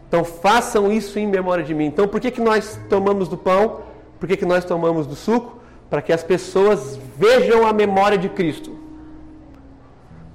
Então 0.07 0.23
façam 0.23 0.89
isso 0.89 1.19
em 1.19 1.27
memória 1.27 1.63
de 1.63 1.73
mim. 1.73 1.87
Então 1.87 2.07
por 2.07 2.21
que, 2.21 2.31
que 2.31 2.39
nós 2.39 2.79
tomamos 2.87 3.27
do 3.27 3.35
pão? 3.35 3.81
Por 4.19 4.29
que, 4.29 4.37
que 4.37 4.45
nós 4.45 4.63
tomamos 4.63 5.05
do 5.05 5.15
suco? 5.15 5.55
para 5.89 6.01
que 6.01 6.11
as 6.11 6.23
pessoas 6.23 6.99
vejam 7.17 7.65
a 7.65 7.73
memória 7.73 8.17
de 8.17 8.29
Cristo. 8.29 8.77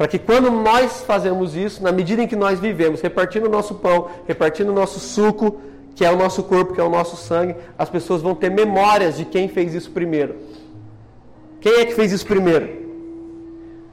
Para 0.00 0.08
que 0.08 0.18
quando 0.18 0.50
nós 0.50 1.02
fazemos 1.02 1.54
isso, 1.54 1.82
na 1.82 1.92
medida 1.92 2.22
em 2.22 2.26
que 2.26 2.34
nós 2.34 2.58
vivemos, 2.58 3.02
repartindo 3.02 3.44
o 3.44 3.50
nosso 3.50 3.74
pão, 3.74 4.08
repartindo 4.26 4.70
o 4.70 4.72
nosso 4.72 4.98
suco, 4.98 5.60
que 5.94 6.02
é 6.02 6.10
o 6.10 6.16
nosso 6.16 6.42
corpo, 6.42 6.72
que 6.72 6.80
é 6.80 6.82
o 6.82 6.88
nosso 6.88 7.18
sangue, 7.18 7.54
as 7.76 7.90
pessoas 7.90 8.22
vão 8.22 8.34
ter 8.34 8.50
memórias 8.50 9.18
de 9.18 9.26
quem 9.26 9.46
fez 9.46 9.74
isso 9.74 9.90
primeiro. 9.90 10.36
Quem 11.60 11.80
é 11.80 11.84
que 11.84 11.92
fez 11.92 12.12
isso 12.12 12.24
primeiro? 12.24 12.66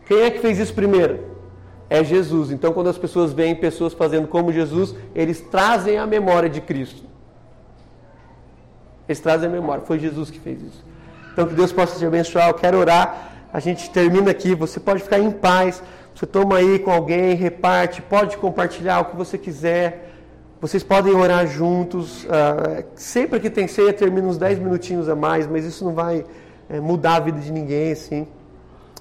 Quem 0.07 0.21
é 0.21 0.31
que 0.31 0.39
fez 0.39 0.59
isso 0.59 0.73
primeiro? 0.73 1.25
É 1.89 2.01
Jesus. 2.05 2.51
Então, 2.51 2.71
quando 2.71 2.87
as 2.87 2.97
pessoas 2.97 3.33
veem 3.33 3.53
pessoas 3.53 3.91
fazendo 3.91 4.29
como 4.29 4.49
Jesus, 4.49 4.95
eles 5.13 5.41
trazem 5.41 5.97
a 5.97 6.07
memória 6.07 6.49
de 6.49 6.61
Cristo. 6.61 7.03
Eles 9.09 9.19
trazem 9.19 9.49
a 9.49 9.51
memória. 9.51 9.83
Foi 9.83 9.99
Jesus 9.99 10.31
que 10.31 10.39
fez 10.39 10.61
isso. 10.61 10.85
Então 11.33 11.45
que 11.45 11.53
Deus 11.53 11.73
possa 11.73 11.99
te 11.99 12.05
abençoar. 12.05 12.47
Eu 12.47 12.53
quero 12.53 12.77
orar. 12.77 13.33
A 13.51 13.59
gente 13.59 13.89
termina 13.89 14.31
aqui. 14.31 14.55
Você 14.55 14.79
pode 14.79 15.03
ficar 15.03 15.19
em 15.19 15.31
paz. 15.31 15.83
Você 16.17 16.25
toma 16.25 16.57
aí 16.57 16.79
com 16.79 16.89
alguém, 16.89 17.35
reparte, 17.35 18.01
pode 18.01 18.37
compartilhar 18.37 19.01
o 19.01 19.05
que 19.05 19.15
você 19.15 19.37
quiser. 19.37 20.15
Vocês 20.59 20.81
podem 20.81 21.13
orar 21.13 21.45
juntos. 21.45 22.23
Uh, 22.23 22.83
sempre 22.95 23.39
que 23.39 23.51
tem 23.51 23.67
ceia, 23.67 23.93
termina 23.93 24.27
uns 24.27 24.35
10 24.39 24.57
minutinhos 24.57 25.07
a 25.09 25.15
mais, 25.15 25.45
mas 25.45 25.63
isso 25.63 25.85
não 25.85 25.93
vai 25.93 26.25
é, 26.67 26.79
mudar 26.79 27.17
a 27.17 27.19
vida 27.19 27.39
de 27.39 27.51
ninguém, 27.51 27.91
assim. 27.91 28.27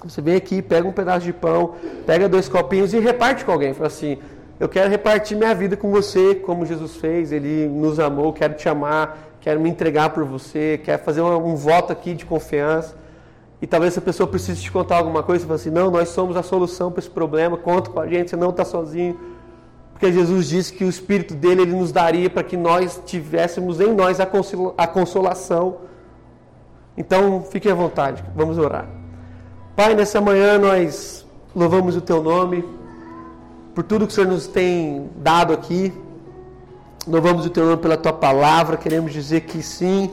Você 0.05 0.21
vem 0.21 0.37
aqui, 0.37 0.61
pega 0.61 0.87
um 0.87 0.93
pedaço 0.93 1.25
de 1.25 1.33
pão, 1.33 1.77
pega 2.05 2.29
dois 2.29 2.51
copinhos 2.51 2.93
e 2.93 2.99
reparte 2.99 3.47
com 3.47 3.53
alguém. 3.53 3.73
Fala 3.73 3.87
assim: 3.87 4.19
Eu 4.61 4.69
quero 4.69 4.91
repartir 4.91 5.39
minha 5.39 5.55
vida 5.55 5.75
com 5.75 5.91
você, 5.91 6.35
como 6.35 6.67
Jesus 6.67 6.97
fez. 6.97 7.33
Ele 7.33 7.67
nos 7.67 7.99
amou, 7.99 8.31
quero 8.35 8.53
te 8.53 8.69
amar 8.69 9.27
quero 9.47 9.61
me 9.61 9.71
entregar 9.71 10.11
por 10.11 10.25
você, 10.25 10.81
quero 10.83 11.01
fazer 11.05 11.21
um, 11.21 11.53
um 11.53 11.55
voto 11.55 11.93
aqui 11.93 12.15
de 12.15 12.27
confiança. 12.27 12.97
E 13.61 13.67
talvez 13.67 13.95
essa 13.95 14.01
pessoa 14.01 14.27
precise 14.27 14.61
te 14.61 14.71
contar 14.71 14.99
alguma 14.99 15.23
coisa 15.23 15.45
e 15.45 15.47
fala 15.47 15.57
assim: 15.57 15.71
não, 15.71 15.91
nós 15.91 16.11
somos 16.11 16.37
a 16.37 16.43
solução 16.43 16.91
para 16.91 17.01
esse 17.01 17.11
problema, 17.11 17.57
conta 17.57 17.91
com 17.91 18.01
a 18.01 18.07
gente, 18.07 18.31
você 18.31 18.37
não 18.37 18.51
está 18.51 18.65
sozinho. 18.65 19.19
Porque 19.93 20.13
Jesus 20.13 20.49
disse 20.49 20.75
que 20.75 20.85
o 20.85 20.89
Espírito 20.91 21.35
dele 21.35 21.63
ele 21.63 21.73
nos 21.73 21.91
daria 21.91 22.29
para 22.29 22.43
que 22.43 22.57
nós 22.57 23.01
tivéssemos 23.07 23.81
em 23.81 23.95
nós 23.95 24.21
a, 24.21 24.29
a 24.77 24.87
consolação. 24.87 25.79
Então, 26.99 27.43
fique 27.51 27.69
à 27.69 27.75
vontade, 27.75 28.23
vamos 28.35 28.59
orar. 28.59 28.87
Pai, 29.75 29.95
nessa 29.95 30.21
manhã 30.21 30.59
nós 30.59 31.27
louvamos 31.55 31.97
o 31.97 32.01
teu 32.03 32.23
nome 32.23 32.63
por 33.75 33.85
tudo 33.85 34.07
que 34.07 34.13
o 34.13 34.15
Senhor 34.15 34.29
nos 34.29 34.47
tem 34.47 35.11
dado 35.17 35.53
aqui. 35.53 35.93
Louvamos 37.07 37.47
o 37.47 37.51
teu 37.51 37.65
nome 37.65 37.77
pela 37.79 37.97
tua 37.97 38.13
palavra, 38.13 38.77
queremos 38.77 39.13
dizer 39.13 39.43
que 39.43 39.63
sim, 39.63 40.11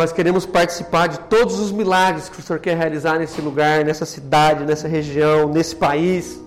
nós 0.00 0.12
queremos 0.12 0.46
participar 0.46 1.08
de 1.08 1.20
todos 1.20 1.60
os 1.60 1.70
milagres 1.70 2.30
que 2.30 2.40
o 2.40 2.42
Senhor 2.42 2.58
quer 2.58 2.74
realizar 2.74 3.18
nesse 3.18 3.38
lugar, 3.38 3.84
nessa 3.84 4.06
cidade, 4.06 4.64
nessa 4.64 4.88
região, 4.88 5.46
nesse 5.46 5.76
país 5.76 6.40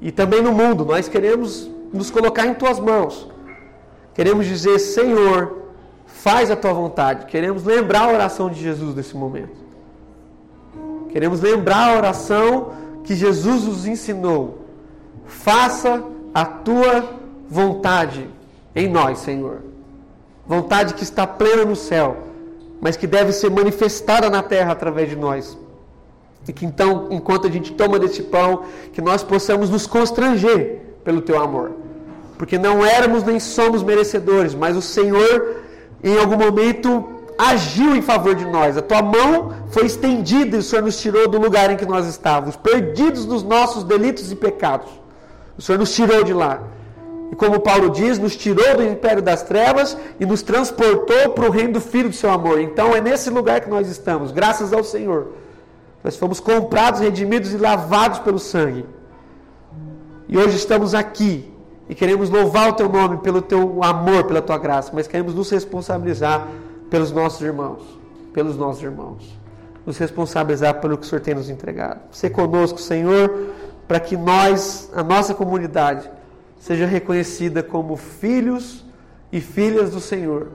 e 0.00 0.10
também 0.10 0.42
no 0.42 0.50
mundo. 0.50 0.84
Nós 0.84 1.06
queremos 1.06 1.70
nos 1.92 2.10
colocar 2.10 2.44
em 2.44 2.54
tuas 2.54 2.80
mãos. 2.80 3.30
Queremos 4.12 4.46
dizer, 4.46 4.80
Senhor, 4.80 5.58
faz 6.06 6.50
a 6.50 6.56
tua 6.56 6.72
vontade. 6.72 7.26
Queremos 7.26 7.62
lembrar 7.62 8.08
a 8.08 8.12
oração 8.12 8.50
de 8.50 8.60
Jesus 8.60 8.96
nesse 8.96 9.16
momento. 9.16 9.56
Queremos 11.10 11.40
lembrar 11.40 11.92
a 11.92 11.96
oração 11.96 12.72
que 13.04 13.14
Jesus 13.14 13.62
nos 13.62 13.86
ensinou. 13.86 14.66
Faça 15.24 16.02
a 16.34 16.44
tua 16.44 17.10
vontade 17.48 18.28
em 18.74 18.88
nós, 18.88 19.20
Senhor. 19.20 19.60
Vontade 20.44 20.94
que 20.94 21.04
está 21.04 21.28
plena 21.28 21.64
no 21.64 21.76
céu, 21.76 22.31
mas 22.82 22.96
que 22.96 23.06
deve 23.06 23.30
ser 23.30 23.48
manifestada 23.48 24.28
na 24.28 24.42
terra 24.42 24.72
através 24.72 25.08
de 25.08 25.14
nós. 25.14 25.56
E 26.48 26.52
que 26.52 26.66
então, 26.66 27.06
enquanto 27.12 27.46
a 27.46 27.50
gente 27.50 27.72
toma 27.74 27.96
desse 27.96 28.24
pão, 28.24 28.64
que 28.92 29.00
nós 29.00 29.22
possamos 29.22 29.70
nos 29.70 29.86
constranger 29.86 30.80
pelo 31.04 31.22
teu 31.22 31.40
amor. 31.40 31.70
Porque 32.36 32.58
não 32.58 32.84
éramos 32.84 33.22
nem 33.22 33.38
somos 33.38 33.84
merecedores, 33.84 34.52
mas 34.52 34.76
o 34.76 34.82
Senhor, 34.82 35.62
em 36.02 36.18
algum 36.18 36.36
momento, 36.36 37.08
agiu 37.38 37.94
em 37.94 38.02
favor 38.02 38.34
de 38.34 38.44
nós. 38.46 38.76
A 38.76 38.82
tua 38.82 39.00
mão 39.00 39.52
foi 39.68 39.86
estendida 39.86 40.56
e 40.56 40.58
o 40.58 40.62
Senhor 40.62 40.82
nos 40.82 41.00
tirou 41.00 41.28
do 41.28 41.38
lugar 41.38 41.70
em 41.70 41.76
que 41.76 41.86
nós 41.86 42.08
estávamos, 42.08 42.56
perdidos 42.56 43.24
nos 43.26 43.44
nossos 43.44 43.84
delitos 43.84 44.32
e 44.32 44.34
pecados. 44.34 44.90
O 45.56 45.62
Senhor 45.62 45.78
nos 45.78 45.94
tirou 45.94 46.24
de 46.24 46.32
lá 46.32 46.60
e 47.32 47.34
como 47.34 47.60
Paulo 47.60 47.88
diz, 47.88 48.18
nos 48.18 48.36
tirou 48.36 48.76
do 48.76 48.84
império 48.84 49.22
das 49.22 49.42
trevas 49.42 49.96
e 50.20 50.26
nos 50.26 50.42
transportou 50.42 51.30
para 51.30 51.46
o 51.46 51.50
reino 51.50 51.72
do 51.72 51.80
Filho 51.80 52.10
do 52.10 52.14
seu 52.14 52.30
amor. 52.30 52.60
Então 52.60 52.94
é 52.94 53.00
nesse 53.00 53.30
lugar 53.30 53.62
que 53.62 53.70
nós 53.70 53.88
estamos, 53.88 54.30
graças 54.30 54.70
ao 54.70 54.84
Senhor. 54.84 55.28
Nós 56.04 56.14
fomos 56.14 56.40
comprados, 56.40 57.00
redimidos 57.00 57.54
e 57.54 57.56
lavados 57.56 58.18
pelo 58.18 58.38
sangue. 58.38 58.84
E 60.28 60.36
hoje 60.36 60.58
estamos 60.58 60.94
aqui 60.94 61.50
e 61.88 61.94
queremos 61.94 62.28
louvar 62.28 62.68
o 62.68 62.74
teu 62.74 62.86
nome 62.90 63.16
pelo 63.18 63.40
teu 63.40 63.82
amor, 63.82 64.24
pela 64.24 64.42
tua 64.42 64.58
graça, 64.58 64.90
mas 64.92 65.06
queremos 65.06 65.34
nos 65.34 65.48
responsabilizar 65.48 66.46
pelos 66.90 67.10
nossos 67.12 67.40
irmãos, 67.40 67.80
pelos 68.34 68.58
nossos 68.58 68.82
irmãos. 68.82 69.40
Nos 69.86 69.96
responsabilizar 69.96 70.82
pelo 70.82 70.98
que 70.98 71.06
o 71.06 71.08
Senhor 71.08 71.22
tem 71.22 71.34
nos 71.34 71.48
entregado. 71.48 72.00
Ser 72.10 72.28
conosco, 72.28 72.78
Senhor, 72.78 73.48
para 73.88 73.98
que 73.98 74.18
nós, 74.18 74.90
a 74.94 75.02
nossa 75.02 75.32
comunidade, 75.32 76.10
seja 76.62 76.86
reconhecida 76.86 77.60
como 77.60 77.96
filhos 77.96 78.86
e 79.32 79.40
filhas 79.40 79.90
do 79.90 80.00
Senhor, 80.00 80.52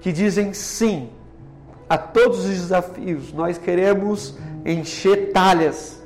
que 0.00 0.10
dizem 0.10 0.52
sim 0.52 1.10
a 1.88 1.96
todos 1.96 2.40
os 2.40 2.50
desafios. 2.50 3.32
Nós 3.32 3.56
queremos 3.56 4.36
encher 4.66 5.30
talhas 5.32 6.02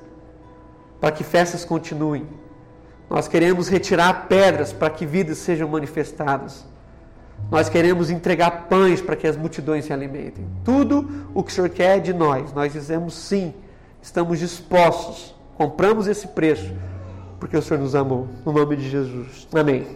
para 1.00 1.10
que 1.10 1.24
festas 1.24 1.64
continuem. 1.64 2.26
Nós 3.08 3.26
queremos 3.26 3.68
retirar 3.68 4.26
pedras 4.28 4.70
para 4.70 4.90
que 4.90 5.06
vidas 5.06 5.38
sejam 5.38 5.66
manifestadas. 5.66 6.66
Nós 7.50 7.70
queremos 7.70 8.10
entregar 8.10 8.66
pães 8.68 9.00
para 9.00 9.16
que 9.16 9.26
as 9.26 9.34
multidões 9.34 9.86
se 9.86 9.94
alimentem. 9.94 10.46
Tudo 10.62 11.26
o 11.32 11.42
que 11.42 11.50
o 11.50 11.54
Senhor 11.54 11.70
quer 11.70 12.02
de 12.02 12.12
nós, 12.12 12.52
nós 12.52 12.74
dizemos 12.74 13.14
sim, 13.14 13.54
estamos 14.02 14.40
dispostos, 14.40 15.34
compramos 15.56 16.06
esse 16.06 16.28
preço 16.28 16.70
porque 17.38 17.56
o 17.56 17.62
Senhor 17.62 17.82
nos 17.82 17.94
amou. 17.94 18.28
No 18.44 18.52
nome 18.52 18.76
de 18.76 18.88
Jesus. 18.90 19.46
Amém. 19.52 19.86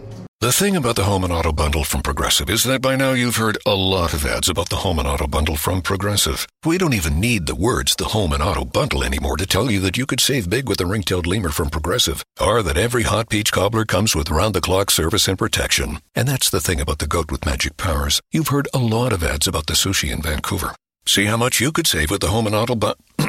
The 0.40 0.50
thing 0.50 0.74
about 0.74 0.96
the 0.96 1.04
Home 1.04 1.22
and 1.22 1.32
Auto 1.32 1.52
Bundle 1.52 1.84
from 1.84 2.02
Progressive 2.02 2.50
is 2.50 2.64
that 2.64 2.82
by 2.82 2.96
now 2.96 3.12
you've 3.12 3.36
heard 3.36 3.58
a 3.64 3.76
lot 3.76 4.12
of 4.12 4.26
ads 4.26 4.48
about 4.48 4.70
the 4.70 4.82
Home 4.82 4.98
and 4.98 5.06
Auto 5.06 5.28
Bundle 5.28 5.54
from 5.54 5.80
Progressive. 5.80 6.48
We 6.64 6.78
don't 6.78 6.94
even 6.94 7.20
need 7.20 7.46
the 7.46 7.54
words 7.54 7.94
the 7.94 8.06
Home 8.06 8.32
and 8.32 8.42
Auto 8.42 8.64
Bundle 8.64 9.04
anymore 9.04 9.36
to 9.36 9.46
tell 9.46 9.70
you 9.70 9.78
that 9.82 9.96
you 9.96 10.04
could 10.04 10.18
save 10.18 10.50
big 10.50 10.68
with 10.68 10.78
the 10.78 10.86
ring-tailed 10.86 11.28
lemur 11.28 11.50
from 11.50 11.70
Progressive, 11.70 12.24
or 12.40 12.60
that 12.64 12.76
every 12.76 13.04
hot 13.04 13.28
peach 13.28 13.52
cobbler 13.52 13.84
comes 13.84 14.16
with 14.16 14.30
round-the-clock 14.30 14.90
service 14.90 15.28
and 15.28 15.38
protection. 15.38 16.00
And 16.16 16.26
that's 16.26 16.50
the 16.50 16.60
thing 16.60 16.80
about 16.80 16.98
the 16.98 17.06
goat 17.06 17.30
with 17.30 17.46
magic 17.46 17.76
powers. 17.76 18.20
You've 18.32 18.48
heard 18.48 18.66
a 18.74 18.78
lot 18.78 19.12
of 19.12 19.22
ads 19.22 19.46
about 19.46 19.66
the 19.66 19.74
sushi 19.74 20.12
in 20.12 20.22
Vancouver. 20.22 20.74
See 21.06 21.24
how 21.26 21.36
much 21.36 21.60
you 21.60 21.72
could 21.72 21.86
save 21.86 22.10
with 22.10 22.20
the 22.20 22.28
Home 22.28 22.46
and 22.46 22.54
Auto 22.54 22.74
Bu- 22.74 22.94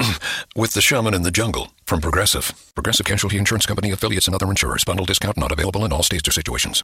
with 0.55 0.73
the 0.73 0.81
Shaman 0.81 1.13
in 1.13 1.23
the 1.23 1.31
Jungle 1.31 1.71
from 1.85 2.01
Progressive. 2.01 2.53
Progressive 2.75 3.05
Casualty 3.05 3.37
Insurance 3.37 3.65
Company 3.65 3.91
affiliates 3.91 4.27
and 4.27 4.35
other 4.35 4.49
insurers. 4.49 4.85
Bundle 4.85 5.05
discount 5.05 5.37
not 5.37 5.51
available 5.51 5.83
in 5.83 5.91
all 5.91 6.03
states 6.03 6.27
or 6.27 6.31
situations. 6.31 6.83